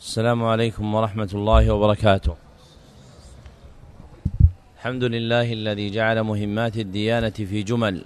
[0.00, 2.34] السلام عليكم ورحمة الله وبركاته.
[4.76, 8.04] الحمد لله الذي جعل مهمات الديانة في جمل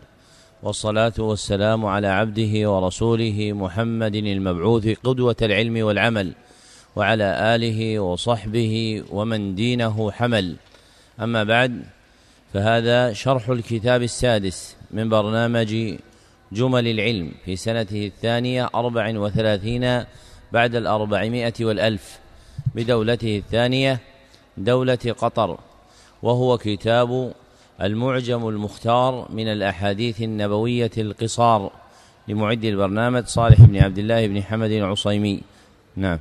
[0.63, 6.33] والصلاة والسلام على عبده ورسوله محمد المبعوث قدوة العلم والعمل
[6.97, 10.57] وعلى آله وصحبه ومن دينه حمل
[11.21, 11.83] أما بعد
[12.55, 15.95] فهذا شرح الكتاب السادس من برنامج
[16.53, 20.05] جمل العلم في سنته الثانية أربع وثلاثين
[20.55, 22.19] بعد الأربعمائة والألف
[22.75, 23.93] بدولته الثانية
[24.57, 25.59] دولة قطر.
[26.23, 27.11] وهو كتاب
[27.83, 31.71] المعجم المختار من الأحاديث النبوية القصار
[32.29, 35.37] لمعد البرنامج صالح بن عبد الله بن حمد العصيمي.
[35.97, 36.19] نعم.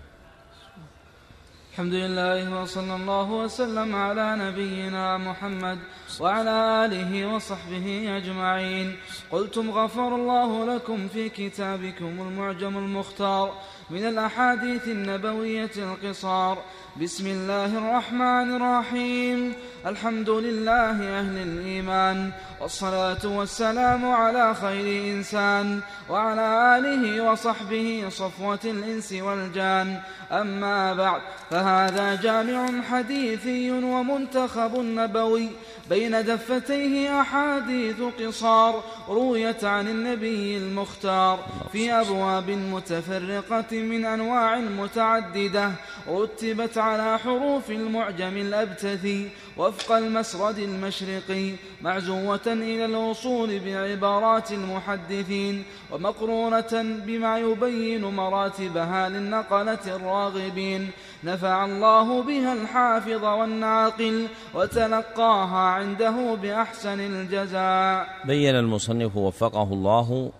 [1.71, 5.79] الحمد لله وصلى الله وسلم على نبينا محمد
[6.19, 8.87] وعلى آله وصحبه أجمعين.
[9.31, 13.47] قلتم غفر الله لكم في كتابكم المعجم المختار.
[13.93, 16.57] من الأحاديث النبوية القصار.
[17.01, 19.53] بسم الله الرحمن الرحيم.
[19.85, 22.31] الحمد لله أهل الإيمان.
[22.61, 25.79] والصلاة والسلام على خير إنسان.
[26.09, 30.01] وعلى آله وصحبه صفوة الإنس والجان.
[30.31, 35.49] أما بعد فهذا جامع حديثي ومنتخب نبوي.
[35.89, 45.71] بين دفتيه أحاديث قصار رويت عن النبي المختار في أبواب متفرقة من أنواع متعددة
[46.07, 57.39] رتبت على حروف المعجم الأبتثي وفق المسرد المشرقي معزوة إلى الوصول بعبارات المحدثين ومقرونة بما
[57.39, 60.91] يبين مراتبها للنقلة الراغبين
[61.25, 68.07] نفع الله بها الحافظ والناقل وتلقاها عنده بأحسن الجزاء.
[68.25, 70.31] بين المصنف وفقه الله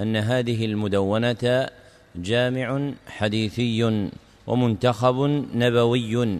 [0.00, 1.68] أن هذه المدونة
[2.16, 4.10] جامع حديثي
[4.46, 5.16] ومنتخب
[5.54, 6.38] نبوي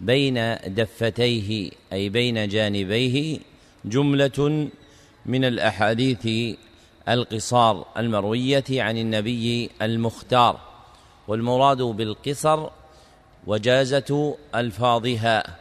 [0.00, 3.38] بين دفتيه أي بين جانبيه
[3.84, 4.68] جملة
[5.26, 6.56] من الأحاديث
[7.08, 10.60] القصار المروية عن النبي المختار
[11.28, 12.68] والمراد بالقصر
[13.46, 15.56] وجازة ألفاظها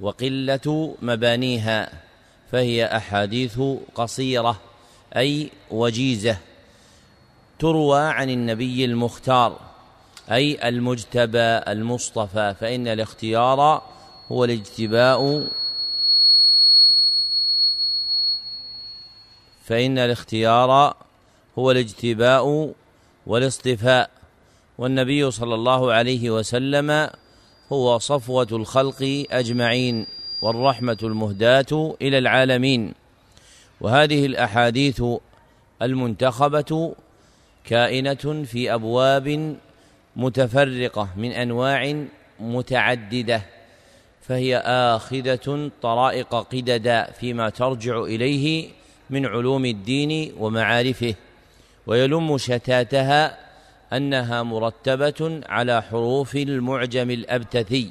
[0.00, 1.92] وقلة مبانيها
[2.52, 3.60] فهي أحاديث
[3.94, 4.60] قصيرة
[5.16, 6.36] أي وجيزة
[7.58, 9.60] تروى عن النبي المختار
[10.30, 11.38] أي المجتبى
[11.72, 13.82] المصطفى فإن الاختيار
[14.32, 15.48] هو الاجتباء.
[19.64, 20.96] فإن الاختيار
[21.58, 22.72] هو الاجتباء
[23.26, 24.10] والاصطفاء.
[24.78, 27.10] والنبي صلى الله عليه وسلم
[27.72, 30.06] هو صفوة الخلق أجمعين
[30.42, 32.94] والرحمة المهداة إلى العالمين.
[33.80, 35.02] وهذه الأحاديث
[35.82, 36.94] المنتخبة
[37.64, 39.56] كائنة في أبواب
[40.16, 42.04] متفرقة من أنواع
[42.40, 43.42] متعددة
[44.22, 48.68] فهي آخذة طرائق قددا فيما ترجع إليه
[49.10, 51.14] من علوم الدين ومعارفه
[51.86, 53.38] ويلم شتاتها
[53.92, 57.90] أنها مرتبة على حروف المعجم الأبتثي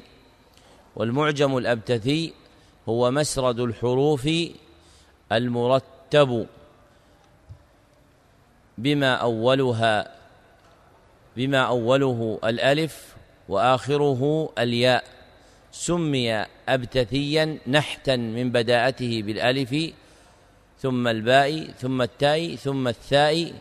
[0.96, 2.32] والمعجم الأبتثي
[2.88, 4.28] هو مسرد الحروف
[5.32, 6.46] المرتب
[8.78, 10.12] بما أولها
[11.36, 13.16] بما أوله الألف
[13.48, 15.04] وآخره الياء
[15.72, 19.92] سمي أبتثيا نحتا من بداءته بالألف
[20.80, 23.52] ثم الباء ثم التاء ثم الثاء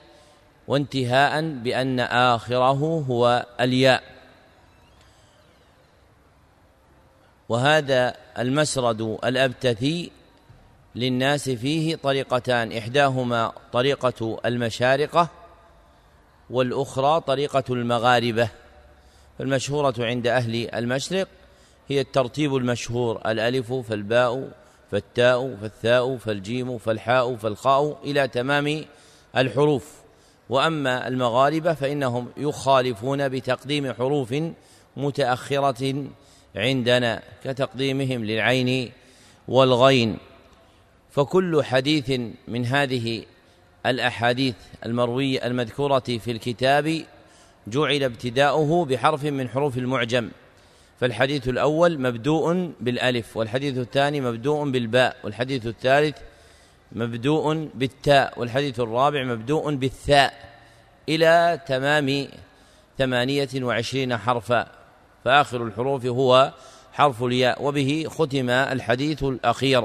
[0.71, 4.03] وانتهاء بأن آخره هو الياء.
[7.49, 10.11] وهذا المسرد الأبتثي
[10.95, 12.71] للناس فيه طريقتان.
[12.77, 15.29] إحداهما طريقة المشارقة
[16.49, 18.49] والأخرى طريقة المغاربة.
[19.39, 21.27] فالمشهورة عند أهل المشرق
[21.87, 24.51] هي الترتيب المشهور الألف فالباء
[24.91, 28.85] فالتاء فالثاء فالجيم فالحاء فالخاء إلى تمام
[29.37, 30.00] الحروف.
[30.51, 34.35] وأما المغاربة فإنهم يخالفون بتقديم حروف
[34.97, 36.05] متأخرة
[36.55, 38.91] عندنا كتقديمهم للعين
[39.47, 40.17] والغين.
[41.11, 43.23] فكل حديث من هذه
[43.85, 44.55] الأحاديث
[44.85, 47.05] المروية المذكورة في الكتاب
[47.67, 50.31] جعل ابتداؤه بحرف من حروف المعجم.
[50.99, 56.17] فالحديث الأول مبدوء بالألف والحديث الثاني مبدوء بالباء والحديث الثالث
[56.91, 60.33] مبدوء بالتاء والحديث الرابع مبدوء بالثاء
[61.09, 62.27] إلى تمام
[62.97, 64.67] ثمانية وعشرين حرفا.
[65.25, 66.53] فآخر الحروف هو
[66.93, 69.83] حرف الياء وبه ختم الحديث الأخير.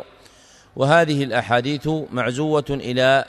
[0.76, 3.24] وهذه الأحاديث معزوة إلى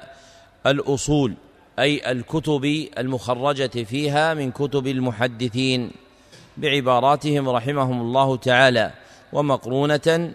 [0.66, 1.34] الأصول
[1.80, 5.92] أي الكتب المخرجة فيها من كتب المحدثين.
[6.58, 8.92] بعباراتهم رحمهم الله تعالى
[9.34, 10.32] ومقرونة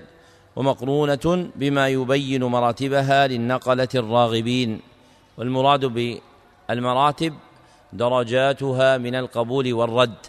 [0.56, 4.80] ومقرونة بما يبين مراتبها للنقلة الراغبين
[5.38, 7.34] والمراد بالمراتب
[7.92, 10.26] درجاتها من القبول والرد.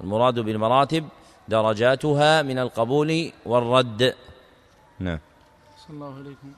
[0.00, 1.08] المراد بالمراتب
[1.48, 4.14] درجاتها من القبول والرد.
[5.00, 5.18] نعم.
[5.86, 6.52] صلى الله عليكم.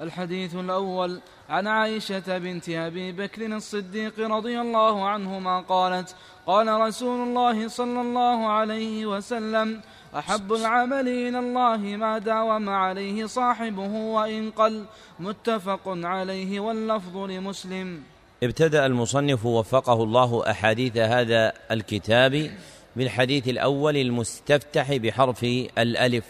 [0.00, 6.14] الحديث الأول عن عائشة بنت أبي بكر الصديق رضي الله عنهما قالت
[6.46, 9.80] قال رسول الله صلى الله عليه وسلم
[10.18, 14.84] أحب العمل إلى الله ما داوم عليه صاحبه وإن قل
[15.20, 18.02] متفق عليه واللفظ لمسلم.
[18.42, 22.50] ابتدأ المصنف وفقه الله أحاديث هذا الكتاب
[22.96, 25.42] بالحديث الأول المستفتح بحرف
[25.78, 26.24] الألف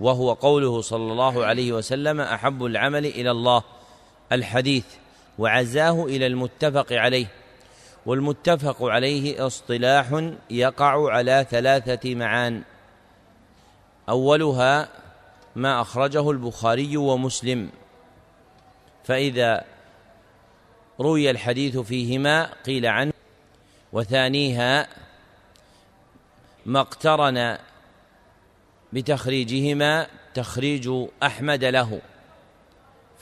[0.00, 3.62] وهو قوله صلى الله عليه وسلم أحب العمل إلى الله
[4.32, 4.84] الحديث
[5.38, 7.26] وعزاه إلى المتفق عليه
[8.06, 12.62] والمتفق عليه اصطلاح يقع على ثلاثة معان.
[14.08, 14.88] أولها
[15.56, 17.70] ما أخرجه البخاري ومسلم.
[19.04, 19.64] فإذا
[21.00, 23.12] روي الحديث فيهما قيل عنه
[23.92, 24.88] وثانيها
[26.66, 27.58] ما اقترن
[28.92, 30.90] بتخريجهما تخريج
[31.22, 32.00] أحمد له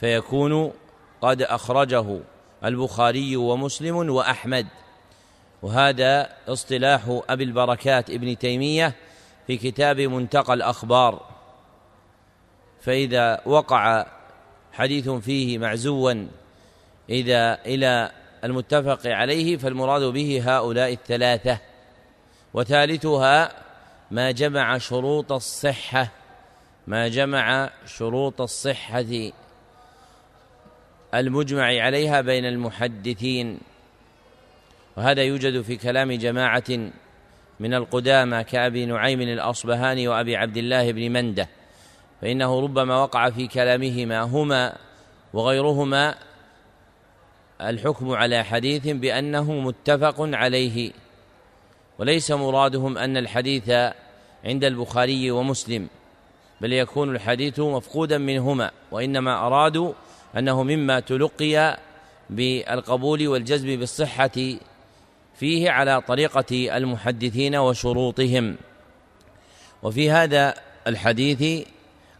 [0.00, 0.72] فيكون
[1.20, 2.20] قد أخرجه
[2.64, 4.66] البخاري ومسلم وأحمد.
[5.62, 8.94] وهذا اصطلاح أبي البركات ابن تيمية
[9.46, 11.36] في كتاب منتقى الأخبار
[12.80, 14.06] فإذا وقع
[14.72, 16.26] حديث فيه معزوا
[17.10, 18.12] إذا إلى
[18.44, 21.58] المتفق عليه فالمراد به هؤلاء الثلاثة.
[22.54, 23.52] وثالثها
[24.10, 26.08] ما جمع شروط الصحة
[26.86, 29.30] ما جمع شروط الصحة
[31.14, 33.58] المجمع عليها بين المحدثين.
[34.96, 36.90] وهذا يوجد في كلام جماعة
[37.60, 41.48] من القدامى كأبي نعيم الأصبهاني وأبي عبد الله بن منده
[42.22, 44.76] فإنه ربما وقع في كلامهما هما
[45.32, 46.14] وغيرهما
[47.60, 50.92] الحكم على حديث بأنه متفق عليه
[51.98, 53.70] وليس مرادهم أن الحديث
[54.44, 55.88] عند البخاري ومسلم
[56.60, 59.92] بل يكون الحديث مفقودا منهما وإنما أرادوا
[60.36, 61.78] أنه مما تلقي
[62.30, 64.30] بالقبول والجزم بالصحة
[65.38, 68.56] فيه على طريقة المحدثين وشروطهم.
[69.82, 70.54] وفي هذا
[70.86, 71.66] الحديث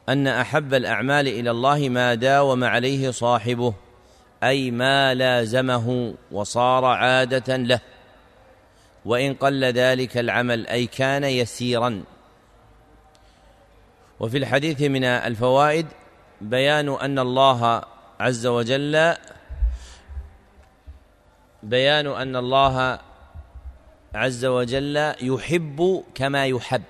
[0.08, 3.74] أن أحب الأعمال إلى الله ما داوم عليه صاحبه
[4.42, 7.80] أي ما لازمه وصار عادة له.
[9.04, 12.02] وإن قل ذلك العمل أي كان يسيرا.
[14.20, 15.86] وفي الحديث من الفوائد
[16.40, 17.82] بيان أن الله
[18.20, 19.14] عز وجل
[21.62, 22.98] بيان أن الله
[24.16, 26.82] عز وجل يحب كما يحب.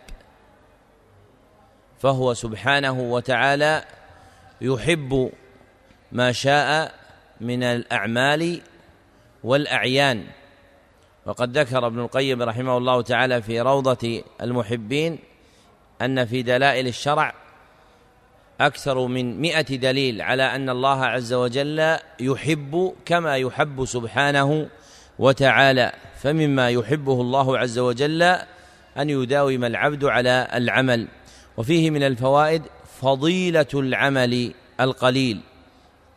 [1.98, 3.84] فهو سبحانه وتعالى
[4.60, 5.32] يحب
[6.12, 6.94] ما شاء
[7.40, 8.60] من الأعمال
[9.44, 10.26] والأعيان.
[11.26, 15.18] وقد ذكر ابن القيم رحمه الله تعالى في روضة المحبين
[16.02, 17.34] أن في دلائل الشرع
[18.60, 24.68] أكثر من مئة دليل على أن الله عز وجل يحب كما يحب سبحانه
[25.18, 25.92] وتعالى.
[26.26, 28.22] فمما يحبه الله عز وجل
[28.98, 31.08] أن يداوم العبد على العمل.
[31.56, 32.62] وفيه من الفوائد
[33.00, 35.40] فضيلة العمل القليل.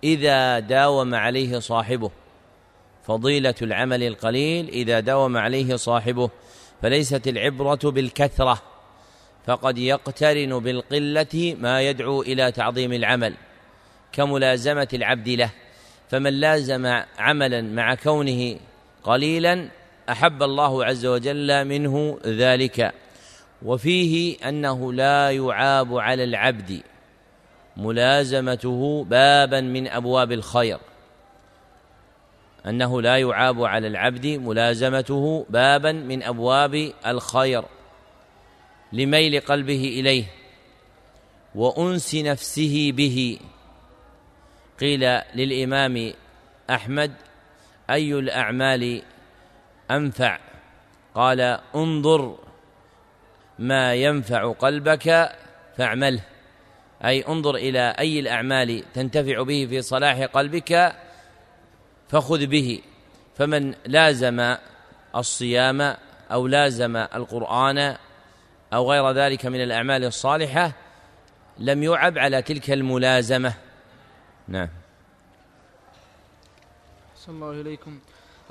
[0.04, 2.12] إذا داوم عليه صاحبه
[3.04, 6.30] فضيلة العمل القليل إذا داوم عليه صاحبه
[6.82, 8.62] فليست العبرة بالكثرة
[9.48, 13.34] فقد يقترن بالقلة ما يدعو إلى تعظيم العمل
[14.12, 15.52] كملازمة العبد له.
[16.10, 18.60] فمن لازم عملا مع كونه
[19.04, 19.79] قليلا
[20.10, 22.94] أحب الله عز وجل منه ذلك.
[23.62, 26.82] وفيه أنه لا يعاب على العبد
[27.78, 30.80] ملازمته بابا من أبواب الخير.
[32.66, 37.64] أنه لا يعاب على العبد ملازمته بابا من أبواب الخير.
[38.94, 40.26] لميل قلبه إليه
[41.56, 43.40] وأنس نفسه به.
[44.80, 46.14] قيل للإمام
[46.70, 47.12] أحمد
[47.90, 49.02] أي الأعمال
[49.92, 50.40] أنفع.
[51.16, 52.38] قال انظر
[53.60, 55.32] ما ينفع قلبك
[55.78, 56.22] فاعمله.
[57.06, 60.96] أي انظر إلى أي الأعمال تنتفع به في صلاح قلبك
[62.10, 62.82] فخذ به.
[63.36, 64.56] فمن لازم
[65.16, 65.96] الصيام
[66.32, 67.98] أو لازم القرآن
[68.74, 70.72] أو غير ذلك من الأعمال الصالحة
[71.58, 73.54] لم يعب على تلك الملازمة.
[74.48, 74.70] نعم.
[77.16, 78.00] صلى الله إليكم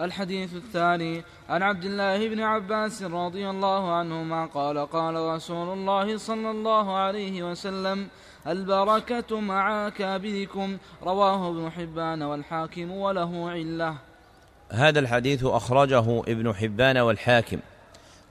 [0.01, 6.51] الحديث الثاني عن عبد الله بن عباس رضي الله عنهما قال قال رسول الله صلى
[6.51, 8.09] الله عليه وسلم
[8.47, 13.95] البركة مع أكابركم رواه ابن حبان والحاكم وله علة.
[14.71, 17.59] هذا الحديث أخرجه ابن حبان والحاكم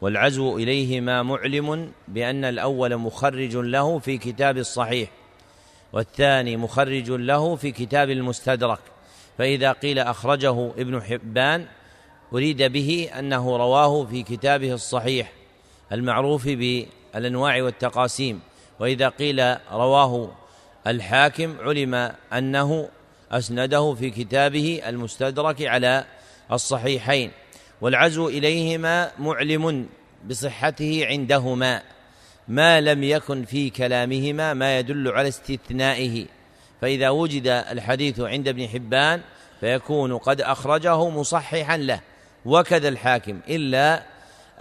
[0.01, 5.09] والعزو إليهما معلم بأن الأول مخرج له في كتاب الصحيح
[5.93, 8.79] والثاني مخرج له في كتاب المستدرك.
[9.37, 11.65] فإذا قيل أخرجه ابن حبان
[12.33, 15.31] أريد به أنه رواه في كتابه الصحيح
[15.91, 18.39] المعروف بالأنواع والتقاسيم.
[18.79, 20.31] وإذا قيل رواه
[20.87, 22.89] الحاكم علم أنه
[23.31, 26.05] أسنده في كتابه المستدرك على
[26.51, 27.31] الصحيحين.
[27.81, 29.89] والعزو إليهما معلم
[30.29, 31.81] بصحته عندهما
[32.47, 36.25] ما لم يكن في كلامهما ما يدل على استثنائه.
[36.81, 39.21] فإذا وجد الحديث عند ابن حبان
[39.59, 41.99] فيكون قد أخرجه مصححا له
[42.45, 44.03] وكذا الحاكم إلا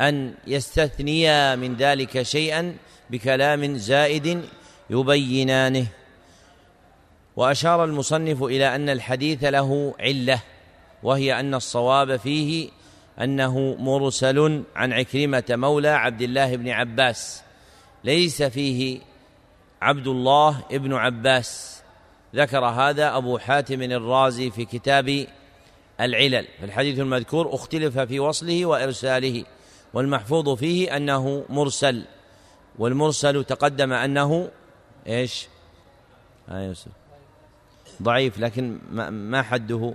[0.01, 2.77] أن يستثنيا من ذلك شيئا
[3.11, 4.43] بكلام زائد
[4.91, 5.87] يبينانه.
[7.37, 10.43] وأشار المصنف إلى أن الحديث له علة
[11.03, 12.69] وهي أن الصواب فيه
[13.21, 17.43] أنه مرسل عن عكرمة مولى عبد الله بن عباس
[18.05, 19.01] ليس فيه
[19.83, 21.76] عبد الله ابن عباس.
[22.37, 25.27] ذكر هذا أبو حاتم الرازي في كتاب
[26.01, 26.47] العلل.
[26.63, 29.45] الحديث المذكور اختلف في وصله وإرساله
[29.95, 32.05] والمحفوظ فيه أنه مرسل
[32.79, 34.51] والمرسل تقدم أنه
[35.07, 35.49] إيش؟
[36.49, 36.91] آه يوسف.
[38.03, 38.79] ضعيف لكن
[39.11, 39.95] ما حده؟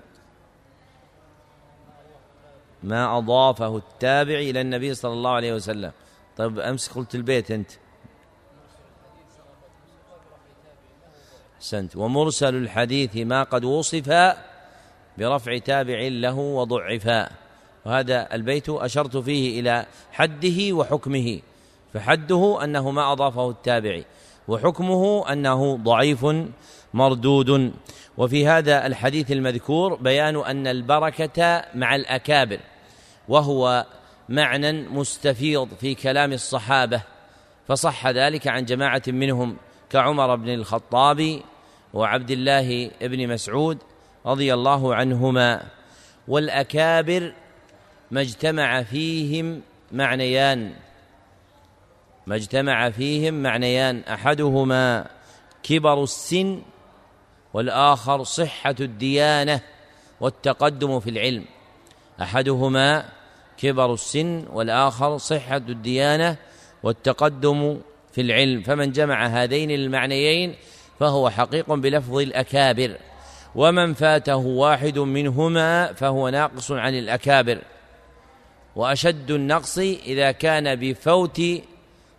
[2.83, 5.91] ما أضافه التابع إلى النبي صلى الله عليه وسلم.
[6.37, 7.71] طيب أمس قلت البيت أنت.
[11.61, 11.95] أحسنت.
[11.95, 14.33] ومرسل الحديث ما قد وصف
[15.17, 17.29] برفع تابع له وضعفا
[17.85, 21.39] وهذا البيت أشرت فيه إلى حده وحكمه.
[21.93, 24.05] فحده أنه ما أضافه التابعي
[24.47, 26.25] وحكمه أنه ضعيف
[26.93, 27.73] مردود.
[28.17, 32.59] وفي هذا الحديث المذكور بيان أن البركة مع الأكابر
[33.27, 33.85] وهو
[34.29, 37.01] معنى مستفيض في كلام الصحابة.
[37.67, 39.57] فصح ذلك عن جماعة منهم.
[39.91, 41.41] كعمر بن الخطاب
[41.93, 43.77] وعبد الله بن مسعود
[44.25, 45.63] رضي الله عنهما
[46.27, 47.33] والأكابر
[48.11, 50.73] ما اجتمع فيهم معنيان
[52.27, 53.99] ما اجتمع فيهم معنيان.
[54.03, 55.07] أحدهما
[55.63, 56.61] كبر السن
[57.53, 59.61] والآخر صحة الديانة
[60.21, 61.45] والتقدم في العلم.
[62.21, 63.09] أحدهما
[63.57, 66.37] كبر السن والآخر صحة الديانة
[66.83, 67.81] والتقدم
[68.13, 70.55] في العلم فمن جمع هذين المعنيين
[70.99, 72.97] فهو حقيق بلفظ الأكابر.
[73.55, 77.61] ومن فاته واحد منهما فهو ناقص عن الأكابر.
[78.75, 81.41] وأشد النقص إذا كان بفوت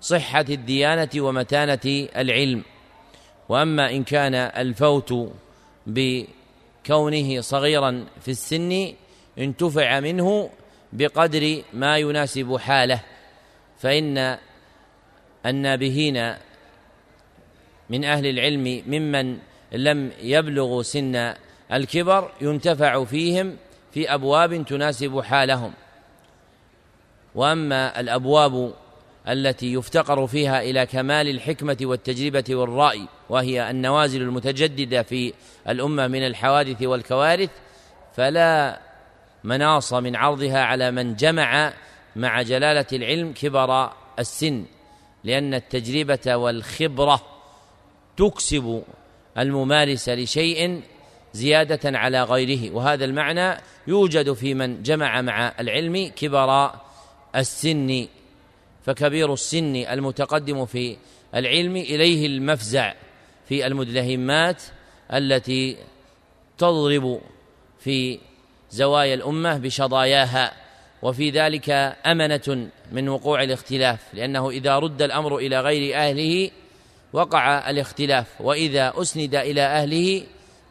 [0.00, 2.62] صحة الديانة ومتانة العلم.
[3.48, 5.32] وأما إن كان الفوت
[5.86, 8.92] بكونه صغيرا في السن
[9.38, 10.50] انتفع منه
[10.92, 13.00] بقدر ما يناسب حاله.
[13.78, 14.38] فإن
[15.46, 16.34] النابهين
[17.90, 19.38] من أهل العلم ممن
[19.72, 21.34] لم يبلغوا سن
[21.72, 23.56] الكبر ينتفع فيهم
[23.94, 25.72] في أبواب تناسب حالهم.
[27.34, 28.74] وأما الأبواب
[29.28, 35.32] التي يفتقر فيها إلى كمال الحكمة والتجربة والرأي وهي النوازل المتجددة في
[35.68, 37.50] الأمة من الحوادث والكوارث
[38.16, 38.80] فلا
[39.44, 41.72] مناص من عرضها على من جمع
[42.16, 44.64] مع جلالة العلم كبر السن.
[45.24, 47.22] لأن التجربة والخبرة
[48.16, 48.82] تكسب
[49.38, 50.82] الممارس لشيء
[51.32, 56.70] زيادة على غيره وهذا المعنى يوجد في من جمع مع العلم كبر
[57.36, 58.06] السن
[58.84, 60.96] فكبير السن المتقدم في
[61.34, 62.94] العلم إليه المفزع
[63.48, 64.62] في المدلهمات
[65.12, 65.76] التي
[66.58, 67.20] تضرب
[67.78, 68.18] في
[68.70, 70.61] زوايا الأمة بشظاياها.
[71.02, 71.70] وفي ذلك
[72.06, 76.50] أمنة من وقوع الاختلاف لأنه إذا رد الأمر إلى غير أهله
[77.12, 80.22] وقع الاختلاف وإذا أسند إلى أهله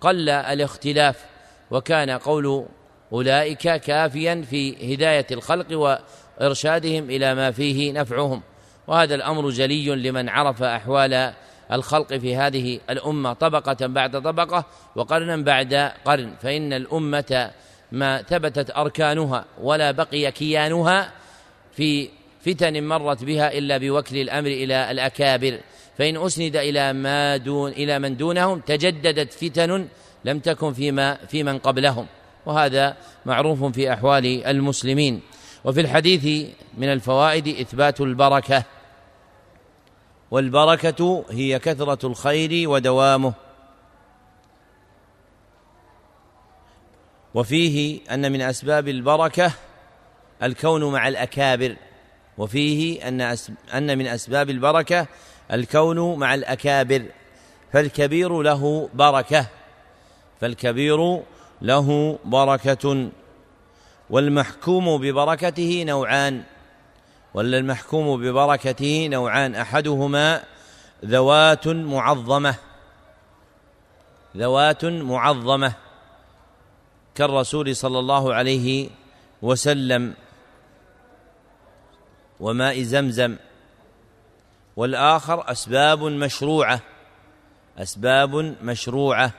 [0.01, 1.25] قل الاختلاف
[1.71, 2.65] وكان قول
[3.13, 5.97] أولئك كافيا في هداية الخلق
[6.39, 8.41] وإرشادهم إلى ما فيه نفعهم.
[8.87, 11.33] وهذا الأمر جلي لمن عرف أحوال
[11.71, 17.51] الخلق في هذه الأمة طبقة بعد طبقة وقرنا بعد قرن فإن الأمة
[17.91, 21.11] ما ثبتت أركانها ولا بقي كيانها
[21.73, 22.09] في
[22.45, 25.59] فتن مرت بها إلا بوكل الأمر إلى الأكابر.
[25.97, 29.87] فإن أسند إلى ما دون إلى من دونهم تجددت فتن
[30.25, 32.05] لم تكن فيما في من قبلهم.
[32.45, 35.21] وهذا معروف في أحوال المسلمين.
[35.63, 38.63] وفي الحديث من الفوائد إثبات البركة.
[40.31, 43.33] والبركة هي كثرة الخير ودوامه.
[47.33, 49.51] وفيه أن من أسباب البركة
[50.43, 51.75] الكون مع الأكابر.
[52.37, 53.21] وفيه أن
[53.73, 55.07] أن من أسباب البركة
[55.51, 57.05] الكون مع الأكابر.
[57.73, 59.45] فالكبير له بركة.
[60.41, 61.21] فالكبير
[61.61, 63.09] له بركة.
[64.09, 66.43] والمحكوم ببركته نوعان.
[67.33, 69.55] ولا المحكوم ببركته نوعان.
[69.55, 70.43] أحدهما
[71.05, 72.55] ذوات معظمة.
[74.37, 75.73] ذوات معظمة.
[77.21, 78.89] كالرسول صلى الله عليه
[79.41, 80.13] وسلم
[82.39, 83.37] وماء زمزم.
[84.75, 86.81] والآخر أسباب مشروعة
[87.77, 89.33] أسباب مشروعة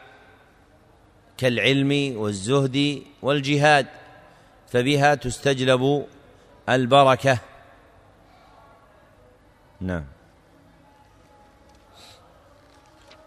[1.37, 3.87] كالعلم والزهد والجهاد
[4.69, 6.07] فبها تستجلب
[6.69, 7.39] البركة.
[9.81, 10.05] نعم.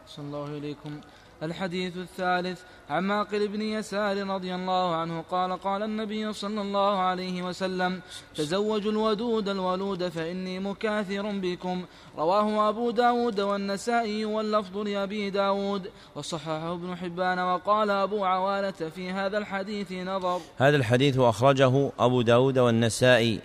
[0.08, 1.02] صلى الله إليكم
[1.44, 7.44] الحديث الثالث عن معقل بن يسار رضي الله عنه قال قال النبي صلى الله عليه
[7.44, 8.02] وسلم
[8.36, 11.86] تزوجوا الودود الولود فإني مكاثر بكم.
[12.18, 19.38] رواه أبو داود والنسائي واللفظ لأبي داود وصححه ابن حبان وقال أبو عوالة في هذا
[19.38, 20.42] الحديث نظر.
[20.58, 23.40] هذا الحديث أخرجه أبو داود والنسائي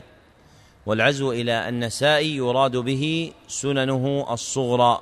[0.87, 5.01] والعزو إلى النسائي يراد به سننه الصغرى.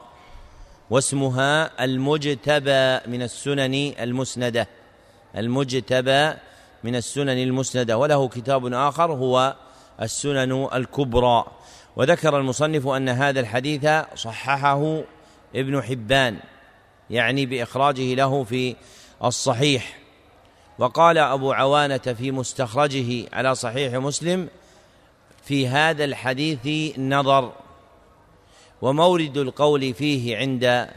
[0.91, 4.69] واسمها المجتبى من السنن المسندة.
[5.37, 6.35] المجتبى
[6.85, 7.99] من السنن المسندة.
[7.99, 9.57] وله كتاب آخر هو
[10.03, 11.45] السنن الكبرى.
[11.97, 15.01] وذكر المصنف أن هذا الحديث صححه
[15.55, 16.37] ابن حبان
[17.11, 18.77] يعني بإخراجه له في
[19.25, 19.99] الصحيح.
[20.79, 24.49] وقال أبو عوانة في مستخرجه على صحيح مسلم
[25.45, 27.53] في هذا الحديث نظر.
[28.83, 30.89] ومورد القول فيه عند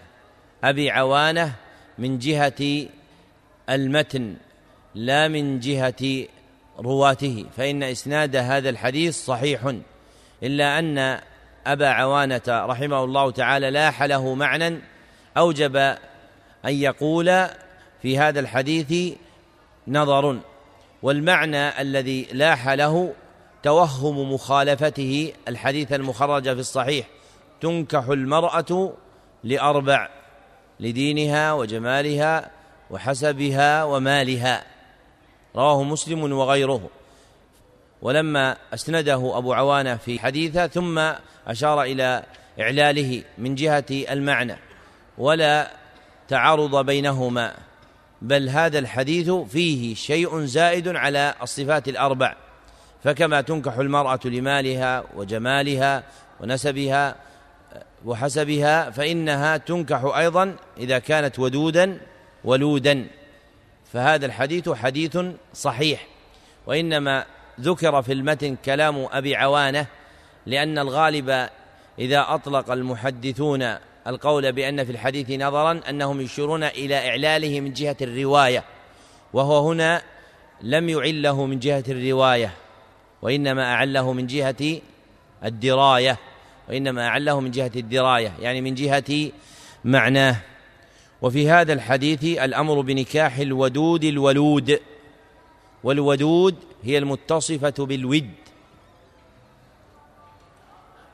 [0.64, 1.53] أبي عوانة
[1.98, 2.88] من جهة
[3.70, 4.36] المتن
[4.96, 6.27] لا من جهة
[6.79, 9.74] رواته فإن إسناد هذا الحديث صحيح
[10.44, 11.20] إلا أن
[11.68, 14.79] أبا عوانة رحمه الله تعالى لاح له معنى
[15.38, 15.75] أوجب
[16.66, 17.48] أن يقول
[18.01, 19.14] في هذا الحديث
[19.88, 20.40] نظر
[21.01, 23.14] والمعنى الذي لاح له
[23.64, 27.08] توهم مخالفته الحديث المخرج في الصحيح.
[27.62, 28.94] تنكح المرأة
[29.44, 30.10] لأربع
[30.80, 32.50] لدينها وجمالها
[32.90, 34.64] وحسبها ومالها.
[35.56, 36.90] رواه مسلم وغيره.
[38.02, 41.02] ولما أسنده أبو عوانة في حديثه ثم
[41.48, 42.24] أشار إلى
[42.60, 44.58] إعلاله من جهة المعنى.
[45.18, 45.72] ولا
[46.28, 47.54] تعارض بينهما
[48.22, 52.36] بل هذا الحديث فيه شيء زائد على الصفات الأربع.
[53.04, 56.04] فكما تنكح المرأة لمالها وجمالها
[56.40, 57.16] ونسبها
[58.05, 61.98] وحسبها فإنها تنكح أيضا إذا كانت ودودا
[62.44, 63.07] ولودا.
[63.94, 65.18] فهذا الحديث حديث
[65.53, 66.07] صحيح.
[66.68, 67.25] وإنما
[67.59, 69.85] ذكر في المتن كلام أبي عوانة
[70.46, 71.50] لأن الغالب
[72.00, 73.75] إذا أطلق المحدثون
[74.07, 78.64] القول بأن في الحديث نظرا أنهم يشيرون إلى إعلاله من جهة الرواية
[79.33, 80.01] وهو هنا
[80.61, 82.53] لم يعله من جهة الرواية
[83.22, 84.81] وإنما أعله من جهة
[85.46, 86.18] الدراية.
[86.72, 89.31] وإنما أعله من جهة الدراية يعني من جهة
[89.86, 90.36] معناه.
[91.22, 94.79] وفي هذا الحديث الأمر بنكاح الودود الولود.
[95.84, 98.29] والودود هي المتصفة بالود.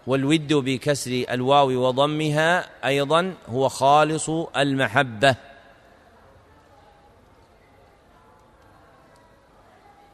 [0.07, 5.35] والود بكسر الواو وضمها أيضا هو خالص المحبة.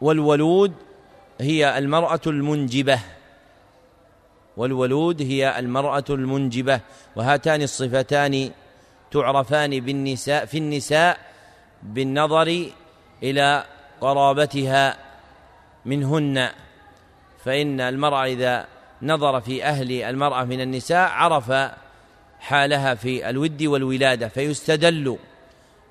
[0.02, 0.74] والولود
[1.42, 3.00] هي المرأة المنجبة.
[4.58, 6.80] والولود هي المرأة المنجبة
[7.16, 8.52] وهاتان الصفتان
[9.12, 11.18] تعرفان بالنساء في النساء
[11.84, 12.66] بالنظر
[13.24, 13.64] إلى
[14.02, 14.98] قرابتها
[15.86, 16.50] منهن
[17.46, 18.68] فإن المرأة إذا
[19.02, 21.72] نظر في أهل المرأة من النساء عرف
[22.40, 25.18] حالها في الود والولادة فيستدل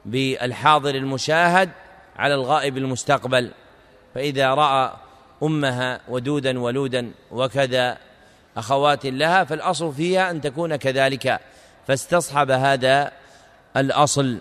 [0.05, 1.71] بالحاضر المشاهد
[2.17, 3.51] على الغائب المستقبل
[4.15, 4.93] فإذا رأى
[5.43, 7.99] أمها ودودا ولودا وكذا
[8.57, 11.41] أخوات لها فالأصل فيها أن تكون كذلك.
[11.87, 13.13] فاستصحب هذا
[13.77, 14.41] الأصل.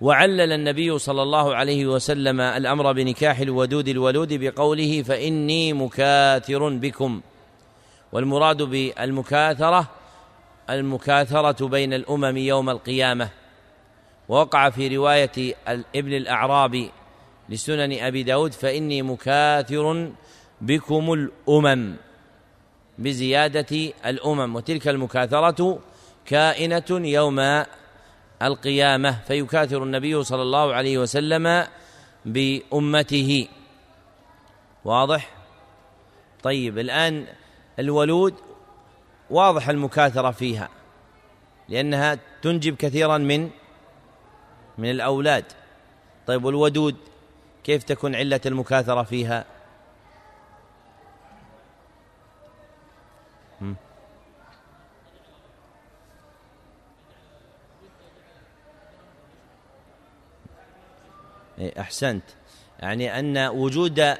[0.00, 7.20] وعلل النبي صلى الله عليه وسلم الأمر بنكاح الودود الولود بقوله فإني مكاثر بكم.
[8.12, 9.86] والمراد بالمكاثرة
[10.70, 13.28] المكاثرة بين الأمم يوم القيامة.
[14.28, 15.54] ووقع في رواية
[15.96, 16.90] ابن الأعرابي
[17.48, 20.12] لسنن أبي داود فإني مكاثر
[20.60, 21.96] بكم الأمم.
[22.98, 25.78] بزيادة الأمم وتلك المكاثرة
[26.26, 27.64] كائنة يوم
[28.42, 31.66] القيامة فيكاثر النبي صلى الله عليه وسلم
[32.24, 33.48] بأمته.
[34.84, 35.30] واضح؟
[36.42, 37.26] طيب الآن
[37.78, 38.34] الولود
[39.30, 40.68] واضح المكاثرة فيها
[41.68, 43.50] لأنها تنجب كثيرا من
[44.78, 45.44] من الأولاد.
[46.26, 46.96] طيب والودود
[47.64, 49.44] كيف تكون علة المكاثرة فيها؟
[61.60, 62.22] أحسنت.
[62.80, 64.14] يعني أن وجود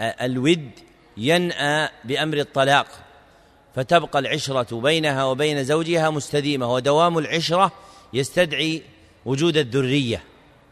[0.00, 0.70] الود
[1.16, 2.86] ينأى بأمر الطلاق
[3.74, 7.72] فتبقى العشرة بينها وبين زوجها مستديمة ودوام العشرة
[8.12, 8.82] يستدعي
[9.24, 10.22] وجود الذرية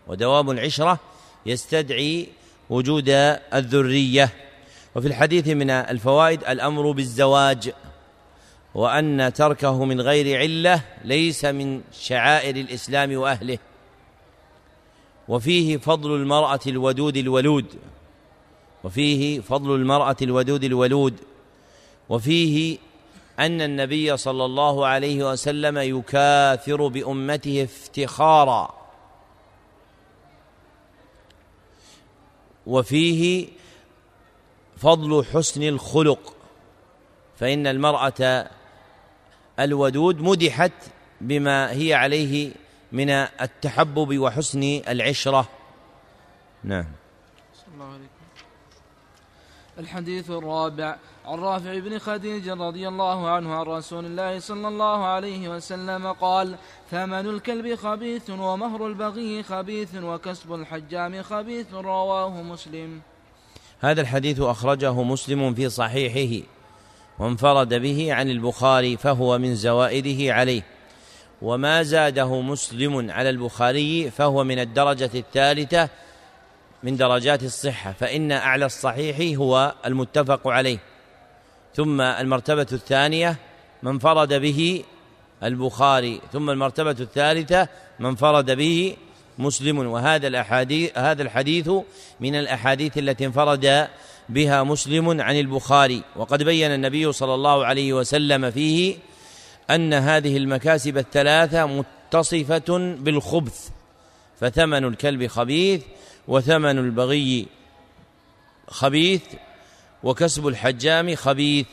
[0.06, 0.98] ودوام العشرة
[1.46, 2.28] يستدعي
[2.70, 3.08] وجود
[3.54, 4.30] الذرية.
[4.94, 7.72] وفي الحديث من الفوائد الأمر بالزواج
[8.74, 13.58] وأن تركه من غير علة ليس من شعائر الإسلام وأهله.
[15.28, 17.74] وفيه فضل المرأة الودود الولود.
[18.84, 21.20] وفيه فضل المرأة الودود الولود.
[22.08, 22.78] وفيه
[23.38, 28.74] أن النبي صلى الله عليه وسلم يكاثر بأمته افتخارا.
[32.66, 33.48] وفيه
[34.76, 36.34] فضل حسن الخلق.
[37.36, 38.50] فإن المرأة
[39.60, 40.72] الودود مدحت
[41.20, 42.52] بما هي عليه
[42.92, 45.48] من التحبب وحسن العشرة.
[46.64, 46.86] نعم.
[47.54, 48.08] صلى الله عليكم
[49.78, 50.96] الحديث الرابع.
[51.24, 56.56] عن رافع بن خديج رضي الله عنه عن رسول الله صلى الله عليه وسلم قال
[56.90, 63.00] ثمن الكلب خبيث ومهر البغي خبيث وكسب الحجام خبيث رواه مسلم.
[63.80, 66.46] هذا الحديث أخرجه مسلم في صحيحه
[67.18, 70.62] وانفرد به عن البخاري فهو من زوائده عليه.
[71.42, 75.88] وما زاده مسلم على البخاري فهو من الدرجة الثالثة
[76.82, 80.78] من درجات الصحة فإن أعلى الصحيح هو المتفق عليه.
[81.74, 83.36] ثم المرتبة الثانية
[83.82, 84.84] من انفرد به
[85.42, 88.96] البخاري ثم المرتبة الثالثة من انفرد به
[89.38, 89.78] مسلم.
[89.78, 91.70] وهذا الأحاديث هذا الحديث
[92.20, 93.88] من الأحاديث التي انفرد
[94.28, 96.02] بها مسلم عن البخاري.
[96.16, 98.96] وقد بين النبي صلى الله عليه وسلم فيه
[99.70, 103.68] أن هذه المكاسب الثلاثة متصفة بالخبث
[104.40, 105.82] فثمن الكلب خبيث
[106.28, 107.46] وثمن البغي
[108.68, 109.22] خبيث
[110.02, 111.66] وكسب الحجام خبيث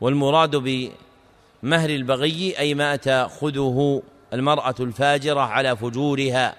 [0.00, 4.02] والمراد بمهر البغي أي ما تأخذه
[4.32, 6.54] المرأة الفاجرة على فجورها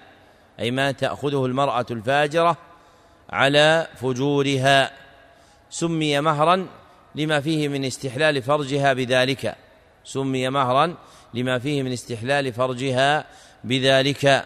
[0.60, 2.56] أي ما تأخذه المرأة الفاجرة
[3.30, 4.90] على فجورها.
[5.70, 6.66] سمي مهرا
[7.14, 9.56] لما فيه من استحلال فرجها بذلك.
[10.04, 10.94] سمي مهرا
[11.34, 13.24] لما فيه من استحلال فرجها
[13.64, 14.44] بذلك.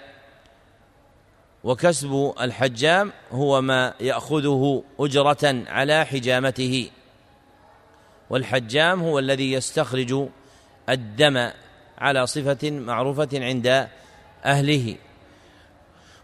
[1.65, 6.91] وكسب الحجام هو ما يأخذه أجرة على حجامته.
[8.31, 10.29] والحجام هو الذي يستخرج
[10.89, 11.51] الدم
[11.99, 13.89] على صفة معروفة عند
[14.45, 14.97] أهله.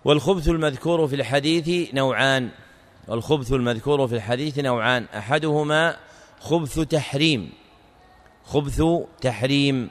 [0.04, 2.50] والخبث المذكور في الحديث نوعان.
[3.08, 5.06] والخبث المذكور في الحديث نوعان.
[5.16, 5.96] أحدهما
[6.40, 7.52] خبث تحريم.
[8.48, 8.82] خبث
[9.20, 9.90] تحريم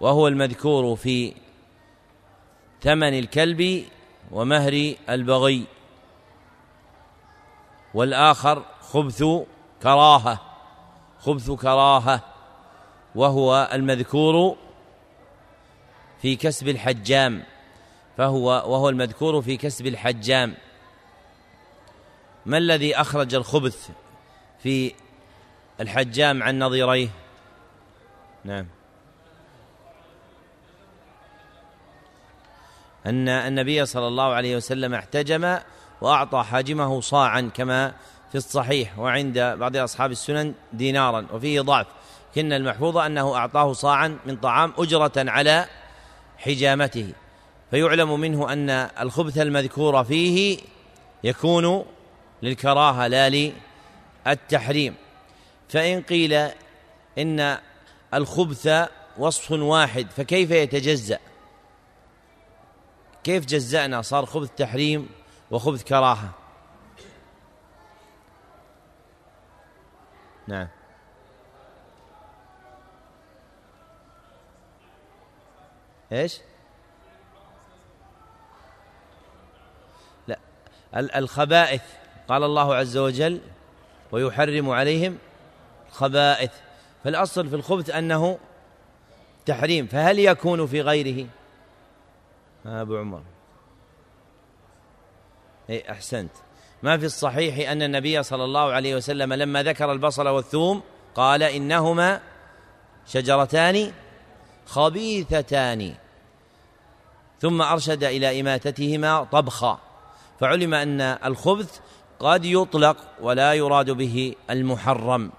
[0.00, 1.34] وهو المذكور في
[2.82, 3.84] ثمن الكلب
[4.30, 5.64] ومهر البغي.
[7.94, 9.24] والآخر خبث
[9.82, 10.40] كراهة
[11.18, 12.20] خبث كراهة
[13.14, 14.56] وهو المذكور
[16.22, 17.42] في كسب الحجام.
[18.16, 20.54] فهو وهو المذكور في كسب الحجام.
[22.46, 23.90] ما الذي أخرج الخبث
[24.62, 24.94] في
[25.80, 27.21] الحجام عن نظيريه؟
[28.44, 28.66] نعم.
[33.06, 35.58] أن النبي صلى الله عليه وسلم احتجم
[36.00, 37.92] وأعطى حاجمه صاعا كما
[38.30, 41.86] في الصحيح وعند بعض أصحاب السنن دينارا وفيه ضعف.
[42.32, 45.66] لكن المحفوظ أنه أعطاه صاعا من طعام أجرة على
[46.38, 47.12] حجامته.
[47.70, 50.58] فيعلم منه أن الخبث المذكور فيه
[51.24, 51.84] يكون
[52.42, 53.52] للكراهة لا
[54.26, 54.94] للتحريم.
[55.68, 56.48] فإن قيل
[57.18, 57.58] إن
[58.14, 58.68] الخبث
[59.18, 61.18] وصف واحد فكيف يتجزأ؟
[63.24, 65.08] كيف جزأنا؟ صار خبث تحريم
[65.50, 66.30] وخبث كراهة.
[70.48, 70.68] نعم.
[76.12, 76.38] إيش؟
[80.26, 80.38] لا
[80.94, 81.82] الخبائث.
[82.28, 83.40] قال الله عز وجل
[84.12, 85.18] ويحرم عليهم
[85.90, 86.52] خبائث
[87.04, 88.38] فالأصل في الخبث أنه
[89.46, 91.26] تحريم فهل يكون في غيره؟
[92.66, 93.22] أبو عمر.
[95.70, 96.30] أي أحسنت.
[96.82, 100.82] ما في الصحيح أن النبي صلى الله عليه وسلم لما ذكر البصل والثوم
[101.14, 102.20] قال إنهما
[103.06, 103.92] شجرتان
[104.66, 105.94] خبيثتان
[107.40, 109.78] ثم أرشد إلى إماتتهما طبخا
[110.40, 111.80] فعلم أن الخبث
[112.20, 115.32] قد يطلق ولا يراد به المحرم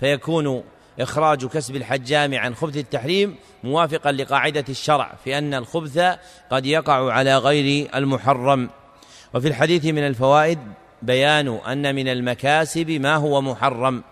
[0.00, 0.64] فيكون
[1.00, 5.98] إخراج كسب الحجام عن خبث التحريم موافقا لقاعدة الشرع في أن الخبث
[6.50, 8.70] قد يقع على غير المحرم.
[9.34, 10.58] وفي الحديث من الفوائد
[11.02, 14.02] بيان أن من المكاسب ما هو محرم.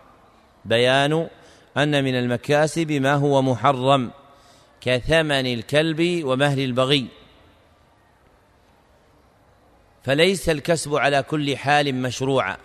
[0.65, 1.29] بيان
[1.77, 4.11] أن من المكاسب ما هو محرم.
[4.81, 7.07] كثمن الكلب ومهل البغي.
[10.05, 12.57] فليس الكسب على كل حال مشروعا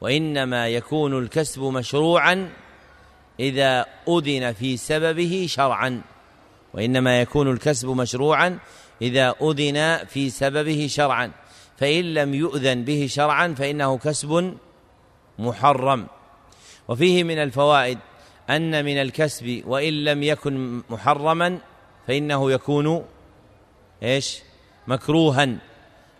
[0.00, 2.50] وإنما يكون الكسب مشروعا
[3.40, 6.02] إذا أذن في سببه شرعا
[6.74, 8.58] وإنما يكون الكسب مشروعا
[9.02, 11.30] إذا أذن في سببه شرعا.
[11.76, 14.54] فإن لم يؤذن به شرعا فإنه كسب
[15.38, 16.06] محرم.
[16.88, 17.98] وفيه من الفوائد
[18.50, 21.58] أن من الكسب وإن لم يكن محرما
[22.08, 23.04] فإنه يكون
[24.02, 24.38] إيش؟
[24.86, 25.56] مكروها.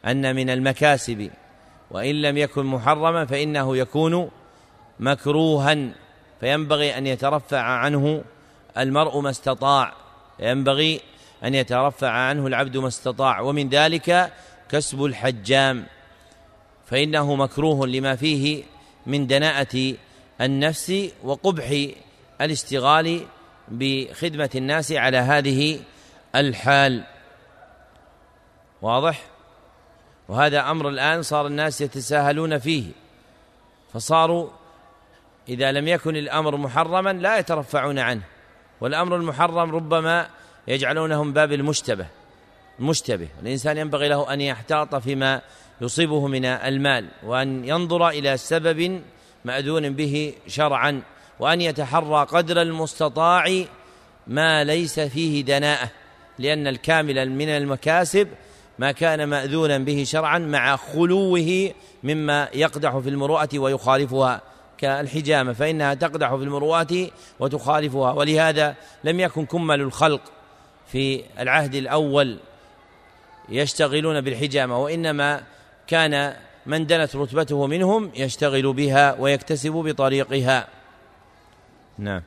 [0.06, 1.30] أن من المكاسب
[1.90, 4.30] وإن لم يكن محرما فإنه يكون
[5.00, 5.92] مكروها.
[6.40, 8.24] فينبغي أن يترفع عنه
[8.78, 9.92] المرء ما استطاع.
[10.38, 11.00] ينبغي
[11.44, 13.40] أن يترفع عنه العبد ما استطاع.
[13.40, 14.32] ومن ذلك
[14.68, 15.86] كسب الحجام.
[16.86, 18.64] فإنه مكروه لما فيه
[19.06, 19.94] من دناءة
[20.40, 21.86] النفس وقبح
[22.40, 23.26] الاشتغال
[23.68, 25.80] بخدمة الناس على هذه
[26.34, 27.04] الحال.
[28.82, 29.24] واضح؟
[30.28, 32.84] وهذا أمر الآن صار الناس يتساهلون فيه.
[33.94, 34.50] فصاروا
[35.48, 38.22] إذا لم يكن الأمر محرما لا يترفعون عنه
[38.80, 40.28] والأمر المحرم ربما
[40.68, 42.06] يجعلونه من باب المشتبه
[42.80, 45.40] المشتبه الإنسان ينبغي له أن يحتاط فيما
[45.80, 49.02] يصيبه من المال وأن ينظر إلى سبب
[49.44, 51.02] مأذون به شرعا
[51.40, 53.64] وأن يتحرى قدر المستطاع
[54.26, 55.90] ما ليس فيه دناءة
[56.38, 58.28] لأن الكامل من المكاسب
[58.78, 64.42] ما كان مأذونا به شرعا مع خلوه مما يقدح في المروءة ويخالفها
[64.78, 67.10] كالحجامة فإنها تقدح في المروءة
[67.40, 68.12] وتخالفها.
[68.12, 70.20] ولهذا لم يكن كمل الخلق
[70.86, 72.38] في العهد الأول
[73.48, 75.42] يشتغلون بالحجامة وإنما
[75.86, 76.36] كان
[76.66, 80.68] من دنت رتبته منهم يشتغل بها ويكتسب بطريقها.
[81.98, 82.22] نعم.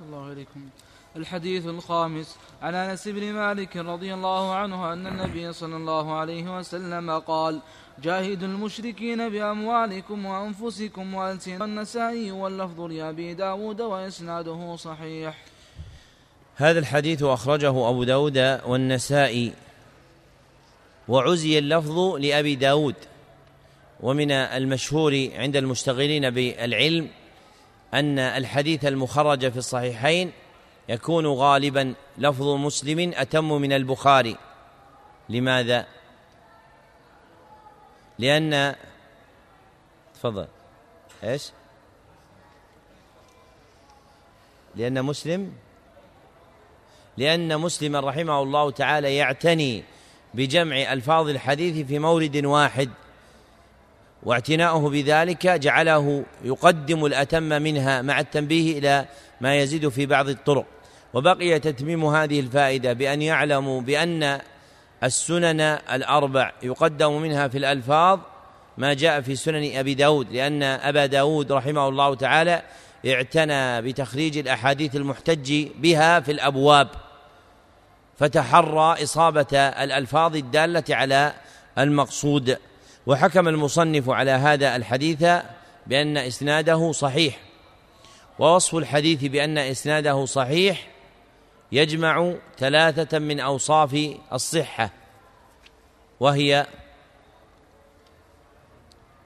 [0.00, 0.68] الله عليكم.
[1.16, 2.36] الحديث الخامس.
[2.64, 7.60] عن انس بن مالك رضي الله عنه ان النبي صلى الله عليه وسلم قال
[8.02, 15.44] جاهدوا المشركين بأموالكم وأنفسكم وألسنة النسائي واللفظ لأبي داود وإسناده صحيح.
[16.56, 19.52] هذا الحديث أخرجه أبو داود والنسائي
[21.08, 22.94] وعزي اللفظ لأبي داود
[24.00, 27.08] ومن المشهور عند المشتغلين بالعلم
[27.94, 30.32] أن الحديث المخرج في الصحيحين
[30.88, 34.36] يكون غالبا لفظ مسلم أتم من البخاري
[35.28, 35.86] لماذا؟
[38.18, 38.74] لأن
[40.14, 40.46] تفضل
[41.24, 41.50] إيش؟
[44.76, 45.52] لأن مسلم
[47.16, 49.84] لأن مسلما رحمه الله تعالى يعتني
[50.34, 52.90] بجمع ألفاظ الحديث في مورد واحد
[54.22, 59.06] واعتناؤه بذلك جعله يقدم الأتم منها مع التنبيه إلى
[59.40, 60.66] ما يزيد في بعض الطرق
[61.14, 64.40] وبقي تتميم هذه الفائدة بأن يعلموا بأن
[65.04, 65.60] السنن
[65.92, 68.20] الأربع يقدم منها في الألفاظ
[68.78, 72.62] ما جاء في سنن أبي داود لأن أبا داود رحمه الله تعالى
[73.06, 76.88] اعتنى بتخريج الأحاديث المحتج بها في الأبواب
[78.18, 81.32] فتحرى إصابة الألفاظ الدالة على
[81.78, 82.58] المقصود.
[83.06, 85.26] وحكم المصنف على هذا الحديث
[85.86, 87.38] بأن إسناده صحيح
[88.38, 90.93] ووصف الحديث بأن إسناده صحيح
[91.74, 94.90] يجمع ثلاثة من أوصاف الصحة
[96.20, 96.66] وهي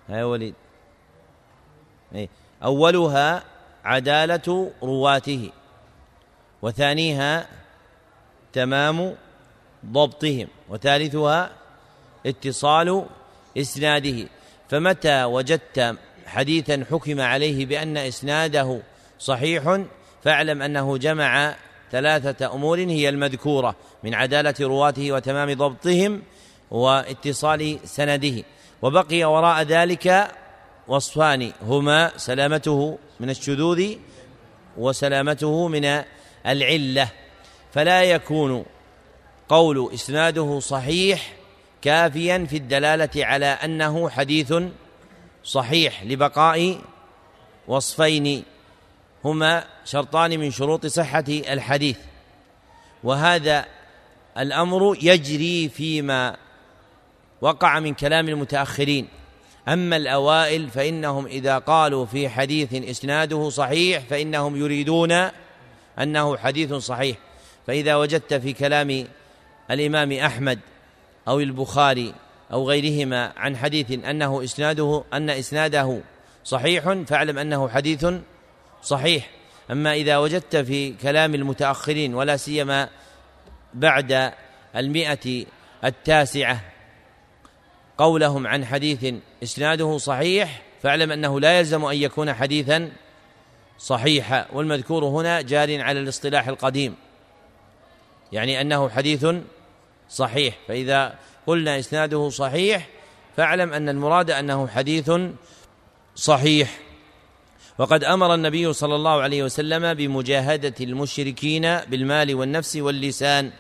[0.08, 0.54] يا وليد
[2.14, 2.28] إيه.
[2.64, 3.44] أولها
[3.84, 5.50] عدالة رواته
[6.62, 7.46] وثانيها
[8.52, 9.16] تمام
[9.87, 11.50] ضبطهم وثالثها
[12.26, 13.06] اتصال
[13.58, 14.28] إسناده
[14.68, 18.80] فمتى وجدت حديثا حكم عليه بأن إسناده
[19.18, 19.80] صحيح
[20.24, 21.54] فاعلم أنه جمع
[21.92, 26.22] ثلاثة أمور هي المذكورة من عدالة رواته وتمام ضبطهم
[26.70, 28.44] واتصال سنده.
[28.83, 30.31] وبقي وراء ذلك
[30.88, 33.94] وصفان هما سلامته من الشذوذ
[34.77, 36.03] وسلامته من
[36.46, 37.09] العلة.
[37.72, 38.64] فلا يكون
[39.48, 41.33] قول إسناده صحيح
[41.83, 44.55] كافيا في الدلالة على أنه حديث
[45.44, 46.81] صحيح لبقاء
[47.68, 48.42] وصفين.
[49.24, 51.98] هما شرطان من شروط صحة الحديث.
[53.04, 53.64] وهذا
[54.38, 56.37] الأمر يجري فيما
[57.40, 59.09] وقع من كلام المتأخرين.
[59.68, 65.28] أما الأوائل فإنهم إذا قالوا في حديث إسناده صحيح فإنهم يريدون
[65.98, 67.16] أنه حديث صحيح.
[67.66, 69.07] فإذا وجدت في كلام
[69.70, 70.59] الإمام أحمد
[71.28, 72.14] أو البخاري
[72.52, 76.00] أو غيرهما عن حديث أنه إسناده أن إسناده
[76.44, 78.07] صحيح فاعلم أنه حديث
[78.83, 79.31] صحيح.
[79.71, 82.88] أما إذا وجدت في كلام المتأخرين ولا سيما
[83.75, 84.33] بعد
[84.77, 85.47] المئة
[85.85, 86.61] التاسعة
[87.99, 92.93] قولهم عن حديث إسناده صحيح فاعلم أنه لا يلزم أن يكون حديثا
[93.79, 94.47] صحيحا.
[94.53, 96.95] والمذكور هنا جار على الاصطلاح القديم
[98.33, 99.27] يعني أنه حديث
[100.09, 100.59] صحيح.
[100.69, 101.14] فإذا
[101.47, 102.88] قلنا إسناده صحيح
[103.37, 105.12] فاعلم أن المراد أنه حديث
[106.14, 106.88] صحيح.
[107.79, 113.51] وقد أمر النبي صلى الله عليه وسلم بمجاهدة المشركين بالمال والنفس واللسان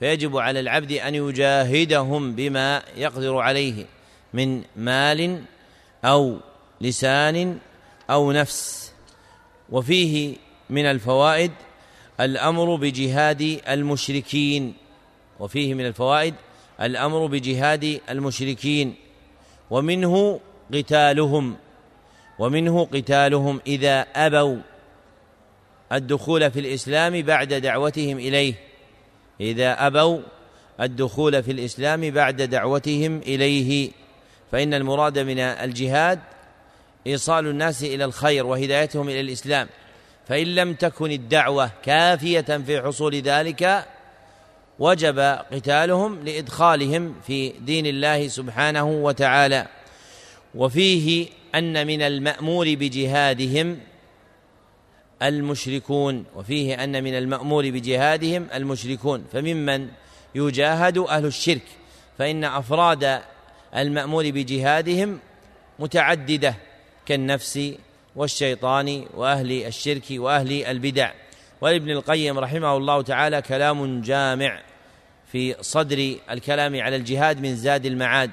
[0.00, 3.86] فيجب على العبد أن يجاهدهم بما يقدر عليه
[4.34, 5.42] من مال
[6.04, 6.36] أو
[6.80, 7.58] لسان
[8.10, 8.92] أو نفس.
[9.70, 10.36] وفيه
[10.70, 11.52] من الفوائد
[12.20, 14.74] الأمر بجهاد المشركين
[15.40, 16.34] وفيه من الفوائد
[16.80, 18.94] الأمر بجهاد المشركين
[19.70, 20.40] ومنه
[20.74, 21.56] قتالهم.
[22.38, 24.56] ومنه قتالهم إذا أبوا
[25.92, 28.54] الدخول في الإسلام بعد دعوتهم إليه.
[29.40, 30.20] إذا أبوا
[30.80, 33.90] الدخول في الإسلام بعد دعوتهم إليه.
[34.52, 36.20] فإن المراد من الجهاد
[37.06, 39.68] إيصال الناس إلى الخير وهدايتهم إلى الإسلام.
[40.28, 43.86] فإن لم تكن الدعوة كافية في حصول ذلك
[44.78, 45.18] وجب
[45.52, 49.66] قتالهم لإدخالهم في دين الله سبحانه وتعالى.
[50.54, 53.78] وفيه أن من المأمور بجهادهم
[55.22, 59.24] المشركون وفيه أن من المأمور بجهادهم المشركون.
[59.32, 59.88] فممن
[60.34, 61.62] يجاهد أهل الشرك
[62.18, 63.20] فإن أفراد
[63.76, 65.18] المأمور بجهادهم
[65.78, 66.54] متعددة
[67.06, 67.74] كالنفس
[68.16, 71.12] والشيطان وأهل الشرك وأهل البدع.
[71.60, 74.62] ولابن القيم رحمه الله تعالى كلام جامع
[75.32, 78.30] في صدر الكلام على الجهاد من زاد المعاد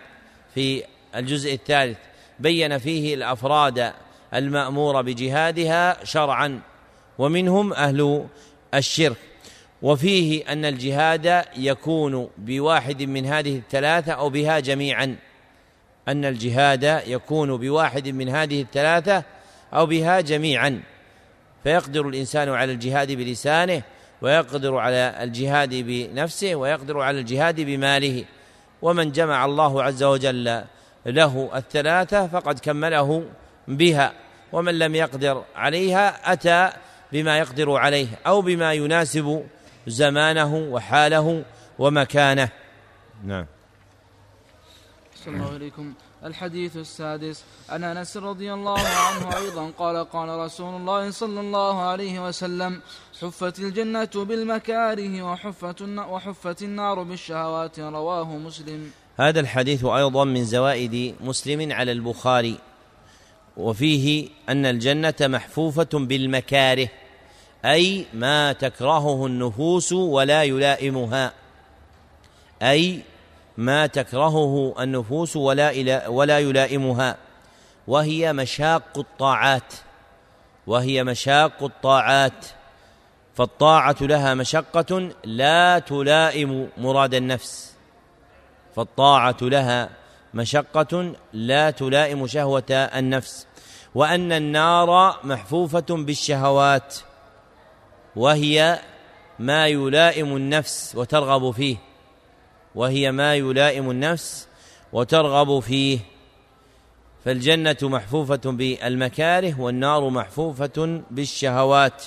[0.56, 0.84] في
[1.16, 1.98] الجزء الثالث.
[2.44, 3.94] بين فيه الأفراد
[4.34, 6.62] المأمور بجهادها شرعا
[7.18, 8.28] ومنهم أهل
[8.74, 9.18] الشرك.
[9.82, 15.16] وفيه أن الجهاد يكون بواحد من هذه الثلاثة أو بها جميعا.
[16.08, 19.24] أن الجهاد يكون بواحد من هذه الثلاثة
[19.74, 20.82] أو بها جميعا.
[21.64, 23.82] فيقدر الإنسان على الجهاد بلسانه
[24.22, 28.26] ويقدر على الجهاد بنفسه ويقدر على الجهاد بماله.
[28.82, 30.64] ومن جمع الله عز وجل
[31.06, 33.24] له الثلاثة فقد كمله
[33.68, 34.14] بها
[34.52, 36.70] ومن لم يقدر عليها أتى
[37.12, 39.46] بما يقدر عليه أو بما يناسب
[39.88, 41.44] زمانه وحاله
[41.80, 42.50] ومكانه.
[43.24, 43.46] نعم.
[45.26, 45.94] صلى الله عليكم.
[46.26, 47.44] الحديث السادس.
[47.70, 52.82] عن أنس رضي الله عنه أيضا قال قال رسول الله صلى الله عليه وسلم
[53.22, 58.92] حفت الجنة بالمكاره وحفت وحفت النار بالشهوات رواه مسلم.
[59.20, 62.58] هذا الحديث أيضا من زوائد مسلم على البخاري
[63.58, 66.88] وفيه أن الجنة محفوفة بالمكاره
[67.66, 71.34] أي ما تكرهه النفوس ولا يلائمها
[72.62, 73.02] أي
[73.58, 77.18] ما تكرهه النفوس ولا ولا يلائمها
[77.88, 79.74] وهي مشاق الطاعات
[80.68, 82.46] وهي مشاق الطاعات
[83.36, 87.74] فالطاعة لها مشقة لا تلائم مراد النفس.
[88.76, 89.90] فالطاعة لها
[90.34, 93.48] مشقة لا تلائم شهوة النفس
[93.96, 96.96] وأن النار محفوفة بالشهوات
[98.16, 98.80] وهي
[99.40, 101.78] ما يلائم النفس وترغب فيه
[102.76, 104.48] وهي ما يلائم النفس
[104.94, 106.00] وترغب فيه.
[107.26, 112.04] فالجنة محفوفة بالمكاره والنار محفوفة بالشهوات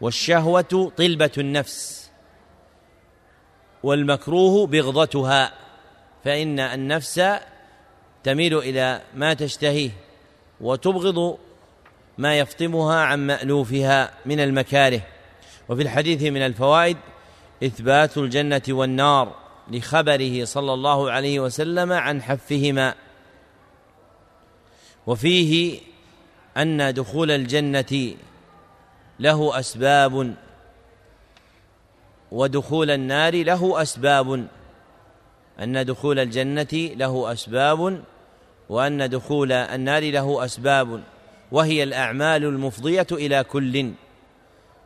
[0.00, 2.05] والشهوة طلبة النفس.
[3.86, 5.52] والمكروه بغضتها
[6.24, 7.22] فإن النفس
[8.24, 9.90] تميل إلى ما تشتهيه
[10.60, 11.38] وتبغض
[12.18, 15.00] ما يفطمها عن مألوفها من المكاره.
[15.68, 16.96] وفي الحديث من الفوائد
[17.64, 19.34] إثبات الجنة والنار
[19.70, 22.94] لخبره صلى الله عليه وسلم عن حفهما.
[25.06, 25.80] وفيه
[26.56, 28.14] أن دخول الجنة
[29.20, 30.34] له أسباب
[32.32, 34.46] ودخول النار له أسباب.
[35.62, 38.02] أن دخول الجنة له أسباب
[38.68, 41.02] وأن دخول النار له أسباب.
[41.52, 43.92] وهي الأعمال المفضية إلى كل.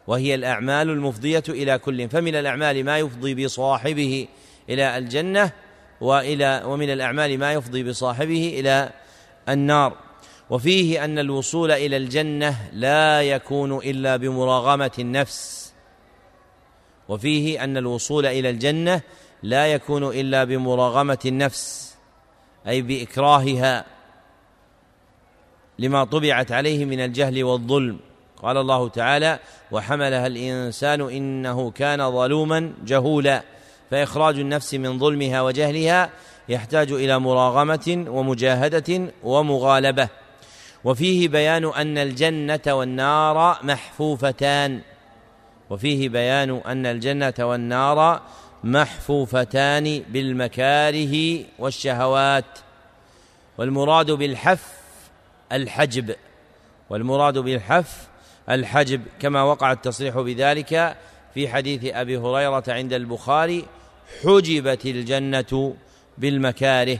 [0.06, 2.08] وهي الأعمال المفضية إلى كل.
[2.08, 4.28] فمن الأعمال ما يفضي بصاحبه
[4.68, 5.52] إلى الجنة
[6.00, 8.90] وإلى ومن الأعمال ما يفضي بصاحبه إلى
[9.48, 9.96] النار.
[10.50, 15.69] وفيه أن الوصول إلى الجنة لا يكون إلا بمراغمة النفس.
[17.10, 19.00] وفيه أن الوصول إلى الجنة
[19.42, 21.94] لا يكون إلا بمراغمة النفس
[22.68, 23.84] أي بإكراهها
[25.78, 27.98] لما طبعت عليه من الجهل والظلم.
[28.42, 29.38] قال الله تعالى
[29.70, 33.42] وحملها الإنسان إنه كان ظلوما جهولا.
[33.90, 36.10] فإخراج النفس من ظلمها وجهلها
[36.48, 40.08] يحتاج إلى مراغمة ومجاهدة ومغالبة.
[40.84, 44.80] وفيه بيان أن الجنة والنار محفوفتان.
[45.70, 48.22] وفيه بيان أن الجنة والنار
[48.64, 52.58] محفوفتان بالمكاره والشهوات
[53.58, 54.72] والمراد بالحف
[55.52, 56.14] الحجب
[56.90, 58.08] والمراد بالحف
[58.50, 60.96] الحجب كما وقع التصريح بذلك
[61.34, 63.64] في حديث أبي هريرة عند البخاري
[64.24, 65.74] حجبت الجنة
[66.18, 66.98] بالمكاره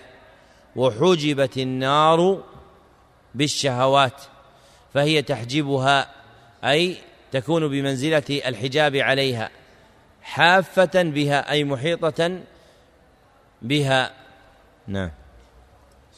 [0.77, 2.43] وحجبت النار
[3.35, 4.23] بالشهوات
[4.95, 6.11] فهي تحجبها
[6.65, 6.97] أي
[7.33, 9.51] تكون بمنزلة الحجاب عليها
[10.23, 12.41] حافة بها أي محيطة
[13.63, 14.11] بها.
[14.87, 15.11] نعم.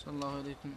[0.05, 0.73] صلى الله عليكم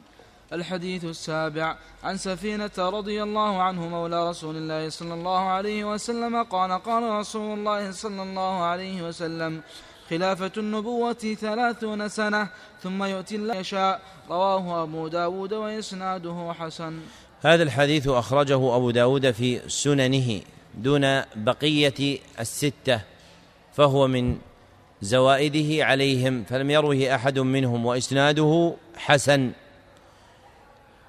[0.53, 1.77] الحديث السابع.
[2.03, 7.59] عن سفينة رضي الله عنه مولى رسول الله صلى الله عليه وسلم قال قال رسول
[7.59, 9.61] الله صلى الله عليه وسلم
[10.09, 12.49] خلافة النبوة ثلاثون سنة
[12.83, 14.01] ثم يؤتي الله يشاء.
[14.29, 16.99] رواه أبو داود وإسناده حسن.
[17.41, 20.41] هذا الحديث أخرجه أبو داود في سننه
[20.77, 23.01] دون بقية الستة
[23.73, 24.37] فهو من
[25.01, 29.51] زوائده عليهم فلم يروه أحد منهم وإسناده حسن.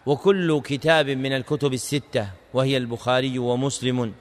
[0.07, 4.15] وكل كتاب من الكتب الستة وهي البخاري ومسلم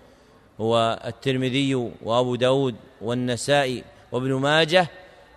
[0.59, 4.87] والترمذي وأبو داود والنسائي وابن ماجه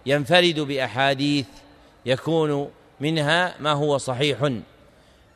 [0.06, 1.46] ينفرد بأحاديث
[2.06, 4.50] يكون منها ما هو صحيح.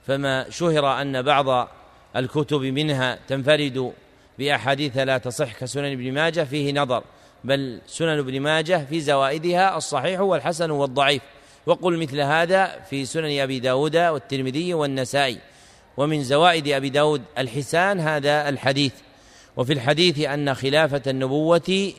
[0.06, 1.68] فما شهر أن بعض
[2.16, 3.92] الكتب منها تنفرد
[4.38, 7.04] بأحاديث لا تصح كسنن ابن ماجه فيه نظر
[7.44, 11.22] بل سنن ابن ماجه في زوائدها الصحيح والحسن والضعيف.
[11.66, 15.38] وقل مثل هذا في سنن أبي داود والترمذي والنسائي.
[15.96, 18.92] ومن زوائد أبي داود الحسان هذا الحديث.
[19.56, 21.92] وفي الحديث أن خلافة النبوة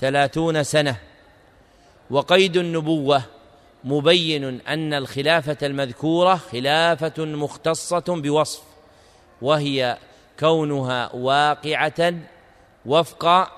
[0.00, 0.96] ثلاثون سنة.
[2.10, 3.22] وقيد النبوة
[3.84, 8.62] مبين أن الخلافة المذكورة خلافة مختصة بوصف
[9.42, 9.98] وهي
[10.40, 12.14] كونها واقعة
[12.86, 13.52] وفق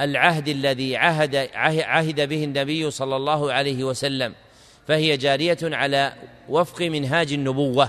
[0.00, 1.36] العهد الذي عهد
[1.84, 4.34] عهد به النبي صلى الله عليه وسلم
[4.88, 6.12] فهي جارية على
[6.48, 7.88] وفق منهاج النبوة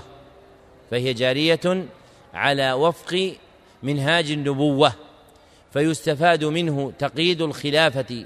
[0.90, 1.86] فهي جارية
[2.34, 3.34] على وفق
[3.82, 4.92] منهاج النبوة
[5.72, 8.24] فيستفاد منه تقييد الخلافة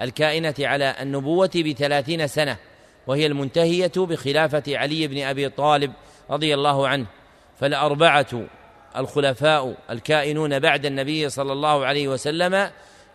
[0.00, 2.56] الكائنة على النبوة بثلاثين سنة.
[3.06, 5.92] وهي المنتهية بخلافة علي بن أبي طالب
[6.30, 7.06] رضي الله عنه
[7.60, 8.26] فالأربعة
[8.96, 12.70] الخلفاء الكائنون بعد النبي صلى الله عليه وسلم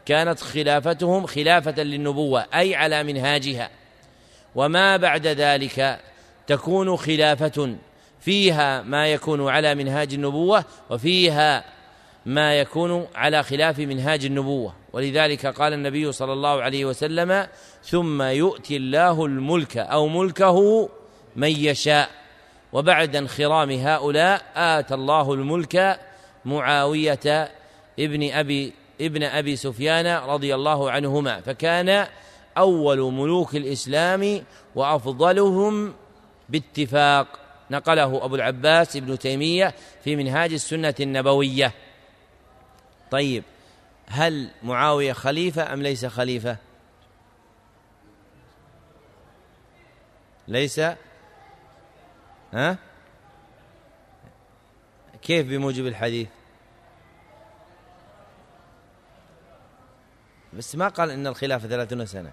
[0.05, 3.69] كانت خلافتهم خلافة للنبوة أي على منهاجها.
[4.55, 5.99] وما بعد ذلك
[6.47, 7.75] تكون خلافة
[8.19, 11.63] فيها ما يكون على منهاج النبوة وفيها
[12.25, 14.73] ما يكون على خلاف منهاج النبوة.
[14.93, 17.47] ولذلك قال النبي صلى الله عليه وسلم
[17.86, 20.89] ثم يؤتي الله الملك أو ملكه
[21.36, 22.09] من يشاء.
[22.73, 25.99] وبعد انخرام هؤلاء آتى الله الملك
[26.45, 27.51] معاوية
[27.99, 32.07] ابن أبي ابن أبي سفيان رضي الله عنهما فكان
[32.57, 34.43] أول ملوك الإسلام
[34.75, 35.93] وأفضلهم
[36.49, 37.27] باتفاق.
[37.71, 41.73] نقله أبو العباس ابن تيمية في منهاج السنة النبوية.
[43.11, 43.43] طيب
[44.07, 46.57] هل معاوية خليفة أم ليس خليفة؟
[50.47, 50.81] ليس
[52.53, 52.77] ها؟
[55.21, 56.27] كيف بموجب الحديث؟
[60.53, 62.31] بس ما قال إن الخلافة ثلاثون سنة.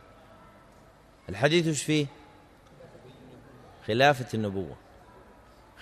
[1.28, 2.06] الحديث وش فيه؟
[3.86, 4.76] خلافة النبوة.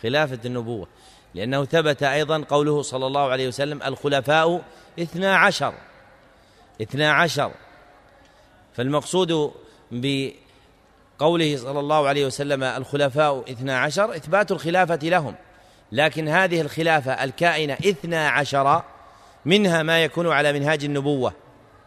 [0.00, 0.88] خلافة النبوة.
[1.34, 4.64] لأنه ثبت أيضا قوله صلى الله عليه وسلم الخلفاء
[4.98, 5.74] اثنا عشر.
[6.82, 7.52] اثنا عشر.
[8.74, 9.54] فالمقصود
[11.20, 15.34] قوله صلى الله عليه وسلم الخلفاء اثنا عشر إثبات الخلافة لهم.
[15.92, 18.82] لكن هذه الخلافة الكائنة اثنا عشر
[19.44, 21.32] منها ما يكون على منهاج النبوة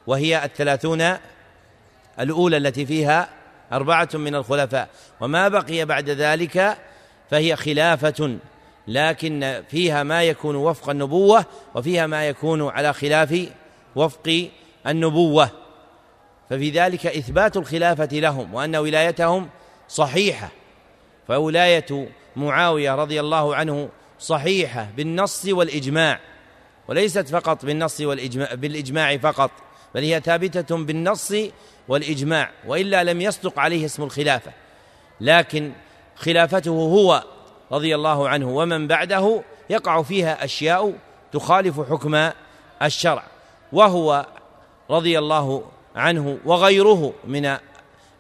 [0.08, 1.18] وهي الثلاثون
[2.20, 3.30] الأولى التي فيها
[3.74, 4.90] أربعة من الخلفاء.
[5.22, 6.78] وما بقي بعد ذلك
[7.32, 8.38] فهي خلافة
[8.88, 13.48] لكن فيها ما يكون وفق النبوة وفيها ما يكون على خلاف
[13.96, 14.50] وفق
[14.88, 15.63] النبوة.
[16.50, 19.50] ففي ذلك إثبات الخلافة لهم وأن ولايتهم
[19.88, 20.50] صحيحة.
[21.28, 23.90] فولاية معاوية رضي الله عنه
[24.20, 26.20] صحيحة بالنص والإجماع
[26.88, 29.52] وليست فقط بالنص والإجماع بالإجماع فقط
[29.96, 31.34] بل هي ثابتة بالنص
[31.88, 34.52] والإجماع وإلا لم يصدق عليه اسم الخلافة.
[35.22, 35.72] لكن
[36.16, 37.24] خلافته هو
[37.72, 40.94] رضي الله عنه ومن بعده يقع فيها أشياء
[41.32, 42.30] تخالف حكم
[42.82, 43.24] الشرع
[43.72, 44.26] وهو
[44.90, 45.64] رضي الله
[45.96, 47.58] عنه وغيره من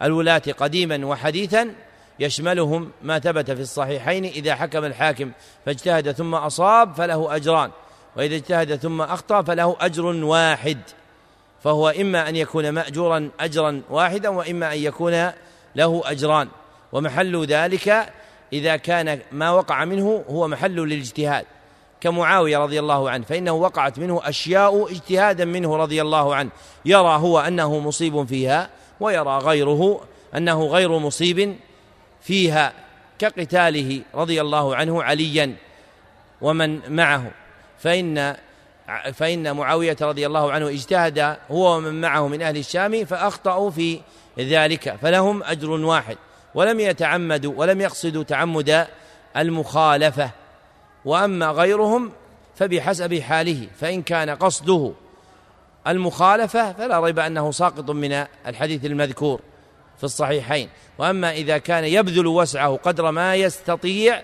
[0.01, 1.73] الولاة قديما وحديثا
[2.19, 5.31] يشملهم ما ثبت في الصحيحين إذا حكم الحاكم
[5.65, 7.71] فاجتهد ثم أصاب فله أجران
[8.17, 10.77] وإذا اجتهد ثم أخطأ فله أجر واحد
[11.63, 15.31] فهو إما أن يكون مأجورا أجرا واحدا وإما أن يكون
[15.75, 16.47] له أجران
[16.91, 18.13] ومحل ذلك
[18.53, 21.45] إذا كان ما وقع منه هو محل للاجتهاد.
[22.03, 26.49] كمعاوية رضي الله عنه فإنه وقعت منه أشياء اجتهادا منه رضي الله عنه.
[26.85, 30.01] يرى هو أنه مصيب فيها ويرى غيره
[30.35, 31.55] أنه غير مصيب
[32.21, 32.73] فيها
[33.19, 35.55] كقتاله رضي الله عنه عليا
[36.41, 37.31] ومن معه.
[37.79, 38.35] فإن
[39.13, 43.99] فإن معاوية رضي الله عنه اجتهد هو ومن معه من أهل الشام فأخطأوا في
[44.39, 46.17] ذلك فلهم أجر واحد.
[46.55, 48.87] ولم يتعمدوا ولم يقصدوا تعمد
[49.37, 50.42] المخالفة.
[51.05, 52.11] وأما غيرهم
[52.55, 54.93] فبحسب حاله فإن كان قصده
[55.87, 59.41] المخالفة فلا ريب أنه ساقط من الحديث المذكور
[59.97, 60.69] في الصحيحين.
[60.97, 64.21] وأما إذا كان يبذل وسعه قدر ما يستطيع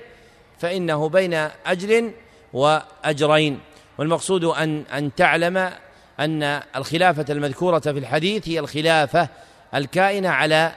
[0.59, 1.33] فإنه بين
[1.65, 2.11] أجر
[2.53, 3.59] وأجرين.
[3.97, 5.71] والمقصود أن أن تعلم
[6.19, 9.29] أن الخلافة المذكورة في الحديث هي الخلافة
[9.75, 10.71] الكائنة على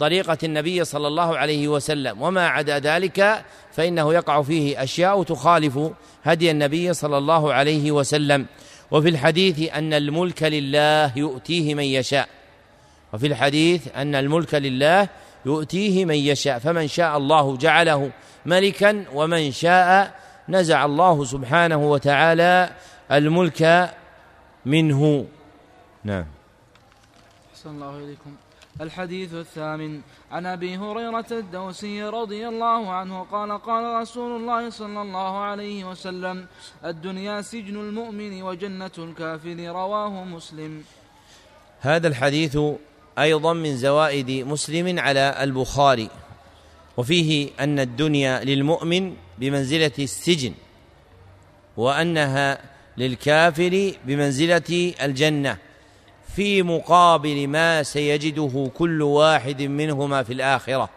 [0.00, 2.22] طريقة النبي صلى الله عليه وسلم.
[2.22, 5.78] وما عدا ذلك فإنه يقع فيه أشياء تخالف
[6.24, 8.46] هدي النبي صلى الله عليه وسلم.
[8.90, 12.28] وفي الحديث أن الملك لله يؤتيه من يشاء.
[13.12, 15.08] وفي الحديث أن الملك لله
[15.46, 16.58] يؤتيه من يشاء.
[16.58, 18.10] فمن شاء الله جعله
[18.46, 20.14] ملكا ومن شاء
[20.48, 22.70] نزع الله سبحانه وتعالى
[23.12, 23.90] الملك
[24.66, 25.26] منه.
[26.04, 26.26] نعم.
[27.66, 28.47] الله إليكم.
[28.80, 30.00] الحديث الثامن.
[30.30, 36.46] عن أبي هريرة الدوسي رضي الله عنه قال قال رسول الله صلى الله عليه وسلم
[36.84, 40.82] الدنيا سجن المؤمن وجنة الكافر رواه مسلم.
[41.80, 42.58] هذا الحديث
[43.18, 46.10] أيضا من زوائد مسلم على البخاري.
[46.96, 50.54] وفيه أن الدنيا للمؤمن بمنزلة السجن
[51.76, 52.58] وأنها
[52.96, 55.58] للكافر بمنزلة الجنة.
[56.38, 60.88] في مقابل ما سيجده كل واحد منهما في الآخرة.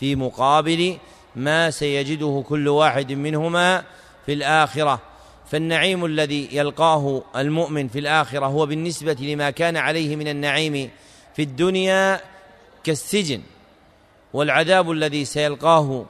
[0.00, 0.96] في مقابل
[1.36, 3.84] ما سيجده كل واحد منهما
[4.26, 5.00] في الآخرة.
[5.50, 10.90] فالنعيم الذي يلقاه المؤمن في الآخرة هو بالنسبة لما كان عليه من النعيم
[11.36, 12.20] في الدنيا
[12.84, 13.40] كالسجن.
[14.32, 16.04] والعذاب الذي سيلقاه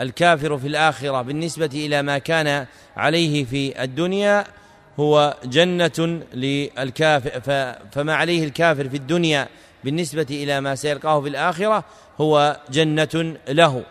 [0.00, 2.66] الكافر في الآخرة بالنسبة إلى ما كان
[2.96, 4.44] عليه في الدنيا
[5.00, 7.40] هو جنة للكافر
[7.92, 9.48] فما عليه الكافر في الدنيا
[9.84, 11.84] بالنسبة إلى ما سيلقاه في الآخرة
[12.20, 13.84] هو جنة له.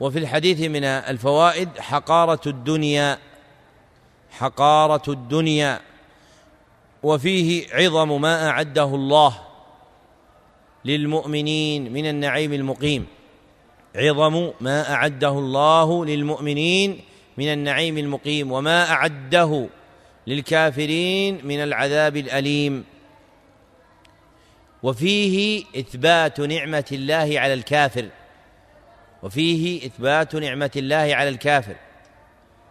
[0.00, 3.18] وفي الحديث من الفوائد حقارة الدنيا
[4.30, 5.80] حقارة الدنيا.
[7.02, 9.38] وفيه عظم ما أعده الله
[10.84, 13.06] للمؤمنين من النعيم المقيم.
[13.96, 17.00] عظم ما أعده الله للمؤمنين
[17.38, 18.52] من النعيم المقيم.
[18.52, 19.68] وما أعده
[20.26, 22.84] للكافرين من العذاب الأليم.
[24.82, 28.08] وفيه إثبات نعمة الله على الكافر.
[29.22, 31.76] وفيه إثبات نعمة الله على الكافر.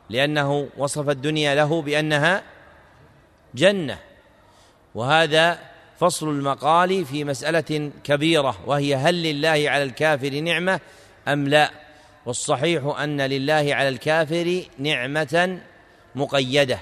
[0.10, 2.44] لأنه وصف الدنيا له بأنها
[3.56, 4.00] جنة.
[4.96, 5.60] وهذا
[6.00, 8.58] فصل المقال في مسألة كبيرة.
[8.66, 10.80] وهي هل لله على الكافر نعمة
[11.28, 11.72] أم لا؟
[12.26, 15.62] والصحيح أن لله على الكافر نعمة
[16.16, 16.80] مقيدة.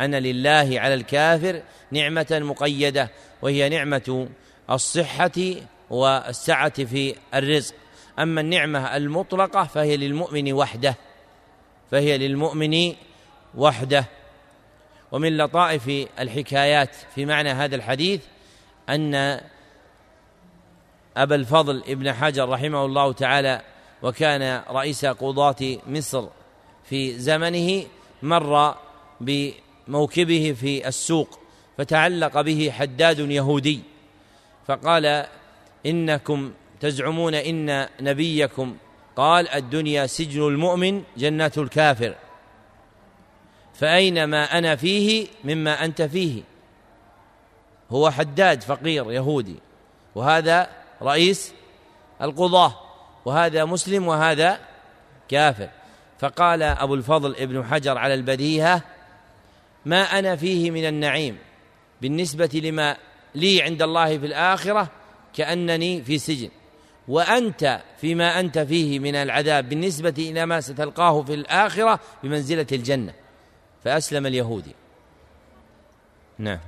[0.00, 3.10] أن لله على الكافر نعمة مقيدة
[3.42, 4.28] وهي نعمة
[4.70, 5.40] الصحة
[5.90, 7.74] والسعة في الرزق.
[8.18, 10.96] أما النعمة المطلقة فهي للمؤمن وحده
[11.90, 12.94] فهي للمؤمن
[13.54, 14.04] وحده.
[15.12, 18.20] ومن لطائف الحكايات في معنى هذا الحديث
[18.88, 19.40] أن
[21.16, 23.62] أبا الفضل ابن حجر رحمه الله تعالى
[24.02, 26.26] وكان رئيس قضاة مصر
[26.84, 27.84] في زمنه
[28.22, 28.74] مر
[29.88, 31.38] بموكبه في السوق
[31.78, 33.80] فتعلق به حداد يهودي
[34.66, 35.26] فقال
[35.86, 38.76] إنكم تزعمون إن نبيكم
[39.16, 42.14] قال الدنيا سجن المؤمن جنة الكافر.
[43.74, 46.42] فأين ما أنا فيه مما أنت فيه.
[47.90, 49.56] هو حداد فقير يهودي
[50.14, 50.70] وهذا
[51.02, 51.52] رئيس
[52.22, 52.74] القضاة
[53.24, 54.60] وهذا مسلم وهذا
[55.28, 55.68] كافر.
[56.18, 58.82] فقال أبو الفضل ابن حجر على البديهة
[59.86, 61.38] ما أنا فيه من النعيم.
[62.02, 62.96] بالنسبة لما
[63.34, 64.90] لي عند الله في الآخرة
[65.34, 66.50] كأنني في سجن.
[67.08, 73.14] وأنت فيما أنت فيه من العذاب بالنسبة إلى ما ستلقاه في الآخرة بمنزلة الجنة.
[73.84, 74.74] فأسلم اليهودي.
[76.38, 76.60] نعم.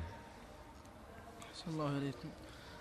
[1.69, 2.29] الله إليكم.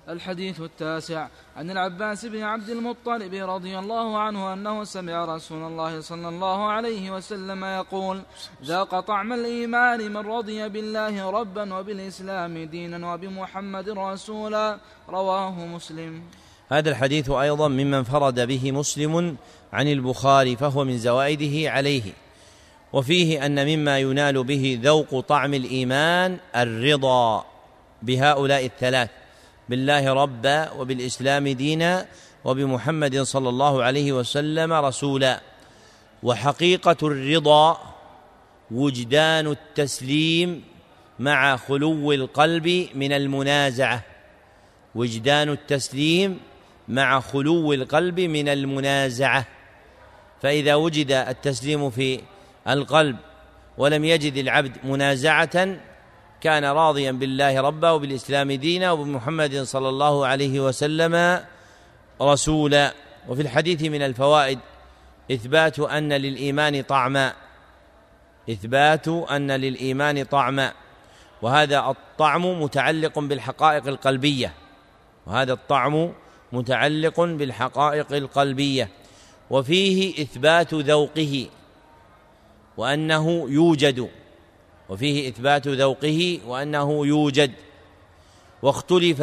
[0.09, 1.27] الحديث التاسع.
[1.57, 7.11] عن العباس بن عبد المطلب رضي الله عنه أنه سمع رسول الله صلى الله عليه
[7.11, 8.21] وسلم يقول
[8.63, 14.77] ذاق طعم الإيمان من رضي بالله ربا وبالإسلام دينا وبمحمد رسولا
[15.09, 16.21] رواه مسلم.
[16.69, 19.37] هذا الحديث أيضا ممن فرد به مسلم
[19.73, 22.13] عن البخاري فهو من زوائده عليه.
[22.93, 27.45] وفيه أن مما ينال به ذوق طعم الإيمان الرضا
[28.01, 29.09] بهؤلاء الثلاث.
[29.69, 32.05] بالله ربا وبالإسلام دينا
[32.45, 35.41] وبمحمد صلى الله عليه وسلم رسولا.
[36.23, 37.77] وحقيقة الرضا
[38.71, 40.63] وجدان التسليم
[41.19, 44.03] مع خلو القلب من المنازعة.
[44.95, 46.39] وجدان التسليم
[46.87, 49.45] مع خلو القلب من المنازعة.
[50.41, 52.21] فإذا وجد التسليم في
[52.67, 53.17] القلب
[53.77, 55.77] ولم يجد العبد منازعة
[56.41, 61.43] كان راضيا بالله ربا وبالإسلام دينا وبمحمد صلى الله عليه وسلم
[62.21, 62.93] رسولا.
[63.29, 64.59] وفي الحديث من الفوائد
[65.31, 67.33] إثبات أن للإيمان طعما.
[68.49, 70.73] إثبات أن للإيمان طعما.
[71.41, 74.53] وهذا الطعم متعلق بالحقائق القلبية.
[75.27, 76.11] وهذا الطعم
[76.51, 78.89] متعلق بالحقائق القلبية.
[79.49, 81.47] وفيه إثبات ذوقه.
[82.77, 84.09] وأنه يوجد.
[84.89, 87.51] وفيه إثبات ذوقه وأنه يوجد
[88.61, 89.21] واختلف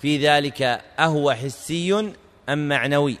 [0.00, 0.62] في ذلك
[0.98, 2.12] أهو حسي
[2.48, 3.16] أم معنوي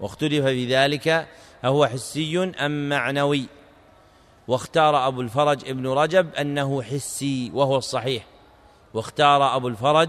[0.00, 1.26] واختلف في ذلك
[1.64, 3.46] أهو حسي أم معنوي
[4.48, 8.24] واختار أبو الفرج ابن رجب أنه حسي وهو الصحيح
[8.94, 10.08] واختار أبو الفرج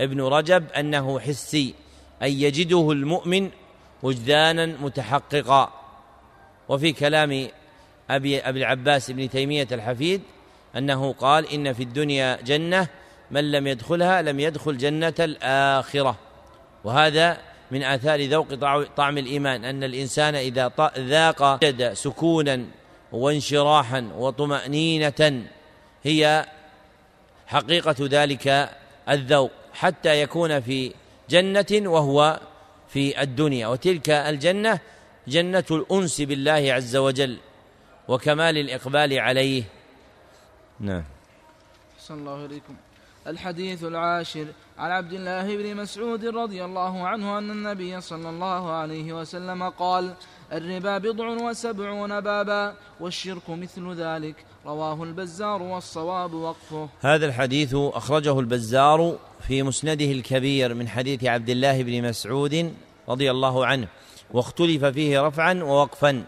[0.00, 1.74] ابن رجب أنه حسي
[2.22, 3.50] أي يجده المؤمن
[4.02, 5.72] وجدانا متحققا
[6.68, 7.48] وفي كلام
[8.16, 10.20] أبي, أبي العباس ابن تيمية الحفيد
[10.76, 12.88] أنه قال إن في الدنيا جنة
[13.30, 16.18] من لم يدخلها لم يدخل جنة الآخرة.
[16.84, 17.38] وهذا
[17.70, 18.54] من آثار ذوق
[18.96, 22.64] طعم الإيمان أن الإنسان إذا ذاق وجد سكونا
[23.12, 25.42] وانشراحا وطمأنينة
[26.02, 26.46] هي
[27.46, 28.70] حقيقة ذلك
[29.08, 29.50] الذوق.
[29.74, 30.92] حتى يكون في
[31.30, 32.40] جنة وهو
[32.88, 33.66] في الدنيا.
[33.66, 34.78] وتلك الجنة
[35.28, 37.36] جنة الأنس بالله عز وجل.
[38.08, 39.64] وكمال الإقبال عليه.
[40.80, 41.04] نعم.
[41.98, 42.74] صلى الله إليكم.
[43.26, 44.46] الحديث العاشر.
[44.78, 50.14] عن عبد الله بن مسعود رضي الله عنه أن النبي صلى الله عليه وسلم قال
[50.52, 54.34] الربا بضع وسبعون بابا والشرك مثل ذلك.
[54.66, 56.88] رواه البزار والصواب وقفه.
[57.00, 62.74] هذا الحديث أخرجه البزار في مسنده الكبير من حديث عبد الله بن مسعود
[63.08, 63.88] رضي الله عنه
[64.30, 66.24] واختلف فيه رفعا ووقفا.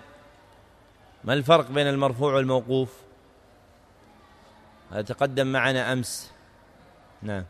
[1.25, 2.93] ما الفرق بين المرفوع والموقوف؟
[4.91, 6.33] هذا تقدم معنا أمس.
[7.23, 7.45] نعم.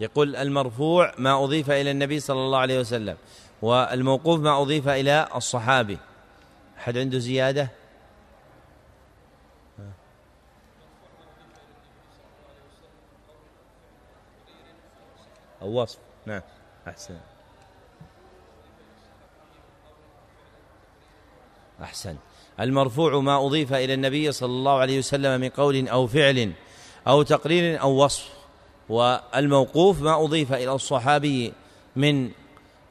[0.00, 3.16] يقول المرفوع ما أضيف إلى النبي صلى الله عليه وسلم
[3.62, 5.98] والموقوف ما أضيف إلى الصحابي.
[6.78, 7.81] أحد عنده زيادة؟
[15.62, 15.98] أو وصف.
[16.26, 16.40] نعم
[16.88, 17.16] أحسن.
[21.82, 22.16] أحسن.
[22.60, 26.52] المرفوع ما أضيف إلى النبي صلى الله عليه وسلم من قول أو فعل
[27.08, 28.28] أو تقرير أو وصف
[28.88, 31.52] والموقوف ما أضيف إلى الصحابي
[31.96, 32.30] من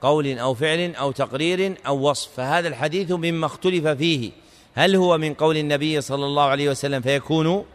[0.01, 2.29] قول أو فعل أو تقرير أو وصف.
[2.35, 4.31] فهذا الحديث مما اختلف فيه.
[4.73, 7.65] هل هو من قول النبي صلى الله عليه وسلم فيكون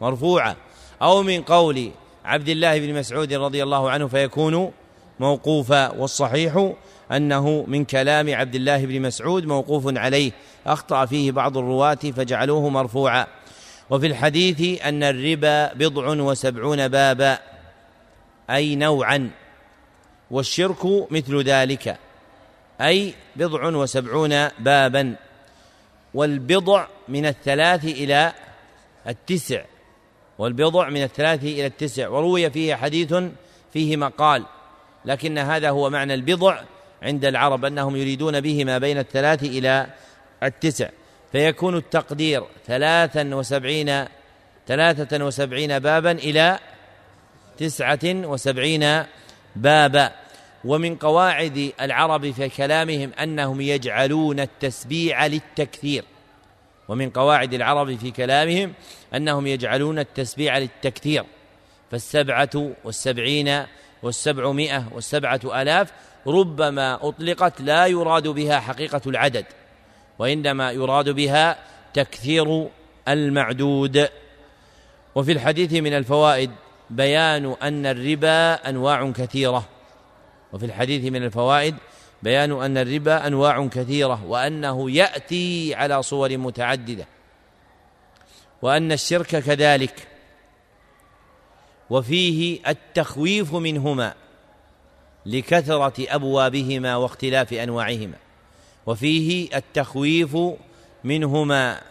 [0.00, 0.56] مرفوعا
[1.02, 1.90] أو من قول
[2.26, 4.72] عبد الله بن مسعود رضي الله عنه فيكون
[5.20, 6.72] موقوفا والصحيح
[7.12, 10.32] أنه من كلام عبد الله بن مسعود موقوف عليه.
[10.66, 13.26] أخطأ فيه بعض الرواة فجعلوه مرفوعا.
[13.90, 17.38] وفي الحديث أن الربا بضع وسبعون بابا.
[18.50, 19.30] أي نوعا.
[20.30, 21.98] والشرك مثل ذلك.
[22.80, 25.16] أي بضع وسبعون بابا.
[26.14, 28.32] والبضع من الثلاث إلى
[29.08, 29.62] التسع.
[30.38, 33.14] والبضع من الثلاث إلى التسع وروي فيه حديث
[33.72, 34.44] فيه مقال
[35.04, 36.60] لكن هذا هو معنى البضع
[37.02, 39.86] عند العرب أنهم يريدون به ما بين الثلاث إلى
[40.42, 40.88] التسع
[41.32, 44.04] فيكون التقدير ثلاثا وسبعين
[44.66, 46.58] ثلاثة وسبعين بابا إلى
[47.58, 49.02] تسعة وسبعين
[49.56, 50.12] بابا.
[50.64, 56.04] ومن قواعد العرب في كلامهم أنهم يجعلون التسبيع للتكثير
[56.88, 58.72] ومن قواعد العرب في كلامهم
[59.14, 61.24] أنهم يجعلون التسبيع للتكثير
[61.90, 63.64] فالسبعة والسبعين
[64.02, 65.92] والسبعمائة والسبعة آلاف
[66.26, 69.44] ربما أطلقت لا يراد بها حقيقة العدد
[70.18, 71.58] وإنما يراد بها
[71.94, 72.68] تكثير
[73.08, 74.08] المعدود.
[75.14, 76.50] وفي الحديث من الفوائد
[76.90, 79.68] بيان أن الربا أنواع كثيرة
[80.52, 81.74] وفي الحديث من الفوائد
[82.22, 87.06] بيان أن الربا أنواع كثيرة وأنه يأتي على صور متعددة.
[88.66, 90.08] وأن الشرك كذلك.
[91.90, 94.14] وفيه التخويف منهما
[95.26, 98.16] لكثرة أبوابهما واختلاف أنواعهما.
[98.86, 100.36] وفيه التخويف
[101.04, 101.82] منهما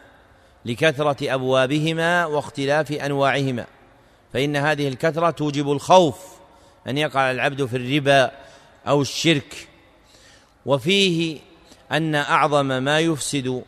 [0.66, 3.66] لكثرة أبوابهما واختلاف أنواعهما.
[4.34, 6.18] فإن هذه الكثرة توجب الخوف
[6.88, 8.32] أن يقع العبد في الربا
[8.88, 9.68] أو الشرك.
[10.66, 11.40] وفيه
[11.92, 13.64] أن أعظم ما يفسد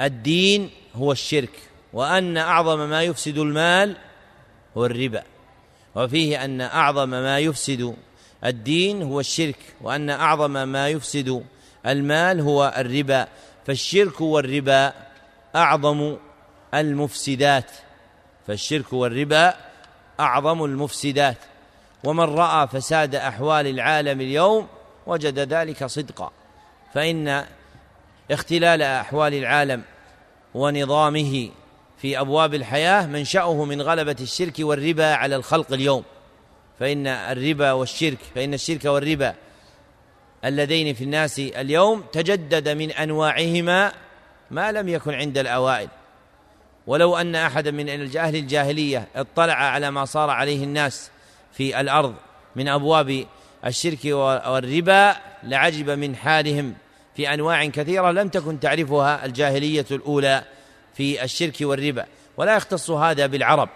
[0.00, 1.50] الدين هو الشرك
[1.92, 3.96] وأن أعظم ما يفسد المال
[4.76, 5.22] هو الربا.
[5.94, 7.96] وفيه أن أعظم ما يفسد
[8.44, 11.44] الدين هو الشرك وأن أعظم ما يفسد
[11.86, 13.28] المال هو الربا.
[13.66, 14.92] فالشرك والربا
[15.56, 16.16] أعظم
[16.74, 17.70] المفسدات.
[18.46, 19.54] فالشرك والربا
[20.20, 21.38] أعظم المفسدات.
[22.04, 24.68] ومن رأى فساد أحوال العالم اليوم
[25.06, 26.30] وجد ذلك صدقا.
[26.94, 27.44] فإن
[28.30, 29.82] اختلال أحوال العالم
[30.54, 31.50] ونظامه
[31.98, 36.04] في أبواب الحياة منشأه من غلبة الشرك والربا على الخلق اليوم.
[36.80, 39.34] فإن الربا والشرك فإن الشرك والربا
[40.44, 43.92] اللذين في الناس اليوم تجدد من أنواعهما
[44.50, 45.88] ما لم يكن عند الأوائل.
[46.86, 51.10] ولو أن أحدا من أهل الجاهلية اطلع على ما صار عليه الناس
[51.52, 52.14] في الأرض
[52.56, 53.26] من أبواب
[53.66, 56.74] الشرك والربا لعجب من حالهم.
[57.22, 60.44] في أنواع كثيرة لم تكن تعرفها الجاهلية الأولى
[60.94, 62.06] في الشرك والربا
[62.36, 63.68] ولا يختص هذا بالعرب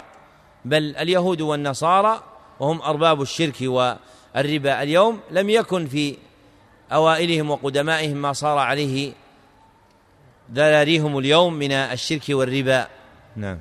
[0.64, 2.22] بل اليهود والنصارى
[2.60, 4.82] وهم أرباب الشرك والربا.
[4.82, 6.16] اليوم لم يكن في
[6.92, 9.12] أوائلهم وقدمائهم ما صار عليه
[10.52, 12.88] ذراريهم اليوم من الشرك والربا.
[13.36, 13.58] نعم.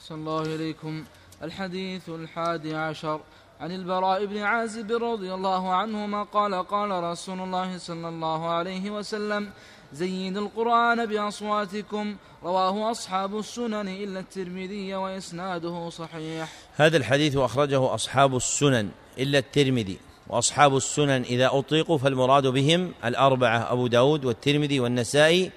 [0.00, 1.04] صلى الله إليكم
[1.42, 3.20] الحديث الحادي عشر.
[3.60, 9.50] عن البراء بن عازب رضي الله عنهما قال قال رسول الله صلى الله عليه وسلم
[9.92, 16.52] زينوا القرآن بأصواتكم رواه أصحاب السنن إلا الترمذي وإسناده صحيح.
[16.76, 18.88] هذا الحديث أخرجه أصحاب السنن
[19.18, 19.98] إلا الترمذي
[20.28, 25.50] وأصحاب السنن إذا أطلقوا فالمراد بهم الأربعة أبو داود والترمذي والنسائي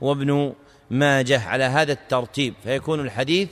[0.00, 0.52] وابن
[0.90, 3.48] ماجه على هذا الترتيب فيكون الحديث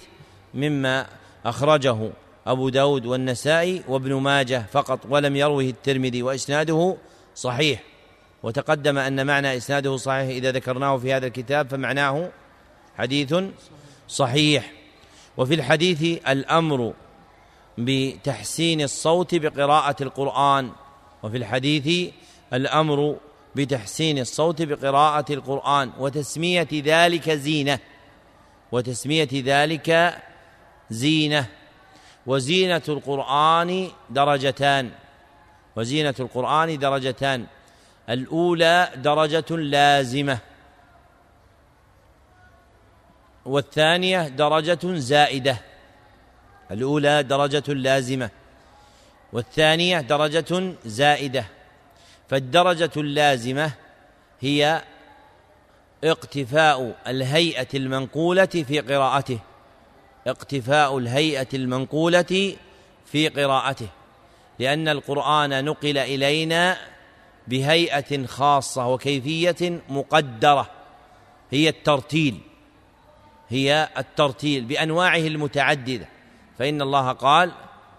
[0.55, 1.07] مما
[1.45, 2.11] أخرجه
[2.47, 6.97] أبو داود والنسائي وابن ماجه فقط ولم يروه الترمذي وإسناده
[7.35, 7.83] صحيح.
[8.43, 12.31] وتقدم أن معنى إسناده صحيح إذا ذكرناه في هذا الكتاب فمعناه
[12.99, 13.35] حديث
[14.09, 14.73] صحيح.
[15.37, 16.93] وفي الحديث الأمر
[17.79, 20.71] بتحسين الصوت بقراءة القرآن.
[21.23, 22.13] وفي الحديث
[22.53, 23.17] الأمر
[23.57, 25.91] بتحسين الصوت بقراءة القرآن.
[25.99, 27.79] وتسمية ذلك زينة.
[28.73, 30.19] وتسمية ذلك
[30.91, 31.47] زينة.
[32.27, 34.91] وزينة القرآن درجتان.
[35.77, 37.47] وزينة القرآن درجتان.
[38.11, 40.39] الأولى درجة لازمة.
[43.45, 45.59] والثانية درجة زائدة.
[46.71, 48.31] الأولى درجة لازمة.
[49.33, 51.45] والثانية درجة زائدة.
[52.29, 53.73] فالدرجة اللازمة
[54.41, 54.83] هي
[56.05, 59.39] اقتفاء الهيئة المنقولة في قراءته.
[60.27, 62.57] اقتفاء الهيئة المنقولة
[63.07, 63.89] في قراءته
[64.59, 66.79] لأن القرآن نقل إلينا
[67.49, 70.71] بهيئة خاصة وكيفية مقدرة
[71.51, 72.41] هي الترتيل
[73.49, 76.09] هي الترتيل بأنواعه المتعددة.
[76.59, 77.53] فإن الله قال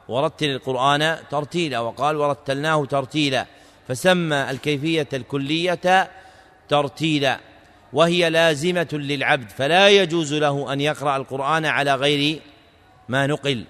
[0.08, 3.46] ورتل القرآن ترتيلا وقال ورتلناه ترتيلا
[3.88, 6.10] فسمى الكيفية الكلية
[6.70, 7.40] ترتيلا.
[7.94, 12.42] وهي لازمة للعبد فلا يجوز له أن يقرأ القرآن على غير
[13.10, 13.66] ما نقل.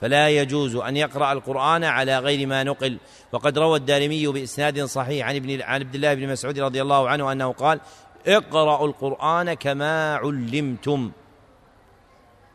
[0.00, 2.98] فلا يجوز أن يقرأ القرآن على غير ما نقل.
[3.32, 7.32] وقد روى الدارمي بإسناد صحيح عن ابن عن عبد الله بن مسعود رضي الله عنه
[7.32, 7.80] أنه قال
[8.26, 11.10] اقرأوا القرآن كما علمتم.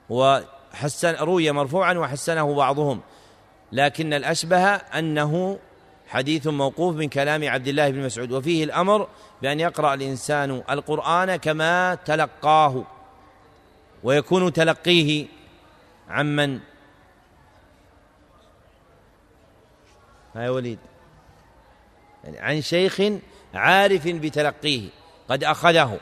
[0.09, 3.01] وحسن روي مرفوعا وحسنه بعضهم.
[3.71, 5.59] لكن الأشبه أنه
[6.07, 8.31] حديث موقوف من كلام عبد الله بن مسعود.
[8.31, 9.07] وفيه الأمر
[9.43, 12.83] بأن يقرأ الإنسان القرآن كما تلقاه
[14.03, 15.27] ويكون تلقيه
[16.09, 16.59] عمن
[20.35, 20.79] يا وليد.
[22.23, 23.01] يعني عن شيخ
[23.53, 24.89] عارف بتلقيه
[25.29, 25.99] قد أخذه.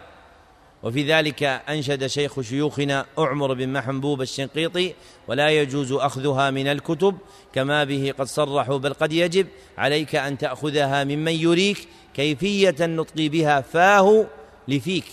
[0.83, 4.93] وفي ذلك أنشد شيخ شيوخنا أعمر بن محبوب الشنقيطي
[5.27, 7.17] ولا يجوز أخذها من الكتب
[7.53, 13.61] كما به قد صرحوا بل قد يجب عليك أن تأخذها ممن يريك كيفية النطق بها
[13.61, 14.25] فاه
[14.67, 15.05] لفيك.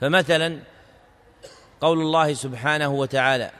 [0.00, 0.58] فمثلا
[1.80, 3.50] قول الله سبحانه وتعالى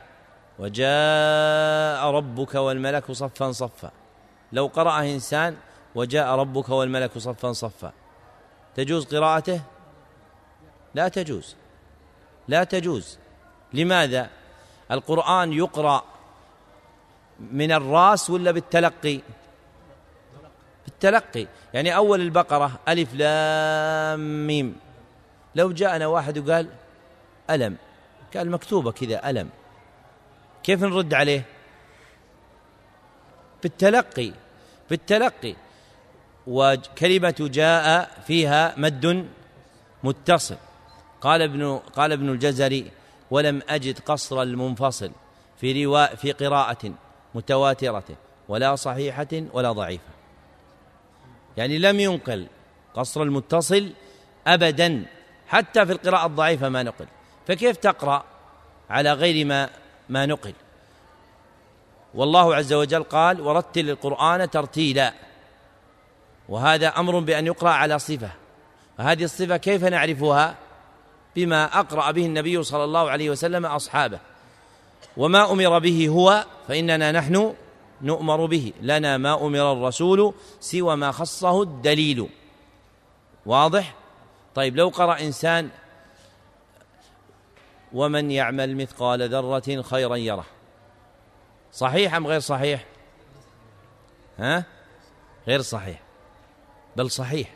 [0.58, 3.90] وجاء ربك والملك صفا صفا
[4.52, 5.56] لو قرأه إنسان
[5.94, 7.92] وجاء ربك والملك صفا صفا
[8.76, 9.60] تجوز قراءته؟
[10.94, 11.56] لا تجوز.
[12.48, 13.18] لا تجوز.
[13.72, 14.30] لماذا؟
[14.90, 16.04] القرآن يقرأ
[17.40, 19.20] من الراس ولا بالتلقي؟
[20.84, 21.46] بالتلقي.
[21.74, 24.76] يعني أول البقرة ألف لام ميم.
[25.54, 26.68] لو جاءنا واحد وقال
[27.50, 27.76] ألم
[28.36, 29.50] قال مكتوبة كذا ألم.
[30.62, 31.44] كيف نرد عليه؟
[33.62, 34.32] بالتلقي.
[34.90, 35.54] بالتلقي.
[36.46, 39.28] وكلمة جاء فيها مد
[40.02, 40.56] متصل.
[41.20, 42.90] قال ابن قال ابن الجزري
[43.30, 45.10] ولم أجد قصر المنفصل
[45.60, 46.92] في رواء في قراءة
[47.34, 48.04] متواترة
[48.48, 50.10] ولا صحيحة ولا ضعيفة.
[51.56, 52.46] يعني لم ينقل
[52.94, 53.92] قصر المتصل
[54.46, 55.06] أبدا
[55.48, 57.06] حتى في القراءة الضعيفة ما نقل.
[57.46, 58.24] فكيف تقرأ
[58.90, 59.70] على غير ما
[60.08, 60.54] ما نقل؟
[62.14, 65.14] والله عز وجل قال ورتل القرآن ترتيلا
[66.48, 68.30] وهذا أمر بأن يقرأ على صفة.
[68.98, 70.69] فهذه الصفة كيف نعرفها؟
[71.36, 74.18] بما أقرأ به النبي صلى الله عليه وسلم أصحابه.
[75.16, 77.54] وما أمر به هو فإننا نحن
[78.02, 78.72] نؤمر به.
[78.82, 82.28] لنا ما أمر الرسول سوى ما خصه الدليل.
[83.46, 83.94] واضح؟
[84.54, 85.70] طيب لو قرأ إنسان
[87.92, 90.46] ومن يعمل مثقال ذرة خيرا يره.
[91.72, 92.86] صحيح أم غير صحيح؟
[94.38, 94.64] ها؟
[95.46, 96.00] غير صحيح.
[96.96, 97.54] بل صحيح.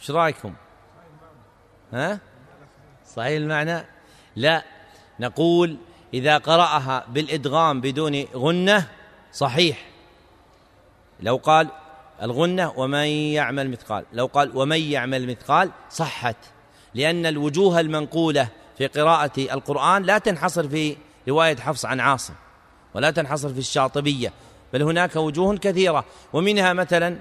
[0.00, 0.54] إيش رأيكم؟
[1.96, 2.18] ها؟
[3.14, 3.84] صحيح المعنى؟
[4.36, 4.62] لا.
[5.20, 5.76] نقول
[6.14, 8.88] إذا قرأها بالإدغام بدون غنة
[9.32, 9.86] صحيح.
[11.20, 11.68] لو قال
[12.22, 14.04] الغنة ومن يعمل مثقال.
[14.12, 16.36] لو قال ومن يعمل مثقال صحت.
[16.94, 20.96] لأن الوجوه المنقولة في قراءة القرآن لا تنحصر في
[21.28, 22.34] رواية حفص عن عاصم
[22.94, 24.32] ولا تنحصر في الشاطبية
[24.72, 26.04] بل هناك وجوه كثيرة.
[26.32, 27.18] ومنها مثلا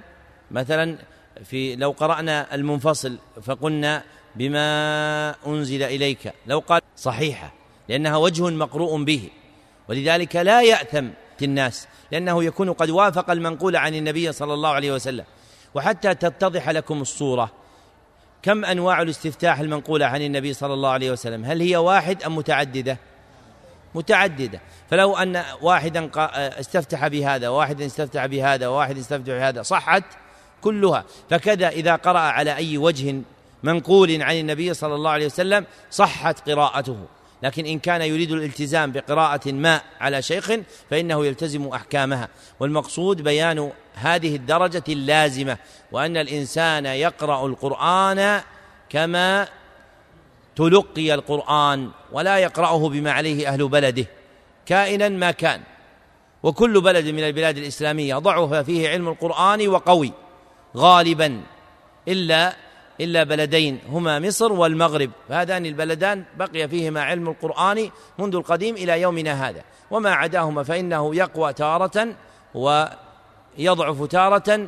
[0.51, 0.97] مثلا
[1.43, 4.03] في لو قرأنا المنفصل فقلنا
[4.36, 6.33] بما أنزل إليك.
[6.47, 7.53] لو قال صحيحة
[7.89, 9.29] لأنها وجه مقروء به.
[9.89, 11.07] ولذلك لا يأثم
[11.41, 15.25] الناس لأنه يكون قد وافق المنقول عن النبي صلى الله عليه وسلم.
[15.75, 17.51] وحتى تتضح لكم الصورة.
[18.41, 22.97] كم أنواع الاستفتاح المنقولة عن النبي صلى الله عليه وسلم؟ هل هي واحد أم متعددة؟
[23.95, 24.61] متعددة.
[24.89, 26.09] فلو أن واحدا
[26.59, 30.03] استفتح بهذا وواحد استفتح بهذا وواحد استفتح بهذا صحت
[30.61, 31.05] كلها.
[31.29, 33.21] فكذا إذا قرأ على أي وجه
[33.66, 36.97] منقول عن النبي صلى الله عليه وسلم صحت قراءته.
[37.43, 40.51] لكن إن كان يريد الالتزام بقراءة ما على شيخ
[40.89, 42.30] فإنه يلتزم أحكامها.
[42.59, 45.57] والمقصود بيان هذه الدرجة اللازمة
[45.91, 48.41] وأن الإنسان يقرأ القرآن
[48.89, 49.47] كما
[50.55, 54.05] تلقي القرآن ولا يقرأه بما عليه أهل بلده
[54.66, 55.61] كائنا ما كان.
[56.43, 60.11] وكل بلد من البلاد الإسلامية ضعف فيه علم القرآن وقوي
[60.78, 61.41] غالبا
[62.07, 62.55] إلا
[63.02, 65.12] إلا بلدين هما مصر والمغرب.
[65.30, 67.89] فهذان البلدان بقي فيهما علم القرآن
[68.20, 69.62] منذ القديم إلى يومنا هذا.
[69.91, 72.16] وما عداهما فإنه يقوى تارة
[72.54, 74.68] ويضعف تارة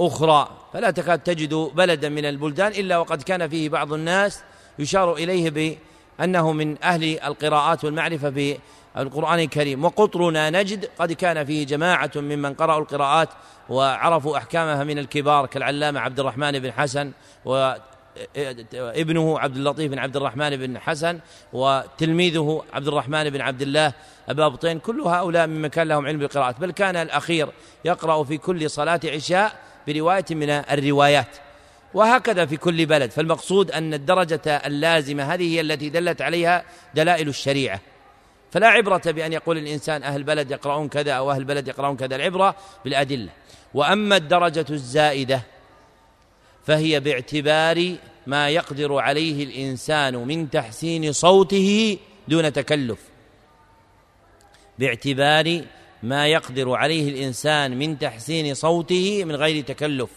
[0.00, 0.48] أخرى.
[0.72, 4.42] فلا تكاد تجد بلدا من البلدان إلا وقد كان فيه بعض الناس
[4.78, 5.76] يشار إليه
[6.18, 8.58] بأنه من أهل القراءات والمعرفة
[8.96, 9.84] بالقرآن الكريم.
[9.84, 13.28] وقطرنا نجد قد كان فيه جماعة ممن قرأوا القراءات
[13.68, 17.12] وعرفوا أحكامها من الكبار كالعلامة عبد الرحمن بن حسن
[18.74, 21.18] ابنه عبد اللطيف بن عبد الرحمن بن حسن
[21.52, 23.92] وتلميذه عبد الرحمن بن عبد الله
[24.28, 24.78] أبا بطين.
[24.78, 27.48] كل هؤلاء ممن كان لهم علم بالقراءة بل كان الأخير
[27.84, 29.52] يقرأ في كل صلاة عشاء
[29.86, 31.36] برواية من الروايات.
[31.94, 33.10] وهكذا في كل بلد.
[33.10, 36.64] فالمقصود أن الدرجة اللازمة هذه هي التي دلت عليها
[36.94, 37.80] دلائل الشريعة.
[38.52, 42.16] فلا عبرة بأن يقول الإنسان أهل بلد يقرؤون كذا أو أهل بلد يقرؤون كذا.
[42.16, 43.28] العبرة بالأدلة.
[43.74, 45.42] وأما الدرجة الزائدة
[46.64, 47.96] فهي باعتبار
[48.26, 51.98] ما يقدر عليه الإنسان من تحسين صوته
[52.28, 52.98] دون تكلف.
[54.78, 55.64] باعتبار
[56.02, 60.10] ما يقدر عليه الإنسان من تحسين صوته من غير تكلف.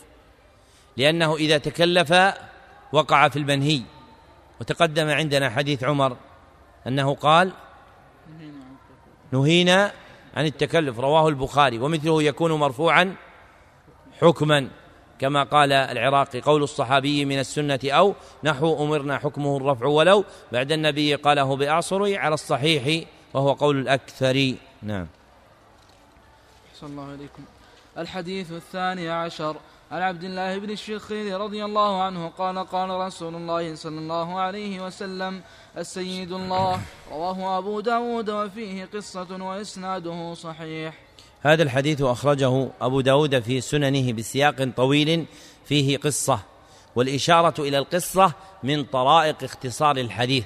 [0.97, 2.13] لأنه إذا تكلف
[2.91, 3.81] وقع في المنهي
[4.61, 6.17] وتقدم عندنا حديث عمر
[6.87, 7.51] أنه قال
[9.31, 9.91] نهينا
[10.35, 13.15] عن التكلف رواه البخاري ومثله يكون مرفوعا
[14.21, 14.69] حكما
[15.19, 21.15] كما قال العراقي قول الصحابي من السنة أو نحو أمرنا حكمه الرفع ولو بعد النبي
[21.15, 24.55] قاله بأعصر على الصحيح وهو قول الأكثر.
[24.81, 25.07] نعم.
[26.75, 27.43] صلى الله عليكم
[27.97, 29.55] الحديث الثاني عشر.
[29.91, 34.85] عن عبد الله بن الشخير رضي الله عنه قال قال رسول الله صلى الله عليه
[34.85, 35.41] وسلم
[35.77, 36.81] السيد الله
[37.11, 40.93] رواه أبو داود وفيه قصة وإسناده صحيح.
[41.41, 45.25] هذا الحديث أخرجه أبو داود في سننه بسياق طويل
[45.65, 46.39] فيه قصة
[46.95, 48.33] والإشارة إلى القصة
[48.63, 50.45] من طرائق اختصار الحديث.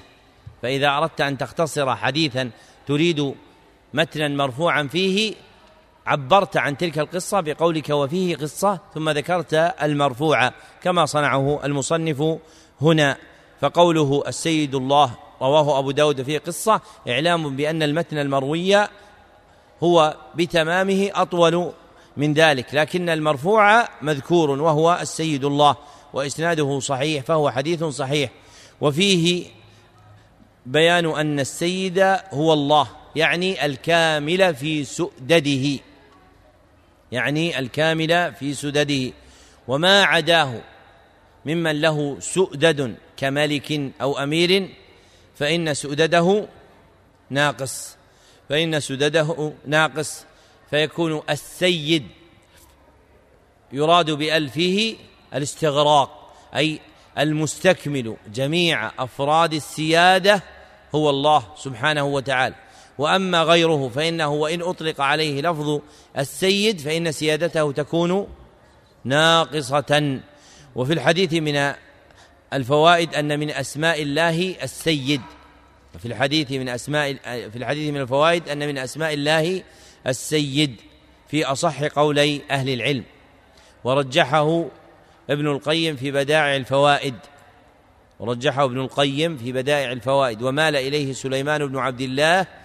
[0.62, 2.50] فإذا أردت أن تختصر حديثا
[2.86, 3.34] تريد
[3.94, 5.34] متنا مرفوعا فيه
[6.06, 12.38] عبرت عن تلك القصة بقولك وفيه قصة ثم ذكرت المرفوعة كما صنعه المصنف
[12.80, 13.16] هنا.
[13.60, 15.10] فقوله السيد الله
[15.42, 18.86] رواه أبو داود فيه قصة إعلام بأن المتن المروي
[19.82, 21.72] هو بتمامه أطول
[22.16, 25.76] من ذلك لكن المرفوع مذكور وهو السيد الله
[26.12, 28.30] وإسناده صحيح فهو حديث صحيح.
[28.80, 29.46] وفيه
[30.66, 31.98] بيان أن السيد
[32.32, 32.86] هو الله
[33.16, 35.78] يعني الكامل في سؤدده.
[37.12, 39.12] يعني الكامل في سدده.
[39.68, 40.60] وما عداه
[41.46, 44.68] ممن له سؤدد كملك أو أمير
[45.36, 46.48] فإن سؤدده
[47.30, 47.96] ناقص.
[48.48, 50.24] فإن سدده ناقص
[50.70, 52.06] فيكون السيد
[53.72, 54.96] يراد بألفه
[55.34, 56.80] الاستغراق أي
[57.18, 58.16] المستكمل.
[58.34, 60.42] جميع أفراد السيادة
[60.94, 62.54] هو الله سبحانه وتعالى.
[63.00, 65.80] وأما غيره فإنه وإن أطلق عليه لفظ
[66.18, 68.28] السيد فإن سيادته تكون
[69.04, 70.20] ناقصة.
[70.74, 71.72] وفي الحديث من
[72.52, 75.20] الفوائد أن من أسماء الله السيد.
[75.94, 79.62] وفي الحديث من أسماء في الحديث من الفوائد أن من أسماء الله
[80.06, 80.76] السيد.
[81.28, 83.04] في أصح قولي أهل العلم.
[83.84, 84.64] ورجحه
[85.30, 87.14] ابن القيم في بدائع الفوائد.
[88.18, 90.42] ورجحه ابن القيم في بدائع الفوائد.
[90.42, 92.59] ومال إليه سليمان بن عبد الله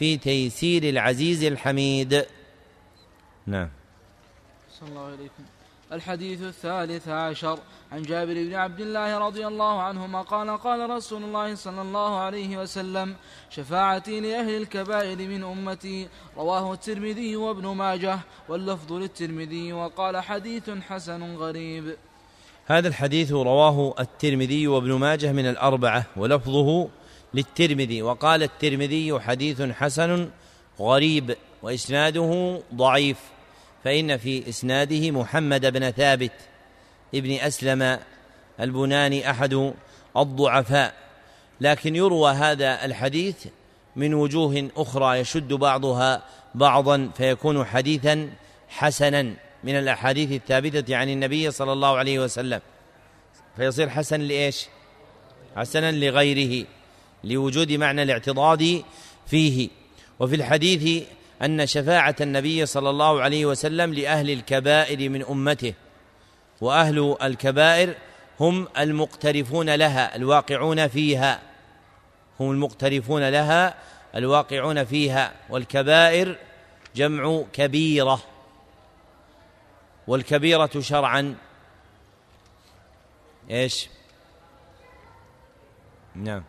[0.00, 2.26] في تيسير العزيز الحميد.
[3.46, 3.68] نعم.
[4.80, 5.44] صلى الله عليكم.
[5.92, 7.58] الحديث الثالث عشر.
[7.92, 12.56] عن جابر بن عبد الله رضي الله عنهما قال قال رسول الله صلى الله عليه
[12.56, 13.14] وسلم
[13.50, 16.08] شفاعتي لأهل الكبائر من أمتي.
[16.36, 21.96] رواه الترمذي وابن ماجه واللفظ للترمذي وقال حديث حسن غريب.
[22.66, 26.88] هذا الحديث رواه الترمذي وابن ماجه من الأربعة ولفظه
[27.34, 28.02] للترمذي.
[28.02, 30.30] وقال الترمذي حديث حسن
[30.80, 33.18] غريب وإسناده ضعيف
[33.84, 36.32] فإن في إسناده محمد بن ثابت
[37.14, 37.98] ابن أسلم
[38.60, 39.72] البناني أحد
[40.16, 40.94] الضعفاء.
[41.60, 43.46] لكن يروى هذا الحديث
[43.96, 46.22] من وجوه أخرى يشد بعضها
[46.54, 48.30] بعضا فيكون حديثا
[48.68, 49.22] حسنا
[49.64, 52.60] من الأحاديث الثابتة عن النبي صلى الله عليه وسلم.
[53.56, 54.66] فيصير حسن لإيش؟
[55.56, 56.66] حسنا لغيره.
[57.24, 58.84] لوجود معنى الاعتضاد
[59.26, 59.68] فيه.
[60.20, 61.06] وفي الحديث
[61.42, 65.74] أن شفاعة النبي صلى الله عليه وسلم لأهل الكبائر من أمته
[66.60, 67.94] وأهل الكبائر
[68.40, 71.40] هم المقترفون لها الواقعون فيها.
[72.40, 73.74] هم المقترفون لها
[74.14, 75.32] الواقعون فيها.
[75.50, 76.36] والكبائر
[76.96, 78.22] جمع كبيرة
[80.06, 81.36] والكبيرة شرعا.
[83.50, 83.88] إيش؟
[86.14, 86.42] نعم.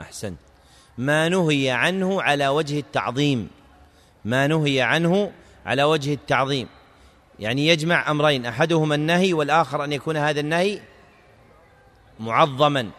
[0.00, 0.34] أحسن.
[0.98, 3.48] ما نهي عنه على وجه التعظيم.
[4.24, 5.32] ما نهي عنه
[5.66, 6.68] على وجه التعظيم.
[7.38, 10.80] يعني يجمع أمرين أحدهما النهي والآخر أن يكون هذا النهي
[12.20, 12.90] معظما.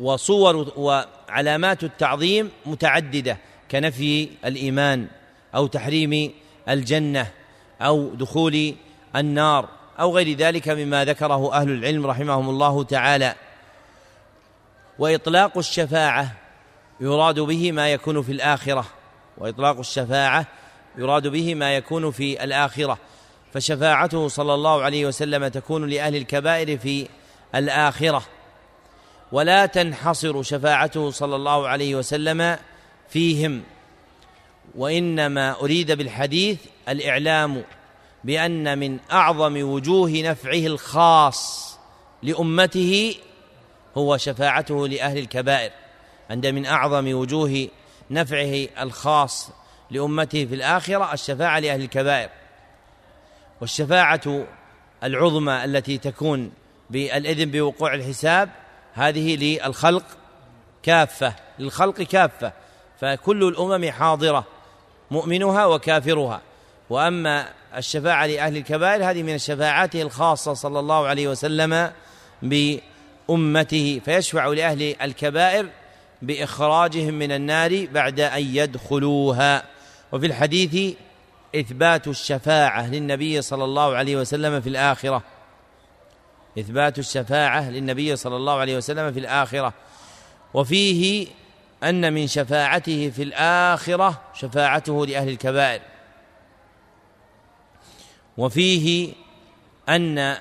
[0.00, 3.38] وصور وعلامات التعظيم متعددة
[3.70, 5.06] كنفي الإيمان
[5.54, 6.32] أو تحريم
[6.68, 7.26] الجنة
[7.80, 8.74] أو دخول
[9.16, 9.68] النار
[10.00, 13.34] أو غير ذلك مما ذكره أهل العلم رحمهم الله تعالى.
[14.98, 16.32] وإطلاق الشفاعة
[17.00, 18.86] يراد به ما يكون في الآخرة.
[19.38, 20.46] وإطلاق الشفاعة
[20.98, 22.98] يراد به ما يكون في الآخرة.
[23.54, 27.08] فشفاعته صلى الله عليه وسلم تكون لأهل الكبائر في
[27.54, 28.22] الآخرة.
[29.32, 32.58] ولا تنحصر شفاعته صلى الله عليه وسلم
[33.08, 33.62] فيهم.
[34.74, 37.64] وإنما أريد بالحديث الإعلام
[38.24, 41.74] بأن من أعظم وجوه نفعه الخاص
[42.22, 43.14] لأمته
[43.98, 45.70] هو شفاعته لأهل الكبائر
[46.30, 47.68] عند من أعظم وجوه
[48.10, 49.50] نفعه الخاص
[49.90, 52.28] لأمته في الآخرة الشفاعة لأهل الكبائر.
[53.60, 54.46] والشفاعة
[55.04, 56.52] العظمى التي تكون
[56.90, 58.50] بالإذن بوقوع الحساب
[58.94, 60.04] هذه للخلق
[60.82, 62.52] كافة للخلق كافة
[63.00, 64.44] فكل الأمم حاضرة
[65.10, 66.40] مؤمنها وكافرها.
[66.90, 71.92] وأما الشفاعة لأهل الكبائر هذه من الشفاعات الخاصة صلى الله عليه وسلم
[73.28, 75.68] بأمته فيشفع لأهل الكبائر
[76.22, 79.64] بإخراجهم من النار بعد أن يدخلوها.
[80.12, 80.96] وفي الحديث
[81.54, 85.22] إثبات الشفاعة للنبي صلى الله عليه وسلم في الآخرة.
[86.58, 89.72] إثبات الشفاعة للنبي صلى الله عليه وسلم في الآخرة.
[90.54, 91.26] وفيه
[91.82, 95.80] أن من شفاعته في الآخرة شفاعته لأهل الكبائر.
[98.36, 99.12] وفيه
[99.88, 100.36] أن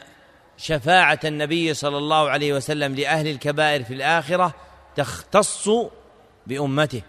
[0.64, 4.54] شفاعة النبي صلى الله عليه وسلم لأهل الكبائر في الآخرة
[4.96, 5.70] تختص
[6.48, 7.02] بأمته.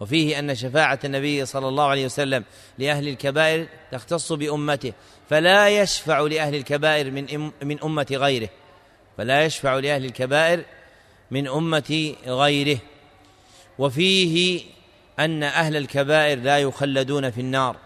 [0.00, 2.44] وفيه أن شفاعة النبي صلى الله عليه وسلم
[2.78, 4.92] لأهل الكبائر تختص بأمته.
[5.30, 8.48] فلا يشفع لأهل الكبائر من من أمة غيره.
[9.18, 10.64] فلا يشفع لأهل الكبائر
[11.30, 12.78] من أمة غيره.
[13.78, 14.62] وفيه
[15.18, 17.76] أن أهل الكبائر لا يخلدون في النار.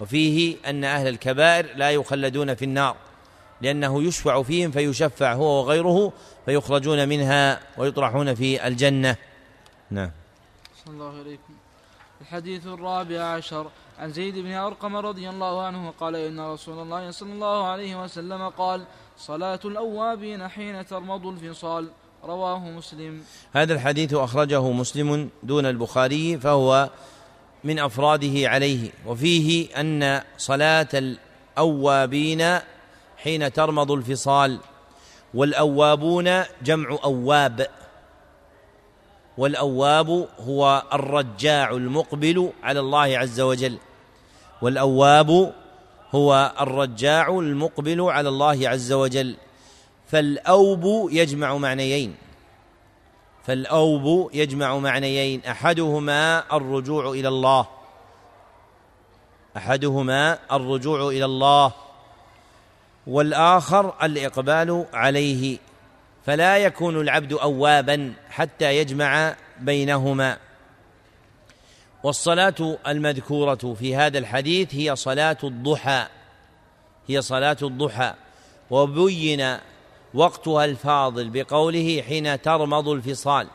[0.00, 2.96] وفيه أن أهل الكبائر لا يخلدون في النار.
[3.60, 6.12] لأنه يشفع فيهم فيشفع هو وغيره
[6.44, 9.16] فيخرجون منها ويطرحون في الجنة.
[9.90, 10.10] نعم.
[10.84, 11.54] صلى الله عليكم.
[12.20, 13.70] الحديث الرابع عشر.
[13.98, 18.48] عن زيد بن أرقم رضي الله عنه قال إن رسول الله صلى الله عليه وسلم
[18.48, 18.84] قال
[19.18, 21.88] صلاة الأوابين حين ترمض الفصال.
[22.24, 23.22] رواه مسلم.
[23.52, 26.90] هذا الحديث أخرجه مسلم دون البخاري فهو
[27.64, 28.90] من أفراده عليه.
[29.06, 32.58] وفيه أن صلاة الأوابين
[33.22, 34.58] حين ترمض الفصال
[35.34, 37.66] والأوابون جمع أواب
[39.38, 43.78] والأواب هو الرجاع المقبل على الله عز وجل
[44.62, 45.54] والأواب
[46.14, 49.36] هو الرجاع المقبل على الله عز وجل.
[50.06, 52.14] فالأوب يجمع معنيين
[53.44, 57.66] فالأوب يجمع معنيين أحدهما الرجوع إلى الله
[59.56, 61.72] أحدهما الرجوع إلى الله.
[63.08, 65.58] والآخر الإقبال عليه
[66.26, 70.38] فلا يكون العبد أوابا حتى يجمع بينهما.
[72.02, 76.06] والصلاة المذكورة في هذا الحديث هي صلاة الضحى
[77.06, 78.14] هي صلاة الضحى.
[78.70, 79.56] وبين
[80.14, 83.48] وقتها الفاضل بقوله حين ترمض الفصال.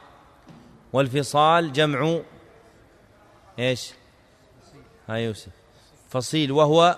[0.94, 2.20] والفصال جمع
[3.60, 3.92] إيش؟
[5.10, 5.52] ها يوسف.
[6.10, 6.98] فصيل وهو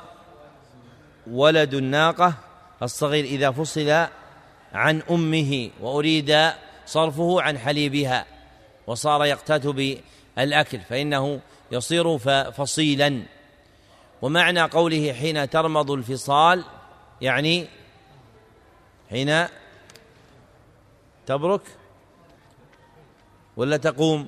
[1.27, 2.44] ولد الناقة.
[2.83, 4.07] الصغير إذا فصل
[4.73, 6.51] عن أمه وأريد
[6.85, 8.25] صرفه عن حليبها
[8.87, 12.17] وصار يقتات بالأكل فإنه يصير
[12.51, 13.23] فصيلا.
[14.21, 16.65] ومعنى قوله حين ترمض الفصال
[17.21, 17.67] يعني
[19.09, 19.47] حين
[21.25, 21.61] تبرك
[23.57, 24.27] ولا تقوم؟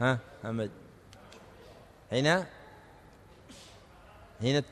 [0.00, 0.70] ها محمد.
[2.10, 2.44] حين؟
[4.40, 4.62] حين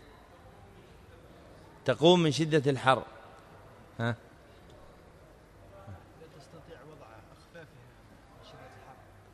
[1.91, 3.03] تقوم من شدة الحر.
[4.01, 4.17] ها؟
[6.39, 7.65] تستطيع وضع أخفافها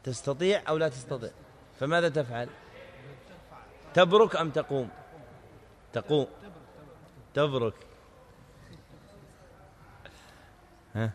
[0.05, 1.31] تستطيع أو لا تستطيع؟
[1.81, 2.49] فماذا تفعل؟
[3.95, 4.89] تبرك أم تقوم؟
[5.93, 6.27] تقوم.
[7.35, 7.75] تبرك.
[10.95, 11.11] ها؟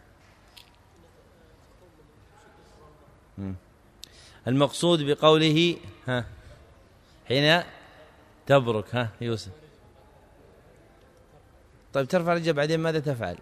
[4.48, 5.78] المقصود بقوله
[6.08, 6.26] ها؟
[7.28, 7.64] حين
[8.46, 9.61] تبرك ها؟ يوسف.
[11.94, 13.38] طيب ترفع رجل بعدين ماذا تفعل؟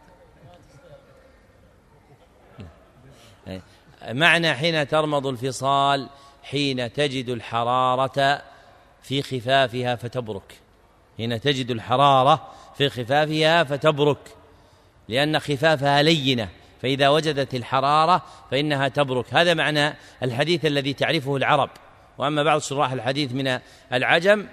[4.07, 6.09] معنى حين ترمض الفصال
[6.43, 8.41] حين تجد الحرارة
[9.01, 10.59] في خفافها فتبرك.
[11.17, 12.47] حين تجد الحرارة
[12.77, 14.35] في خفافها فتبرك
[15.07, 16.49] لأن خفافها لينة
[16.81, 18.21] فإذا وجدت الحرارة
[18.51, 19.33] فإنها تبرك.
[19.33, 21.69] هذا معنى الحديث الذي تعرفه العرب.
[22.17, 23.59] وأما بعض شراح الحديث من
[23.93, 24.47] العجم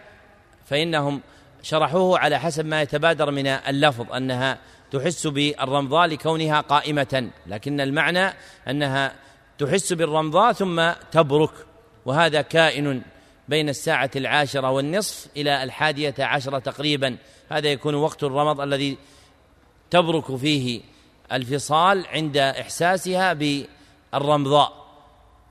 [0.66, 1.20] فإنهم
[1.66, 4.58] شرحوه على حسب ما يتبادر من اللفظ أنها
[4.92, 8.34] تحس بالرمضاء لكونها قائمة لكن المعنى
[8.68, 9.12] أنها
[9.58, 11.50] تحس بالرمضاء ثم تبرك
[12.04, 13.02] وهذا كائن
[13.48, 17.16] بين الساعة العاشرة والنصف إلى الحادية عشرة تقريبا.
[17.48, 18.98] هذا يكون وقت الرمض الذي
[19.90, 20.80] تبرك فيه
[21.32, 23.32] الفصال عند إحساسها
[24.12, 24.86] بالرمضاء.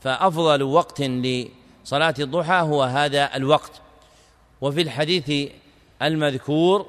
[0.01, 3.71] فأفضل وقت لصلاة الضحى هو هذا الوقت.
[4.61, 5.51] وفي الحديث
[6.01, 6.85] المذكور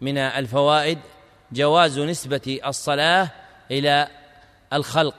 [0.00, 0.98] من الفوائد
[1.52, 3.30] جواز نسبة الصلاة
[3.70, 4.08] إلى
[4.72, 5.14] الخلق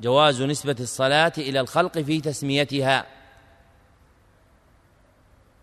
[0.00, 3.06] جواز نسبة الصلاة إلى الخلق في تسميتها.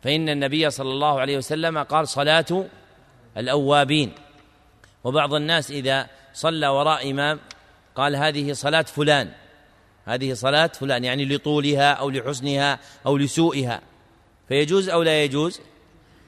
[0.03, 2.65] فإن النبي صلى الله عليه وسلم قال صلاة
[3.37, 4.13] الأوابين.
[5.03, 7.39] وبعض الناس إذا صلى وراء إمام
[7.95, 9.31] قال هذه صلاة فلان
[10.05, 13.81] هذه صلاة فلان يعني لطولها أو لحسنها أو لسوءها
[14.47, 15.61] فيجوز أو لا يجوز؟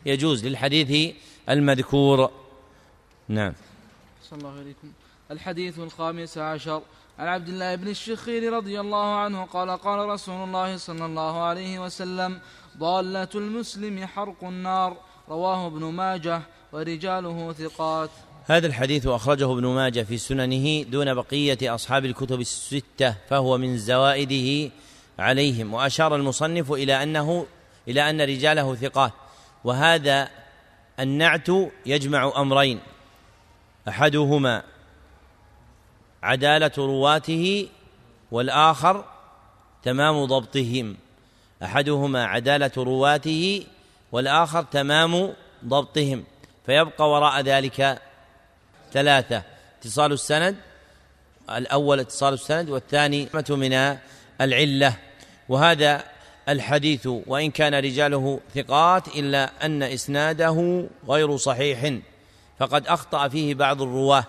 [0.06, 1.16] يجوز للحديث
[1.50, 2.32] المذكور.
[3.28, 3.54] نعم.
[4.30, 4.92] صلى الله عليكم.
[5.32, 6.82] الحديث الخامس عشر.
[7.20, 11.80] عن عبد الله بن الشخير رضي الله عنه قال قال رسول الله صلى الله عليه
[11.80, 12.40] وسلم
[12.78, 14.98] ضالة المسلم حرق النار.
[15.30, 18.10] رواه ابن ماجه ورجاله ثقات.
[18.46, 24.72] هذا الحديث أخرجه ابن ماجه في سننه دون بقية أصحاب الكتب الستة فهو من زوائده
[25.20, 25.74] عليهم.
[25.74, 27.46] وأشار المصنف إلى أنه
[27.88, 29.12] إلى أن رجاله ثقات.
[29.64, 30.30] وهذا
[31.00, 31.50] النعت
[31.86, 32.80] يجمع أمرين.
[33.88, 34.64] أحدهما
[36.24, 37.70] عدالة رواته
[38.32, 39.06] والآخر
[39.84, 40.98] تمام ضبطهم.
[41.64, 43.64] أحدهما عدالة رواته
[44.12, 45.34] والآخر تمام
[45.66, 46.24] ضبطهم.
[46.66, 48.02] فيبقى وراء ذلك
[48.94, 49.44] ثلاثة.
[49.80, 50.56] اتصال السند
[51.50, 53.98] الأول اتصال السند والثاني من
[54.42, 54.94] العلة.
[55.50, 56.04] وهذا
[56.50, 62.00] الحديث وإن كان رجاله ثقات إلا أن إسناده غير صحيح
[62.60, 64.24] فقد أخطأ فيه بعض الرواة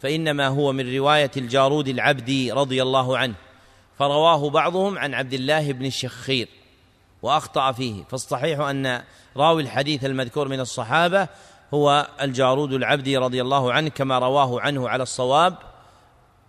[0.00, 3.34] فإنما هو من رواية الجارود العبدي رضي الله عنه
[3.98, 6.48] فرواه بعضهم عن عبد الله بن الشخير
[7.22, 9.02] وأخطأ فيه فالصحيح أن
[9.36, 11.28] راوي الحديث المذكور من الصحابة
[11.74, 15.54] هو الجارود العبدي رضي الله عنه كما رواه عنه على الصواب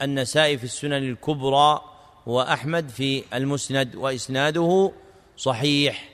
[0.02, 1.82] النسائي في السنن الكبرى
[2.26, 4.92] وأحمد في المسند وإسناده
[5.38, 6.10] صحيح.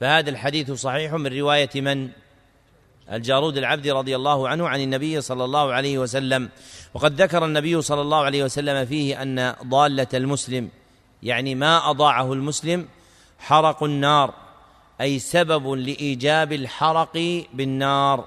[0.00, 2.08] فهذا الحديث صحيح من رواية من؟
[3.12, 6.48] الجارود العبدي رضي الله عنه عن النبي صلى الله عليه وسلم.
[6.94, 10.68] وقد ذكر النبي صلى الله عليه وسلم فيه أن ضالة المسلم
[11.22, 12.88] يعني ما أضاعه المسلم
[13.38, 14.34] حرق النار
[15.00, 18.24] أي سبب لإيجاب الحرق بالنار.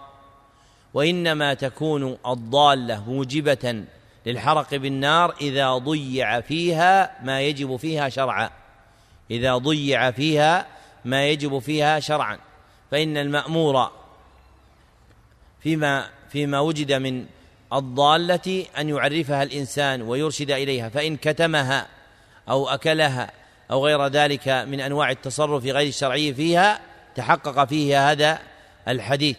[0.93, 3.83] وإنما تكون الضالة موجبة
[4.29, 8.49] للحرق بالنار إذا ضيع فيها ما يجب فيها شرعا.
[9.31, 10.65] إذا ضيع فيها
[11.05, 12.37] ما يجب فيها شرعا.
[12.91, 13.91] فإن المأمور
[15.63, 17.25] فيما فيما وجد من
[17.73, 21.87] الضالة أن يعرفها الإنسان ويرشد إليها فإن كتمها
[22.49, 23.31] أو أكلها
[23.71, 26.81] أو غير ذلك من أنواع التصرف غير الشرعي فيها
[27.15, 28.39] تحقق فيه هذا
[28.87, 29.37] الحديث.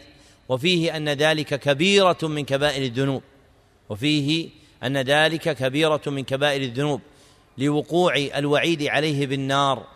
[0.48, 3.22] وفيه أن ذلك كبيرة من كبائر الذنوب.
[3.88, 7.00] وفيه أن ذلك كبيرة من كبائر الذنوب
[7.58, 9.86] لوقوع الوعيد عليه بالنار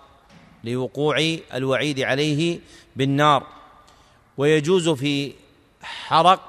[0.64, 2.60] لوقوع الوعيد عليه
[2.96, 3.46] بالنار.
[4.36, 5.32] ويجوز في
[5.82, 6.40] حرق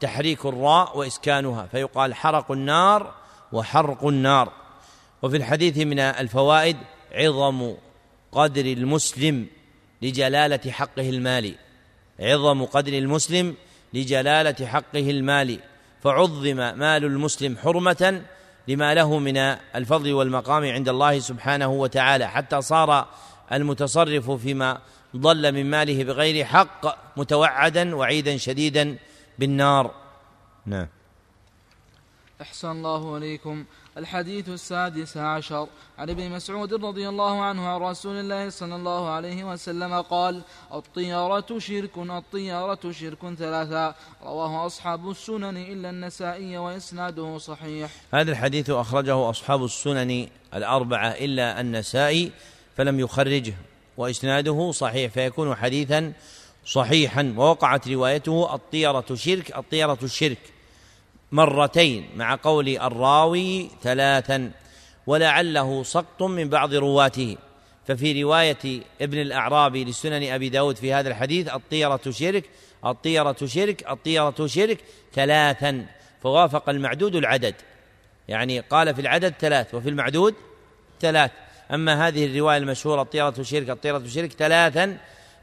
[0.00, 3.14] تحريك الراء وإسكانها فيقال حرق النار
[3.52, 4.52] وحرق النار.
[5.22, 6.76] وفي الحديث من الفوائد
[7.12, 7.74] عظم
[8.32, 9.46] قدر المسلم
[10.02, 11.54] لجلالة حقه المالي.
[12.20, 13.54] عظم قدر المسلم
[13.94, 15.60] لجلالة حقه المالي.
[16.02, 18.22] فعظم مال المسلم حرمة
[18.68, 19.36] لما له من
[19.76, 22.28] الفضل والمقام عند الله سبحانه وتعالى.
[22.28, 23.08] حتى صار
[23.52, 24.80] المتصرف فيما
[25.16, 28.96] ضل من ماله بغير حق متوعدا وعيدا شديدا
[29.38, 29.94] بالنار.
[30.66, 30.88] نعم.
[32.40, 33.64] أحسن الله عليكم.
[34.00, 35.68] الحديث السادس عشر.
[35.98, 40.42] عن ابن مسعود رضي الله عنه عن رسول الله صلى الله عليه وسلم قال
[40.74, 43.94] الطيارة شرك الطيارة شرك ثلاثا.
[44.22, 47.90] رواه أصحاب السنن إلا النسائي وإسناده صحيح.
[48.14, 52.32] هذا الحديث أخرجه أصحاب السنن الأربعة إلا النسائي
[52.76, 53.54] فلم يخرجه
[53.96, 56.12] وإسناده صحيح فيكون حديثا
[56.66, 57.34] صحيحا.
[57.36, 60.38] ووقعت روايته الطيرة شرك الطيرة الشرك
[61.32, 64.50] مرتين مع قول الراوي ثلاثا
[65.06, 67.36] ولعله سقط من بعض رواته.
[67.86, 72.44] ففي رواية ابن الأعرابي لسنن أبي داود في هذا الحديث الطيرة شرك
[72.86, 74.78] الطيرة شرك الطيرة شرك
[75.14, 75.86] ثلاثا
[76.22, 77.54] فوافق المعدود العدد.
[78.28, 80.34] يعني قال في العدد ثلاث وفي المعدود
[81.00, 81.30] ثلاث.
[81.74, 84.96] أما هذه الرواية المشهورة الطيرة شرك الطيرة شرك ثلاثا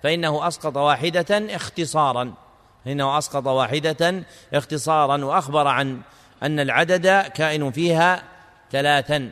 [0.04, 2.47] فإنه أسقط واحدة اختصارا.
[2.88, 4.24] إنه أسقط واحدة
[4.54, 6.02] اختصارا وأخبر عن
[6.44, 8.24] أن العدد كائن فيها
[8.72, 9.32] ثلاثا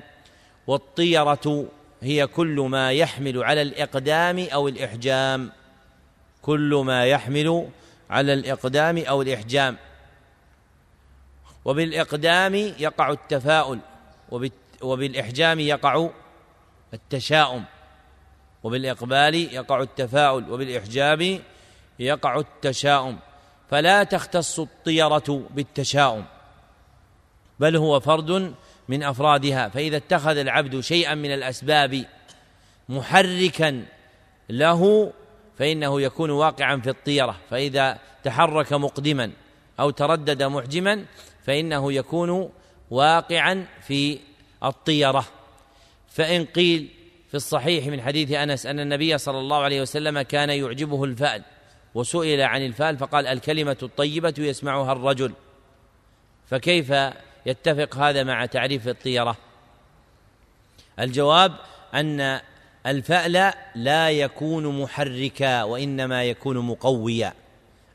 [0.67, 1.67] والطيرة
[2.01, 5.51] هي كل ما يحمل على الإقدام أو الإحجام.
[6.41, 7.69] كل ما يحمل
[8.09, 9.77] على الإقدام أو الإحجام.
[11.65, 13.79] وبالإقدام يقع التفاؤل
[14.81, 16.09] وبالإحجام يقع
[16.93, 17.63] التشاؤم.
[18.63, 21.39] وبالإقبال يقع التفاؤل وبالإحجام
[21.99, 23.17] يقع التشاؤم.
[23.69, 26.25] فلا تختص الطيرة بالتشاؤم
[27.59, 28.53] بل هو فرد
[28.89, 32.05] من أفرادها فإذا اتخذ العبد شيئا من الأسباب
[32.89, 33.85] محركا
[34.49, 35.13] له
[35.57, 39.31] فإنه يكون واقعا في الطيرة فإذا تحرك مقدما
[39.79, 41.05] أو تردد محجما
[41.43, 42.49] فإنه يكون
[42.91, 44.19] واقعا في
[44.63, 45.25] الطيرة.
[46.09, 46.89] فإن قيل
[47.29, 51.43] في الصحيح من حديث أنس أن النبي صلى الله عليه وسلم كان يعجبه الفأل
[51.95, 55.31] وسئل عن الفأل فقال الكلمة الطيبة يسمعها الرجل.
[56.49, 56.93] فكيف
[57.45, 59.37] يتفق هذا مع تعريف الطيرة؟
[60.99, 61.55] الجواب
[61.93, 62.39] أن
[62.85, 67.33] الفأل لا يكون محركا وإنما يكون مقويا.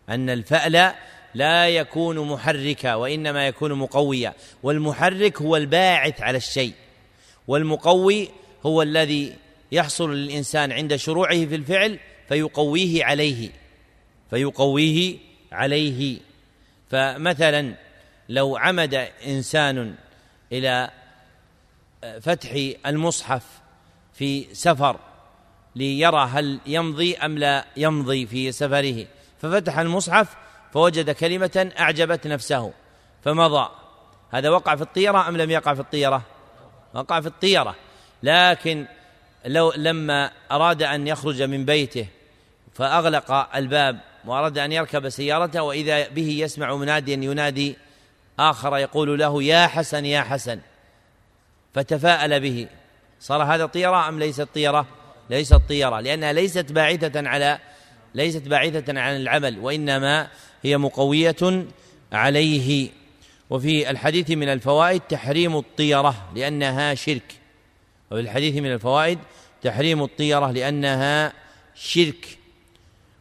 [0.08, 0.92] أن الفأل
[1.34, 4.34] لا يكون محركا وإنما يكون مقويا.
[4.62, 6.72] والمحرك هو الباعث على الشيء.
[7.48, 8.28] والمقوي
[8.66, 9.36] هو الذي
[9.72, 11.98] يحصل للإنسان عند شروعه في الفعل
[12.28, 13.59] فيقويه عليه.
[14.30, 15.18] فيقويه
[15.52, 16.18] عليه.
[16.90, 17.74] فمثلا
[18.28, 18.94] لو عمد
[19.26, 19.94] إنسان
[20.52, 20.90] إلى
[22.20, 22.50] فتح
[22.86, 23.42] المصحف
[24.14, 24.96] في سفر
[25.76, 29.06] ليرى هل يمضي أم لا يمضي في سفره
[29.42, 30.36] ففتح المصحف
[30.72, 32.72] فوجد كلمة أعجبت نفسه
[33.24, 33.68] فمضى.
[34.30, 36.22] هذا وقع في الطيرة أم لم يقع في الطيرة؟
[36.94, 37.76] وقع في الطيرة.
[38.22, 38.86] لكن
[39.46, 42.06] لو لما أراد أن يخرج من بيته
[42.74, 47.76] فأغلق الباب واراد أن يركب سيارته وإذا به يسمع مناديا ينادي
[48.38, 50.60] آخر يقول له يا حسن يا حسن.
[51.74, 52.66] فتفاءل به.
[53.20, 54.86] صار هذا طيرة أم ليست طيرة
[55.30, 57.58] ليست طيرة لأنها ليست باعثة على
[58.14, 60.28] ليست باعثة عن العمل وإنما
[60.62, 61.66] هي مقوية
[62.12, 62.88] عليه.
[63.50, 67.34] وفي الحديث من الفوائد تحريم الطيرة لأنها شرك.
[68.10, 69.18] وفي الحديث من الفوائد
[69.62, 71.32] تحريم الطيرة لأنها
[71.74, 72.39] شرك.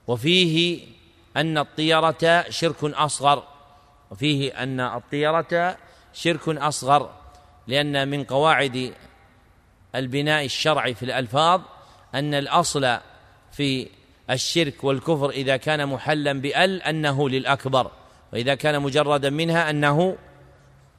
[0.09, 0.79] وفيه
[1.37, 3.43] أن الطيرة شرك أصغر.
[4.11, 5.77] وفيه أن الطيرة
[6.13, 7.09] شرك أصغر
[7.67, 8.93] لأن من قواعد
[9.95, 11.61] البناء الشرعي في الألفاظ
[12.15, 12.97] أن الأصل
[13.51, 13.87] في
[14.29, 17.91] الشرك والكفر إذا كان محلا بأل أنه للأكبر
[18.33, 20.17] وإذا كان مجردا منها أنه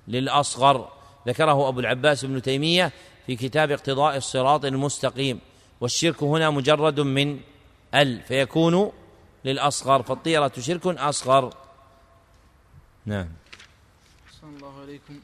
[0.08, 0.88] للأصغر.
[1.28, 2.92] ذكره أبو العباس بن تيمية
[3.26, 5.40] في كتاب اقتضاء الصراط المستقيم
[5.80, 7.40] والشرك هنا مجرد من
[7.94, 8.92] أل فيكون
[9.44, 11.54] للأصغر فالطيرة شرك أصغر.
[13.06, 13.28] نعم.
[14.40, 15.20] صلى الله عليكم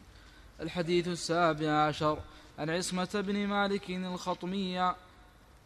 [0.61, 2.19] الحديث السابع عشر.
[2.59, 4.97] عن عصمة بن مالك الخطمية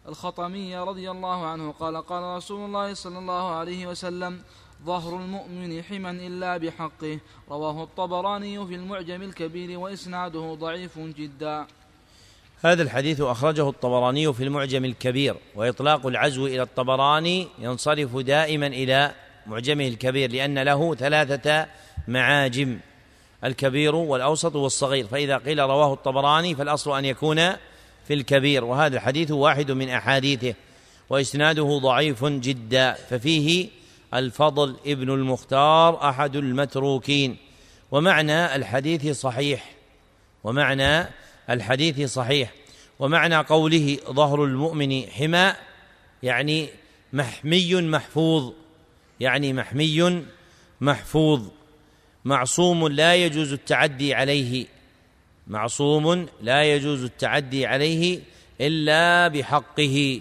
[0.08, 4.42] الخطمية رضي الله عنه قال قال رسول الله صلى الله عليه وسلم
[4.84, 7.18] ظهر المؤمن حما إلا بحقه
[7.48, 11.66] رواه الطبراني في المعجم الكبير وإسناده ضعيف جدا.
[12.62, 19.12] هذا الحديث أخرجه الطبراني في المعجم الكبير وإطلاق العزو إلى الطبراني ينصرف دائما إلى
[19.46, 21.66] معجمه الكبير لأن له ثلاثة
[22.08, 22.78] معاجم
[23.44, 27.50] الكبير والأوسط والصغير فإذا قيل رواه الطبراني فالأصل أن يكون
[28.04, 30.54] في الكبير وهذا الحديث واحد من أحاديثه
[31.10, 33.68] وإسناده ضعيف جدا ففيه
[34.14, 37.36] الفضل ابن المختار أحد المتروكين
[37.90, 39.70] ومعنى الحديث صحيح
[40.44, 41.06] ومعنى
[41.50, 42.52] الحديث صحيح.
[42.98, 45.52] ومعنى قوله ظهر المؤمن حمى
[46.22, 46.68] يعني
[47.12, 48.52] محمي محفوظ.
[49.20, 50.22] يعني محمي
[50.80, 51.42] محفوظ.
[52.24, 54.66] معصوم لا يجوز التعدي عليه.
[55.46, 58.20] معصوم لا يجوز التعدي عليه
[58.60, 60.20] إلا بحقه.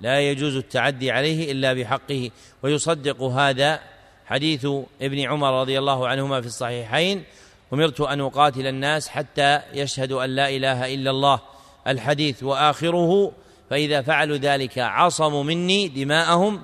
[0.00, 2.30] لا يجوز التعدي عليه إلا بحقه.
[2.62, 3.80] ويصدق هذا
[4.26, 4.66] حديث
[5.02, 7.24] ابن عمر رضي الله عنهما في الصحيحين.
[7.72, 11.40] أمرت أن أقاتل الناس حتى يشهدوا أن لا إله إلا الله
[11.86, 13.32] الحديث وآخره
[13.70, 16.60] فإذا فعلوا ذلك عصموا مني دماءهم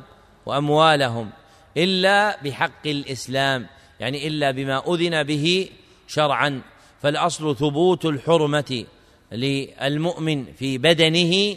[0.47, 1.31] وأموالهم
[1.77, 3.67] إلا بحق الإسلام
[4.01, 5.69] يعني إلا بما أذن به
[6.09, 6.63] شرعا.
[7.03, 8.85] فالأصل ثبوت الحرمة
[9.33, 11.57] للمؤمن في بدنه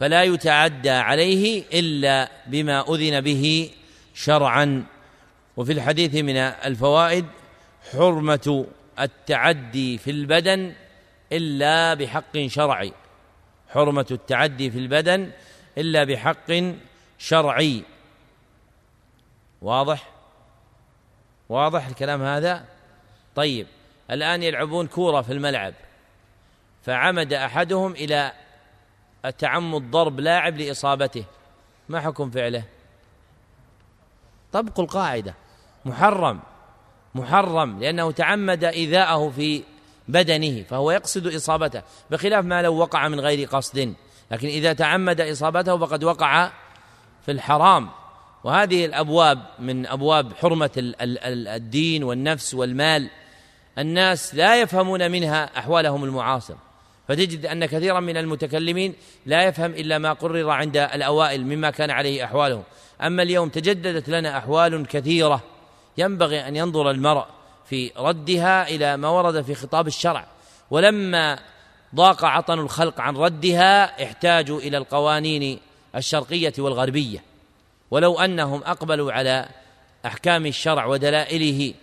[0.00, 3.70] فلا يتعدى عليه إلا بما أذن به
[4.14, 4.84] شرعا.
[5.56, 7.24] وفي الحديث من الفوائد
[7.92, 8.66] حرمة
[8.98, 10.74] التعدي في البدن
[11.32, 12.92] إلا بحق شرعي.
[13.68, 15.30] حرمة التعدي في البدن
[15.78, 16.52] إلا بحق
[17.18, 17.84] شرعي.
[19.62, 20.10] واضح؟
[21.48, 22.64] واضح الكلام هذا؟
[23.34, 23.66] طيب
[24.10, 25.74] الآن يلعبون كورة في الملعب.
[26.82, 28.32] فعمد أحدهم إلى
[29.24, 31.24] التعمد ضرب لاعب لإصابته.
[31.88, 32.64] ما حكم فعله؟
[34.52, 35.34] طبق القاعدة.
[35.84, 36.40] محرم.
[37.14, 39.62] محرم لأنه تعمد إيذاءه في
[40.08, 43.94] بدنه فهو يقصد إصابته بخلاف ما لو وقع من غير قصد.
[44.30, 46.50] لكن إذا تعمد إصابته فقد وقع
[47.26, 47.88] في الحرام.
[48.44, 53.10] وهذه الأبواب من أبواب حرمة الدين والنفس والمال.
[53.78, 56.54] الناس لا يفهمون منها أحوالهم المعاصر.
[57.08, 58.94] فتجد أن كثيرا من المتكلمين
[59.26, 62.62] لا يفهم إلا ما قرر عند الأوائل مما كان عليه أحوالهم
[63.02, 65.42] أما اليوم تجددت لنا أحوال كثيرة.
[66.00, 67.24] ينبغي أن ينظر المرء
[67.66, 70.26] في ردها إلى ما ورد في خطاب الشرع.
[70.70, 71.38] ولما
[71.94, 75.58] ضاق عطن الخلق عن ردها احتاجوا إلى القوانين
[75.96, 77.22] الشرقية والغربية.
[77.90, 79.48] ولو أنهم أقبلوا على
[80.06, 81.74] أحكام الشرع ودلائله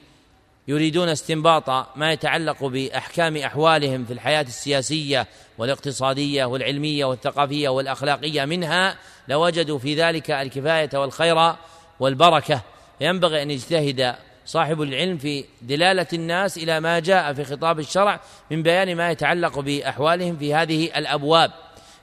[0.67, 5.27] يريدون استنباط ما يتعلق بأحكام أحوالهم في الحياة السياسية
[5.57, 11.55] والاقتصادية والعلمية والثقافية والأخلاقية منها لوجدوا في ذلك الكفاية والخير
[11.99, 12.61] والبركة.
[13.01, 14.15] ينبغي أن يجتهد
[14.45, 18.19] صاحب العلم في دلالة الناس إلى ما جاء في خطاب الشرع
[18.51, 21.51] من بيان ما يتعلق بأحوالهم في هذه الأبواب.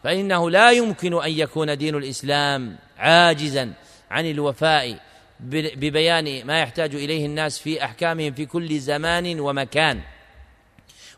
[0.05, 3.73] فإنه لا يمكن أن يكون دين الإسلام عاجزا
[4.11, 4.99] عن الوفاء
[5.41, 10.01] ببيان ما يحتاج إليه الناس في أحكامهم في كل زمان ومكان.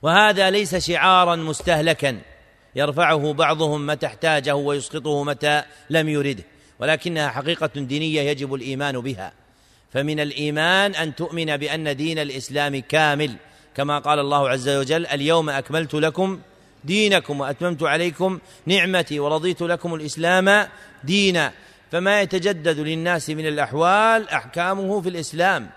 [0.03, 2.19] وهذا ليس شعارا مستهلكا.
[2.77, 6.45] يرفعه بعضهم متى احتاجه ويسقطه متى لم يرده.
[6.79, 9.33] ولكنها حقيقة دينية يجب الإيمان بها.
[9.97, 13.37] فمن الإيمان أن تؤمن بأن دين الإسلام كامل.
[13.77, 16.41] كما قال الله عز وجل اليوم أكملت لكم
[16.85, 20.69] دينكم وأتممت عليكم نعمتي ورضيت لكم الإسلام
[21.05, 21.53] دينا.
[21.93, 25.71] فما يتجدد للناس من الأحوال أحكامه في الإسلام.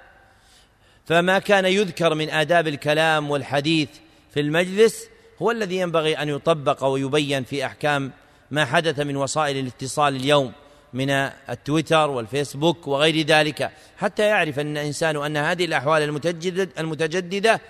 [1.06, 3.90] فما كان يذكر من آداب الكلام والحديث
[4.34, 5.08] في المجلس
[5.42, 8.12] هو الذي ينبغي أن يطبق ويبين في أحكام
[8.52, 10.52] ما حدث من وسائل الاتصال اليوم.
[10.94, 11.10] من
[11.50, 17.62] التويتر والفيسبوك وغير ذلك حتى يعرف أن الإنسان أن هذه الأحوال المتجدد المتجددة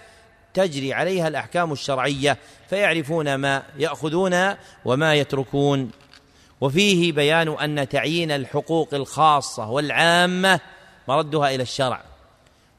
[0.54, 2.38] تجري عليها الأحكام الشرعية
[2.70, 4.56] فيعرفون ما يأخذون
[4.86, 5.92] وما يتركون.
[6.62, 10.60] وفيه بيان أن تعيين الحقوق الخاصة والعامة
[11.08, 12.02] مردها إلى الشرع.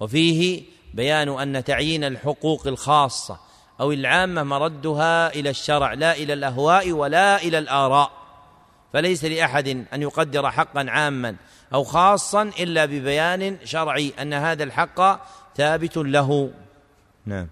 [0.00, 0.62] وفيه
[0.94, 3.38] بيان أن تعيين الحقوق الخاصة
[3.80, 8.19] أو العامة مردها إلى الشرع لا إلى الأهواء ولا إلى الآراء.
[8.92, 11.36] فليس لأحد أن يقدر حقا عاما
[11.74, 15.20] أو خاصا إلا ببيان شرعي أن هذا الحق
[15.56, 16.50] ثابت له.
[17.26, 17.46] نعم.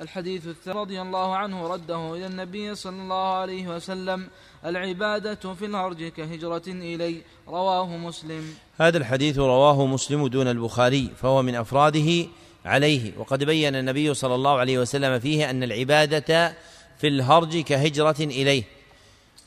[0.00, 4.28] الحديث الثاني رضي الله عنه رده إلى النبي صلى الله عليه وسلم
[4.64, 8.54] العبادة في الهرج كهجرة إلي رواه مسلم.
[8.80, 12.26] هذا الحديث رواه مسلم دون البخاري فهو من أفراده
[12.64, 16.54] عليه وقد بين النبي صلى الله عليه وسلم فيه أن العبادة
[16.98, 18.62] في الهرج كهجرة إليه.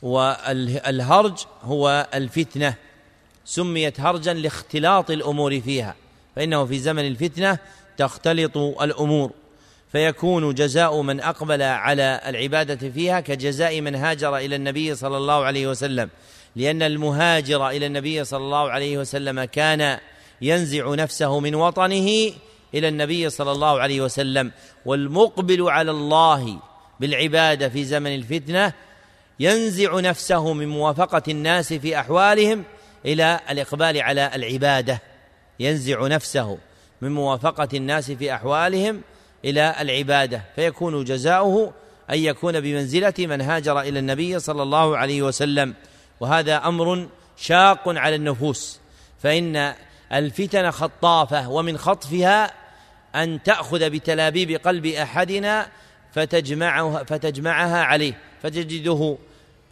[0.02, 2.74] والهرج هو الفتنة
[3.44, 5.94] سميت هرجا لاختلاط الأمور فيها
[6.36, 7.58] فإنه في زمن الفتنة
[7.96, 9.30] تختلط الأمور.
[9.92, 15.66] فيكون جزاء من أقبل على العبادة فيها كجزاء من هاجر إلى النبي صلى الله عليه
[15.66, 16.10] وسلم
[16.56, 19.98] لأن المهاجر إلى النبي صلى الله عليه وسلم كان
[20.40, 22.32] ينزع نفسه من وطنه
[22.74, 24.52] إلى النبي صلى الله عليه وسلم
[24.86, 26.60] والمقبل على الله
[27.00, 28.72] بالعبادة في زمن الفتنة
[29.40, 32.64] ينزع نفسه من موافقة الناس في أحوالهم
[33.06, 35.02] إلى الإقبال على العبادة.
[35.60, 36.58] ينزع نفسه
[37.00, 39.00] من موافقة الناس في أحوالهم
[39.44, 40.42] إلى العبادة.
[40.56, 41.72] فيكون جزاؤه
[42.10, 45.74] أن يكون بمنزلة من هاجر إلى النبي صلى الله عليه وسلم.
[46.20, 48.80] وهذا أمر شاق على النفوس.
[49.22, 49.74] فإن
[50.12, 52.52] الفتن خطافة ومن خطفها
[53.14, 55.68] أن تأخذ بتلابيب قلب أحدنا
[56.12, 59.16] فتجمعها فتجمعها عليه فتجده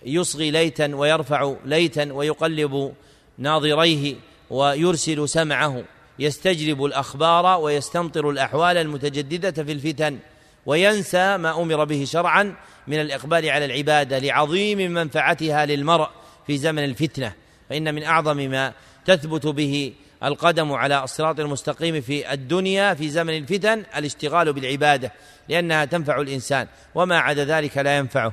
[0.04, 2.92] يصغي ليتا ويرفع ليتا ويقلب
[3.38, 4.14] ناظريه
[4.50, 5.84] ويرسل سمعه
[6.18, 10.18] يستجلب الأخبار ويستمطر الأحوال المتجددة في الفتن
[10.66, 12.54] وينسى ما أمر به شرعا
[12.86, 16.08] من الإقبال على العبادة لعظيم منفعتها للمرء
[16.46, 17.32] في زمن الفتنة
[17.70, 18.72] فإن من أعظم ما
[19.04, 19.92] تثبت به
[20.24, 25.12] القدم على الصراط المستقيم في الدنيا في زمن الفتن الاشتغال بالعبادة
[25.48, 28.32] لأنها تنفع الإنسان وما عدا ذلك لا ينفعه.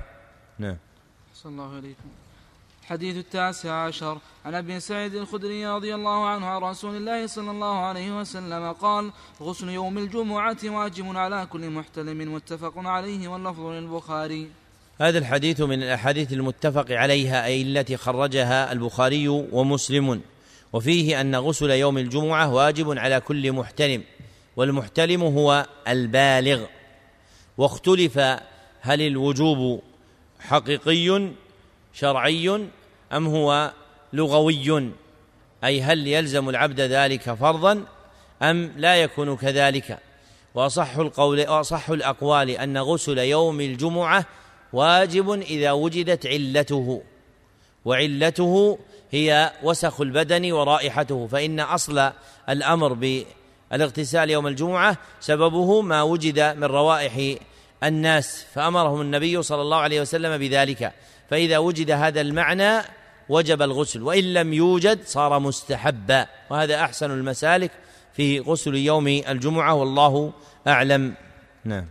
[0.59, 0.77] نعم.
[1.35, 2.09] صلى الله عليكم
[2.83, 4.17] الحديث التاسع عشر.
[4.45, 9.11] عن أبي سعيد الخدري رضي الله عنه عن رسول الله صلى الله عليه وسلم قال
[9.41, 14.49] غسل يوم الجمعة واجب على كل محتلم متفق عليه واللفظ للبخاري.
[15.01, 20.21] هذا الحديث من الأحاديث المتفق عليها أي التي خرجها البخاري ومسلم.
[20.73, 24.03] وفيه أن غسل يوم الجمعة واجب على كل محتلم
[24.55, 26.65] والمحتلم هو البالغ.
[27.57, 28.17] واختلف
[28.81, 29.81] هل الوجوب
[30.39, 31.31] حقيقي
[31.93, 32.67] شرعي
[33.13, 33.73] أم هو
[34.13, 34.91] لغوي؟
[35.63, 37.85] أي هل يلزم العبد ذلك فرضا
[38.41, 39.99] أم لا يكون كذلك؟
[40.55, 44.25] وأصح القول وأصح الأقوال أن غسل يوم الجمعة
[44.73, 47.03] واجب إذا وجدت علته
[47.85, 48.79] وعلته
[49.15, 52.11] هي وسخ البدن ورائحته فإن أصل
[52.49, 52.93] الأمر
[53.71, 57.39] بالاغتسال يوم الجمعة سببه ما وجد من روائح
[57.83, 60.93] الناس فأمرهم النبي صلى الله عليه وسلم بذلك
[61.29, 62.81] فإذا وجد هذا المعنى
[63.29, 67.71] وجب الغسل وإن لم يوجد صار مستحبا وهذا أحسن المسالك
[68.13, 70.33] في غسل يوم الجمعة والله
[70.67, 71.13] أعلم.
[71.65, 71.85] نعم.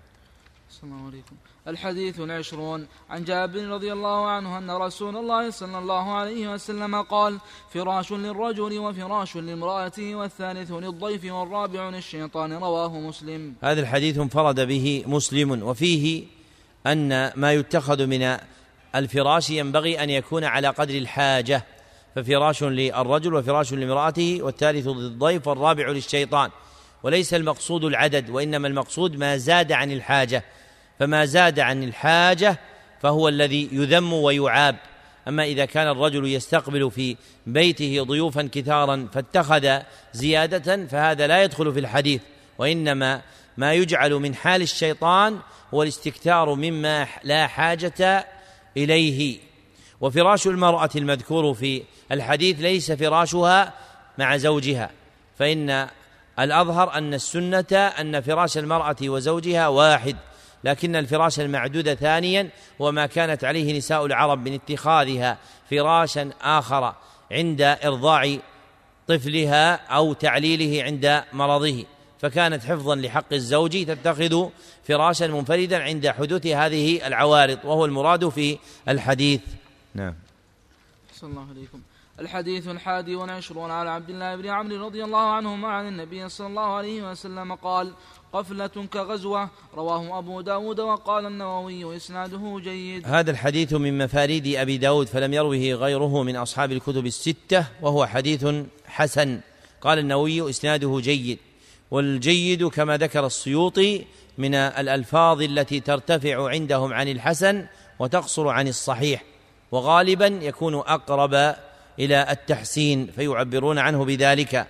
[0.70, 1.43] السلام عليكم.
[1.68, 7.38] الحديث العشرون عن جابر رضي الله عنه أن رسول الله صلى الله عليه وسلم قال
[7.70, 13.54] فراش للرجل وفراش لامرأته والثالث للضيف والرابع للشيطان رواه مسلم.
[13.62, 16.24] هذا الحديث انفرد به مسلم وفيه
[16.86, 18.36] أن ما يتخذ من
[18.94, 21.64] الفراش ينبغي أن يكون على قدر الحاجة.
[22.14, 26.50] ففراش للرجل وفراش لامرأته والثالث للضيف والرابع للشيطان.
[27.02, 30.44] وليس المقصود العدد وإنما المقصود ما زاد عن الحاجة.
[30.98, 32.58] فما زاد عن الحاجة
[33.02, 34.76] فهو الذي يذم ويعاب.
[35.28, 37.16] أما إذا كان الرجل يستقبل في
[37.46, 39.78] بيته ضيوفا كثارا فاتخذ
[40.12, 42.22] زيادة فهذا لا يدخل في الحديث
[42.58, 43.22] وإنما
[43.56, 45.38] ما يجعل من حال الشيطان
[45.74, 48.26] هو الاستكثار مما لا حاجة
[48.76, 49.38] إليه.
[50.00, 53.72] وفراش المرأة المذكور في الحديث ليس فراشها
[54.18, 54.90] مع زوجها
[55.38, 55.88] فإن
[56.38, 60.16] الأظهر أن السنة أن فراش المرأة وزوجها واحد.
[60.64, 62.50] لكن الفراش المعدود ثانيا
[62.80, 65.38] هو ما كانت عليه نساء العرب من اتخاذها
[65.70, 66.94] فراشا آخر
[67.32, 68.36] عند إرضاع
[69.08, 71.84] طفلها أو تعليله عند مرضه.
[72.20, 74.48] فكانت حفظا لحق الزوج تتخذ
[74.84, 77.58] فراشا منفردا عند حدوث هذه العوارض.
[77.64, 78.58] وهو المراد في
[78.88, 79.40] الحديث.
[79.94, 80.14] نعم.
[81.12, 81.80] صلى الله عليكم.
[82.20, 86.76] الحديث الحادي والعشرون على عبد الله بن عمرو رضي الله عنهما عن النبي صلى الله
[86.76, 87.92] عليه وسلم قال
[88.34, 89.48] قفلة كغزوة.
[89.74, 93.06] رواه أبو داود وقال النووي إسناده جيد.
[93.06, 98.46] هذا الحديث من مفاريد أبي داود فلم يروه غيره من أصحاب الكتب الستة وهو حديث
[98.86, 99.40] حسن.
[99.80, 101.38] قال النووي إسناده جيد.
[101.90, 104.04] والجيد كما ذكر السيوطي
[104.38, 107.66] من الألفاظ التي ترتفع عندهم عن الحسن
[107.98, 109.24] وتقصر عن الصحيح
[109.72, 111.54] وغالبا يكون أقرب
[111.98, 114.66] إلى التحسين فيعبرون عنه بذلك.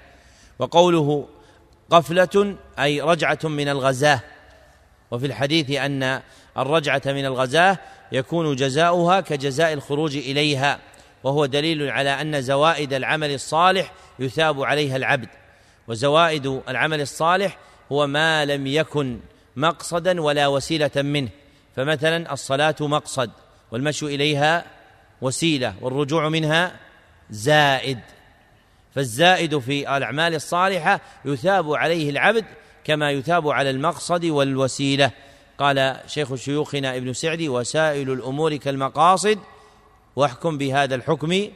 [0.59, 1.29] وقوله
[1.95, 4.21] قفلة أي رجعة من الغزاة.
[5.11, 6.21] وفي الحديث أن
[6.59, 7.79] الرجعة من الغزاة
[8.13, 10.79] يكون جزاؤها كجزاء الخروج إليها
[11.25, 15.29] وهو دليل على أن زوائد العمل الصالح يثاب عليها العبد.
[15.89, 17.59] وزوائد العمل الصالح
[17.93, 19.21] هو ما لم يكن
[19.57, 21.29] مقصدا ولا وسيلة منه.
[21.77, 23.31] فمثلا الصلاة مقصد
[23.73, 24.65] والمشي إليها
[25.21, 26.73] وسيلة والرجوع منها
[27.31, 27.99] زائد.
[28.95, 32.45] فالزائد في الأعمال الصالحة يثاب عليه العبد
[32.85, 35.11] كما يثاب على المقصد والوسيلة.
[35.59, 39.39] قال شيخ شيوخنا ابن سعدي وسائل الأمور كالمقاصد
[40.17, 41.49] واحكم بهذا الحكم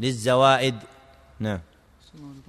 [0.00, 0.74] للزوائد.
[1.40, 1.60] نعم.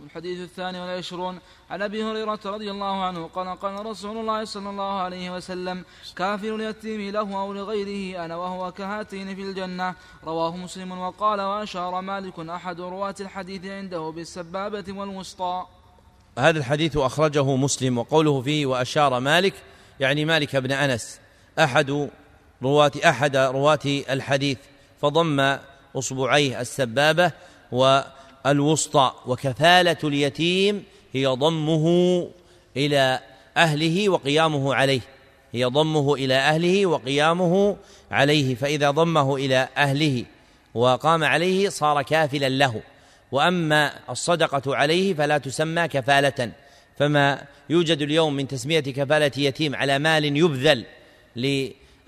[0.10, 5.02] الحديث الثاني والعشرون عن أبي هريرة رضي الله عنه قال قال رسول الله صلى الله
[5.02, 11.42] عليه وسلم كافر اليتيم له أو لغيره أنا وهو كهاتين في الجنة رواه مسلم وقال
[11.42, 15.66] وأشار مالك أحد رواة الحديث عنده بالسبابة والوسطى
[16.38, 19.54] هذا الحديث أخرجه مسلم وقوله فيه وأشار مالك
[20.00, 21.20] يعني مالك بن أنس
[21.60, 22.10] أحد
[22.62, 24.58] رواة أحد رواة الحديث
[25.02, 25.58] فضم
[25.96, 27.32] أصبعيه السبابة
[27.72, 28.02] و
[28.46, 30.84] الوسطى وكفالة اليتيم
[31.14, 32.28] هي ضمه
[32.78, 33.20] إلى
[33.58, 35.02] أهله وقيامه عليه.
[35.52, 37.78] هي ضمه إلى أهله وقيامه
[38.12, 38.56] عليه.
[38.56, 40.26] فإذا ضمه إلى أهله
[40.74, 42.82] وقام عليه صار كافلا له.
[43.32, 46.52] وأما الصدقة عليه فلا تسمى كفالة.
[46.98, 50.86] فما يوجد اليوم من تسمية كفالة يتيم على مال يبذل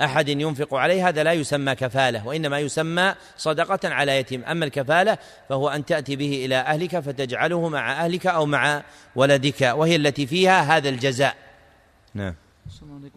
[0.06, 4.44] أحد ينفق عليه هذا لا يسمى كفالة وإنما يسمى صدقة على يتيم.
[4.44, 5.18] أما الكفالة
[5.50, 8.84] فهو أن تأتي به إلى أهلك فتجعله مع أهلك أو مع
[9.16, 11.36] ولدك وهي التي فيها هذا الجزاء.
[12.14, 12.36] نعم.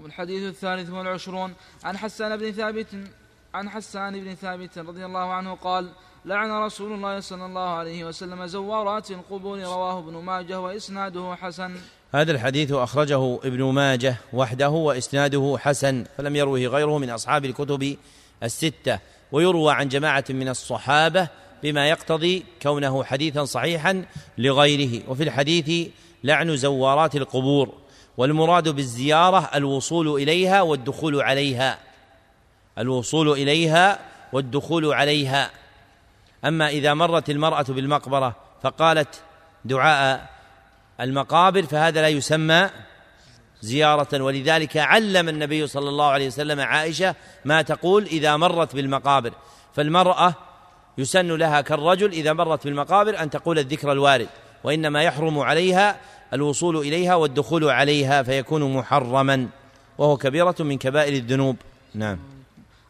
[0.05, 1.55] الحديث الثالث والعشرون.
[1.85, 2.87] عن حسان بن ثابت
[3.55, 5.93] عن حسان بن ثابت رضي الله عنه قال
[6.25, 11.77] لعن رسول الله صلى الله عليه وسلم زوارات القبور رواه ابن ماجه وإسناده حسن.
[12.15, 17.97] هذا الحديث أخرجه ابن ماجه وحده وإسناده حسن فلم يروه غيره من أصحاب الكتب
[18.43, 18.99] الستة.
[19.33, 21.29] ويروى عن جماعة من الصحابة
[21.63, 24.05] بما يقتضي كونه حديثا صحيحا
[24.39, 25.03] لغيره.
[25.09, 25.89] وفي الحديث
[26.25, 27.73] لعن زوارات القبور
[28.17, 31.79] والمراد بالزيارة الوصول إليها والدخول عليها.
[32.79, 33.99] الوصول إليها
[34.33, 35.51] والدخول عليها.
[36.45, 39.23] أما إذا مرت المرأة بالمقبرة فقالت
[39.65, 40.34] دعاء
[41.01, 42.71] المقابر فهذا لا يسمى
[43.63, 44.23] زيارة.
[44.23, 47.15] ولذلك علم النبي صلى الله عليه وسلم عائشة
[47.45, 49.33] ما تقول إذا مرت بالمقابر.
[49.75, 50.35] فالمرأة
[50.99, 54.29] يسن لها كالرجل إذا مرت بالمقابر أن تقول الذكر الوارد
[54.65, 56.01] وإنما يحرم عليها
[56.33, 59.49] الوصول إليها والدخول عليها فيكون محرما
[59.99, 61.57] وهو كبيرة من كبائر الذنوب.
[61.95, 62.34] نعم.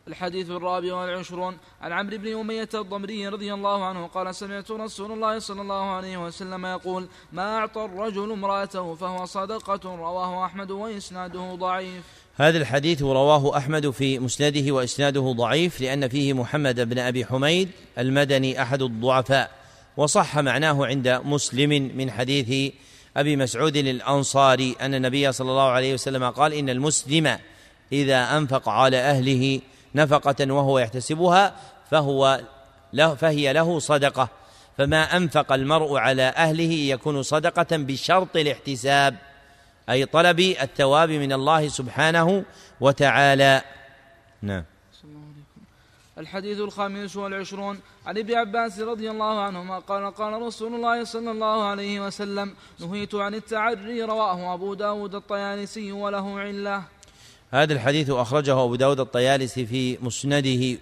[0.08, 5.38] الحديث الرابع والعشرون عن عمرو بن أمية الضمري رضي الله عنه قال سمعت رسول الله
[5.38, 12.02] صلى الله عليه وسلم يقول ما أعطى الرجل امرأته فهو صدقة رواه أحمد وإسناده ضعيف.
[12.36, 17.68] هذا الحديث رواه أحمد في مسنده وإسناده ضعيف لأن فيه محمد بن أبي حميد
[17.98, 19.50] المدني أحد الضعفاء
[19.96, 22.72] وصح معناه عند مسلم من حديث
[23.16, 27.38] أبي مسعود الأنصاري أن النبي صلى الله عليه وسلم قال إن المسلم
[27.92, 29.60] إذا أنفق على أهله
[29.94, 31.54] نفقة وهو يحتسبها
[31.90, 32.40] فهو
[32.92, 34.28] له فهي له صدقة.
[34.78, 39.16] فما أنفق المرء على أهله يكون صدقة بشرط الاحتساب
[39.90, 42.44] أي طلب الثواب من الله سبحانه
[42.80, 43.62] وتعالى.
[44.42, 44.64] نعم.
[46.18, 47.80] الحديث الخامس والعشرون.
[48.06, 53.14] عن ابن عباس رضي الله عنهما قال قال رسول الله صلى الله عليه وسلم نهيت
[53.14, 56.82] عن التعري رواه أبو داود الطيالسي وله علة.
[57.54, 60.78] هذا الحديث أخرجه أبو داود الطيالسي في مسنده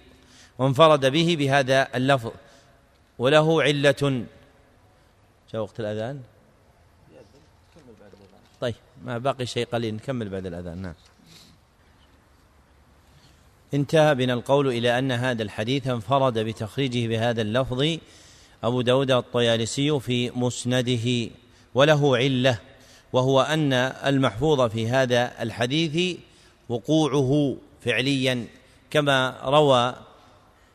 [0.57, 2.31] وانفرد به بهذا اللفظ.
[3.19, 4.25] وله علة.
[5.53, 6.21] جاء وقت الأذان؟
[8.61, 8.75] طيب
[9.05, 10.77] ما باقي شيء قليل نكمل بعد الأذان.
[10.77, 10.93] نعم.
[13.73, 17.97] انتهى بنا القول إلى أن هذا الحديث انفرد بتخريجه بهذا اللفظ
[18.63, 21.29] أبو داود الطيالسي في مسنده.
[21.75, 22.59] وله علة
[23.13, 26.17] وهو أن المحفوظ في هذا الحديث
[26.69, 28.45] وقوعه فعليا.
[28.91, 29.95] كما روى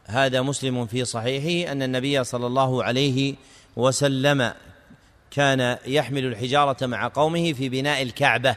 [0.04, 3.34] هذا مسلم في صحيحه أن النبي صلى الله عليه
[3.76, 4.52] وسلم
[5.30, 8.56] كان يحمل الحجارة مع قومه في بناء الكعبة.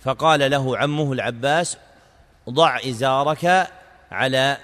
[0.00, 1.76] فقال له عمه العباس
[2.50, 3.68] ضع إزارك
[4.10, 4.58] على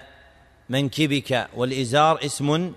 [0.69, 2.73] منكبك والإزار اسم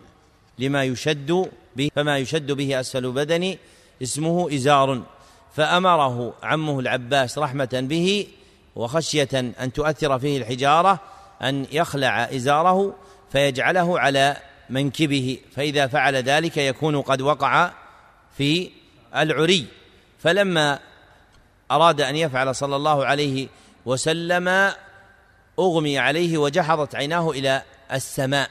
[0.60, 3.60] لما يشد به فما يشد به أسفل بدني
[4.04, 5.04] اسمه إزار.
[5.56, 8.28] فأمره عمه العباس رحمة به
[8.76, 11.00] وخشية أن تؤثر فيه الحجارة
[11.42, 12.96] أن يخلع إزاره
[13.32, 14.38] فيجعله على
[14.70, 17.72] منكبه فإذا فعل ذلك يكون قد وقع
[18.38, 18.70] في
[19.16, 19.68] العري.
[20.20, 20.80] فلما
[21.72, 23.48] أراد أن يفعل صلى الله عليه
[23.86, 24.72] وسلم
[25.60, 27.62] أغمي عليه وجحظت عيناه إلى
[27.94, 28.50] السماء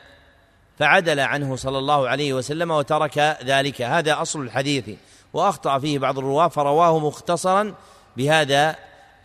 [0.79, 3.83] فعدل عنه صلى الله عليه وسلم وترك ذلك.
[3.83, 4.91] هذا أصل الحديث
[5.33, 7.75] وأخطأ فيه بعض الرواة فرواه مختصرا
[8.17, 8.77] بهذا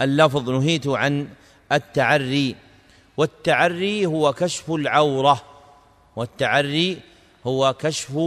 [0.01, 1.27] اللفظ نهيت عن
[1.71, 2.55] التعري
[3.17, 5.41] والتعري هو كشف العورة
[6.15, 6.99] والتعري
[7.47, 8.19] هو كشف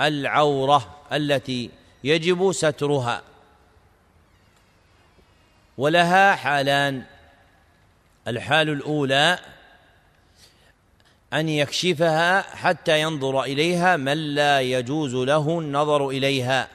[0.00, 1.70] العورة التي
[2.04, 3.22] يجب سترها.
[5.78, 7.02] ولها حالان
[8.28, 9.38] الحال الأولى
[11.32, 16.68] أن يكشفها حتى ينظر إليها من لا يجوز له النظر إليها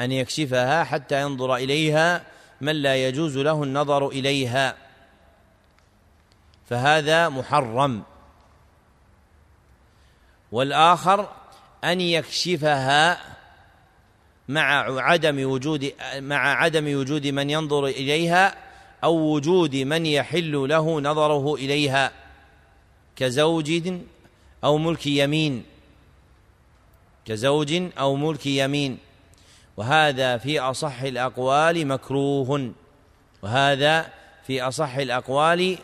[0.00, 2.31] أن يكشفها حتى ينظر إليها
[2.62, 4.76] من لا يجوز له النظر إليها.
[6.70, 8.02] فهذا محرم.
[10.52, 11.28] والآخر
[11.84, 13.18] أن يكشفها
[14.48, 18.54] مع عدم وجود مع عدم وجود من ينظر إليها
[19.04, 22.12] أو وجود من يحل له نظره إليها
[23.16, 23.92] كزوج
[24.64, 25.64] أو ملك يمين.
[27.24, 28.98] كزوج أو ملك يمين.
[29.76, 32.72] وهذا في أصح الأقوال مكروه.
[33.42, 34.06] وهذا
[34.46, 35.78] في أصح الأقوال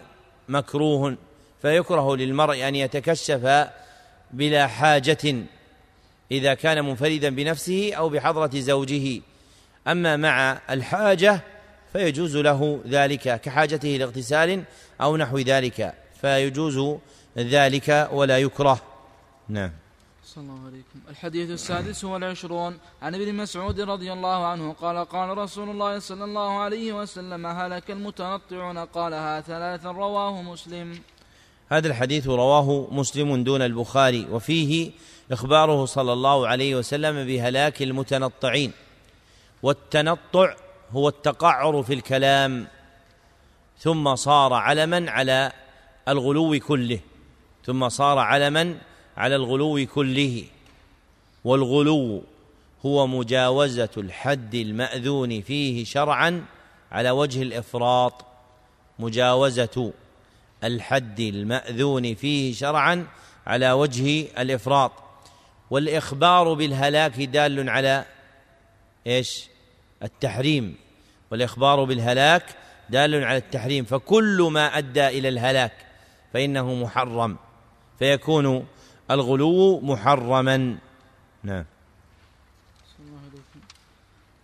[0.48, 1.16] مكروه.
[1.62, 3.68] فيكره للمرء أن يتكشف
[4.30, 5.34] بلا حاجة
[6.30, 9.20] إذا كان منفردا بنفسه أو بحضرة زوجه.
[9.88, 11.40] أما مع الحاجة
[11.92, 14.62] فيجوز له ذلك كحاجته لاغتسال
[15.00, 15.94] أو نحو ذلك.
[16.20, 16.98] فيجوز
[17.38, 18.80] ذلك ولا يكره.
[19.48, 19.70] نعم.
[20.38, 20.98] صلى الله عليكم.
[21.10, 22.78] الحديث السادس والعشرون.
[23.02, 27.90] عن ابن مسعود رضي الله عنه قال قال رسول الله صلى الله عليه وسلم هلك
[27.90, 31.00] المتنطعون؟ قالها ثلاثا رواه مسلم.
[31.68, 34.90] هذا الحديث رواه مسلم دون البخاري وفيه
[35.32, 38.72] إخباره صلى الله عليه وسلم بهلاك المتنطعين.
[39.62, 40.54] والتنطع
[40.90, 42.66] هو التقعر في الكلام
[43.78, 45.52] ثم صار علما على
[46.08, 47.00] الغلو كله
[47.64, 48.78] ثم صار علما
[49.18, 50.44] على الغلو كله.
[51.44, 52.22] والغلو
[52.86, 56.44] هو مجاوزة الحد المأذون فيه شرعا
[56.92, 58.24] على وجه الإفراط.
[58.98, 59.92] مجاوزة
[60.64, 63.06] الحد المأذون فيه شرعا
[63.46, 64.92] على وجه الإفراط.
[65.70, 68.04] والإخبار بالهلاك دال على
[69.06, 69.44] إيش؟
[70.02, 70.76] التحريم.
[71.30, 72.44] والإخبار بالهلاك
[72.90, 73.84] دال على التحريم.
[73.84, 75.72] فكل ما أدى إلى الهلاك
[76.32, 77.36] فإنه محرم.
[77.98, 78.66] فيكون
[79.10, 80.76] الغلو محرما.
[81.44, 81.64] نعم.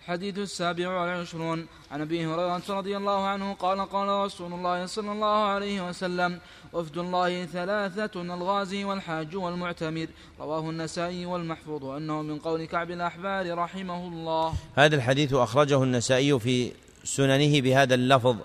[0.01, 1.67] الحديث السابع والعشرون.
[1.91, 6.41] عن أبي هريرة رضي الله عنه قال قال رسول الله صلى الله عليه وسلم
[6.73, 10.07] وفد الله ثلاثة الغازي والحاج والمعتمر.
[10.41, 14.55] رواه النسائي والمحفوظ أنه من قول كعب الأحبار رحمه الله.
[14.77, 16.73] هذا الحديث أخرجه النسائي في
[17.05, 18.37] سننه بهذا اللفظ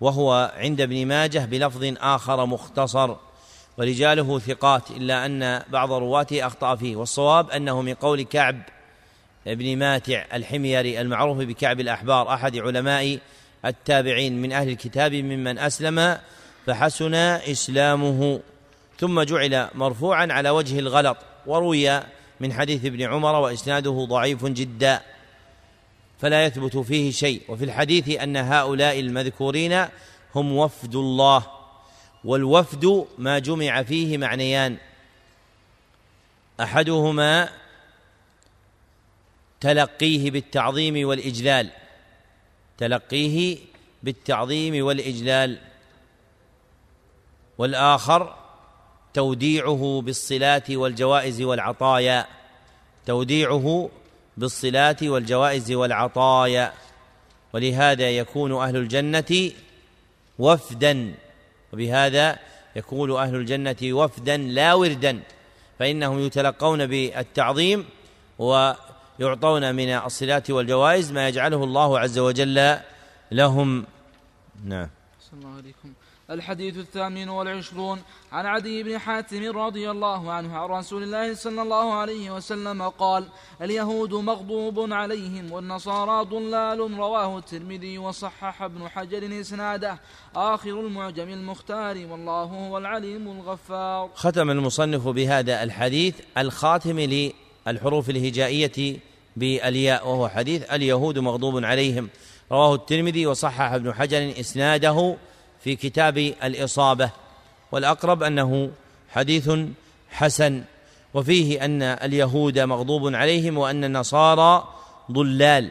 [0.00, 3.29] وهو عند ابن ماجه بلفظ آخر مختصر.
[3.78, 6.96] ورجاله ثقات إلا أن بعض رواته أخطأ فيه.
[6.96, 8.62] والصواب أنه من قول كعب
[9.46, 13.18] ابن ماتع الحميري المعروف بكعب الأحبار أحد علماء
[13.64, 16.18] التابعين من أهل الكتاب ممن أسلم
[16.66, 18.40] فحسن إسلامه.
[18.98, 21.16] ثم جعل مرفوعا على وجه الغلط
[21.46, 22.00] وروي
[22.40, 25.00] من حديث ابن عمر وإسناده ضعيف جدا.
[26.18, 27.42] فلا يثبت فيه شيء.
[27.48, 29.84] وفي الحديث أن هؤلاء المذكورين
[30.34, 31.59] هم وفد الله.
[32.24, 34.76] والوفد ما جمع فيه معنيان.
[36.60, 37.48] أحدهما
[39.60, 41.70] تلقيه بالتعظيم والإجلال.
[42.78, 43.58] تلقيه
[44.02, 45.58] بالتعظيم والإجلال.
[47.58, 48.36] والآخر
[49.14, 52.26] توديعه بالصلات والجوائز والعطايا.
[53.06, 53.90] توديعه
[54.36, 56.72] بالصلات والجوائز والعطايا.
[57.52, 59.50] ولهذا يكون أهل الجنة
[60.38, 61.14] وفدا.
[61.72, 62.38] وبهذا
[62.76, 65.20] يكون أهل الجنة وفدا لا وردا
[65.78, 67.84] فإنهم يتلقون بالتعظيم
[68.38, 72.78] ويعطون من الصلات والجوائز ما يجعله الله عز وجل
[73.32, 73.84] لهم.
[74.64, 74.88] نعم.
[75.32, 75.92] الله عليكم.
[76.30, 77.98] الحديث الثامن والعشرون
[78.32, 83.28] عن عدي بن حاتم رضي الله عنه عن رسول الله صلى الله عليه وسلم قال
[83.62, 90.00] اليهود مغضوب عليهم والنصارى ضلال رواه الترمذي وصحح ابن حجر إسناده.
[90.36, 94.10] آخر المعجم المختار والله هو العليم الغفار.
[94.14, 98.96] ختم المصنف بهذا الحديث الخاتم للحروف الهجائية
[99.36, 102.08] بالياء وهو حديث اليهود مغضوب عليهم
[102.52, 105.16] رواه الترمذي وصحح ابن حجر إسناده.
[105.64, 107.10] في كتاب الإصابة
[107.72, 108.70] والأقرب أنه
[109.10, 109.50] حديث
[110.10, 110.62] حسن
[111.14, 114.68] وفيه أن اليهود مغضوب عليهم وأن النصارى
[115.12, 115.70] ضلال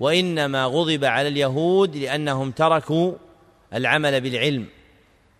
[0.00, 3.12] وإنما غضب على اليهود لأنهم تركوا
[3.74, 4.66] العمل بالعلم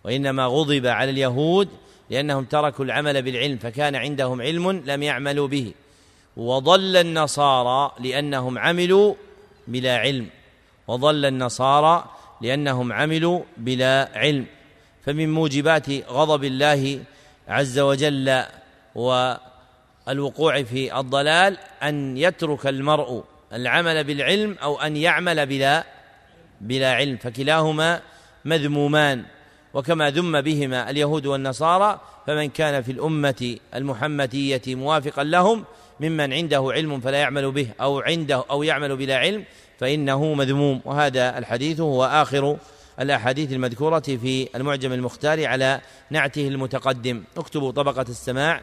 [0.03, 1.69] وإنما غضب على اليهود
[2.09, 5.71] لأنهم تركوا العمل بالعلم فكان عندهم علم لم يعملوا به
[6.37, 9.15] وضل النصارى لأنهم عملوا
[9.67, 10.27] بلا علم
[10.87, 12.05] وضل النصارى
[12.41, 14.45] لأنهم عملوا بلا علم.
[15.05, 16.99] فمن موجبات غضب الله
[17.47, 18.43] عز وجل
[18.95, 23.23] والوقوع في الضلال أن يترك المرء
[23.53, 25.83] العمل بالعلم أو أن يعمل بلا
[26.61, 27.17] بلا علم.
[27.17, 28.01] فكلاهما
[28.45, 29.25] مذمومان.
[29.73, 35.65] وكما ذم بهما اليهود والنصارى فمن كان في الأمة المحمدية موافقا لهم
[35.99, 39.43] ممن عنده علم فلا يعمل به أو عنده أو يعمل بلا علم
[39.79, 40.81] فإنه مذموم.
[40.85, 42.57] وهذا الحديث هو آخر
[42.99, 47.23] الأحاديث المذكورة في المعجم المختار على نعته المتقدم.
[47.37, 48.61] اكتبوا طبقة السماع.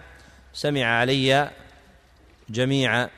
[0.53, 1.51] سمع علي
[2.51, 3.09] جميع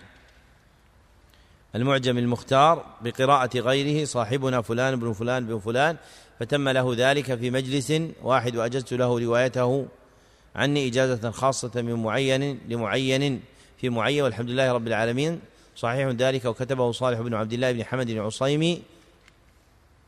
[1.74, 4.04] المعجم المختار بقراءة غيره.
[4.04, 5.96] صاحبنا فلان بن فلان بن فلان.
[6.40, 7.92] فتم له ذلك في مجلس
[8.22, 9.86] واحد وأجزت له روايته
[10.56, 13.40] عني إجازة خاصة من معين لمعين
[13.78, 14.22] في معين.
[14.24, 15.40] والحمد لله رب العالمين.
[15.76, 18.82] صحيح ذلك وكتبه صالح بن عبد الله بن حمد العصيمي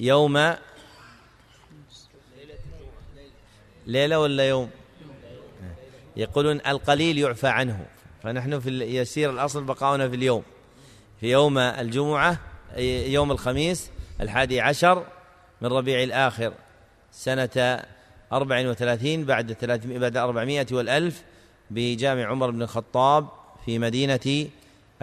[0.01, 0.55] يوم
[3.87, 4.71] ليلة ولا يوم؟
[6.17, 7.87] يقولون القليل يعفى عنه.
[8.23, 10.43] فنحن في يسير الأصل بقاؤنا في اليوم.
[11.21, 12.39] في يوم الجمعة
[13.07, 15.07] يوم الخميس الحادي عشر
[15.61, 16.53] من ربيع الآخر
[17.13, 17.83] سنة
[18.33, 21.23] أربع وثلاثين بعد بعد أربعمائة والألف
[21.71, 23.29] بجامع عمر بن الخطاب
[23.65, 24.49] في مدينة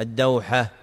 [0.01, 0.80] الدوحة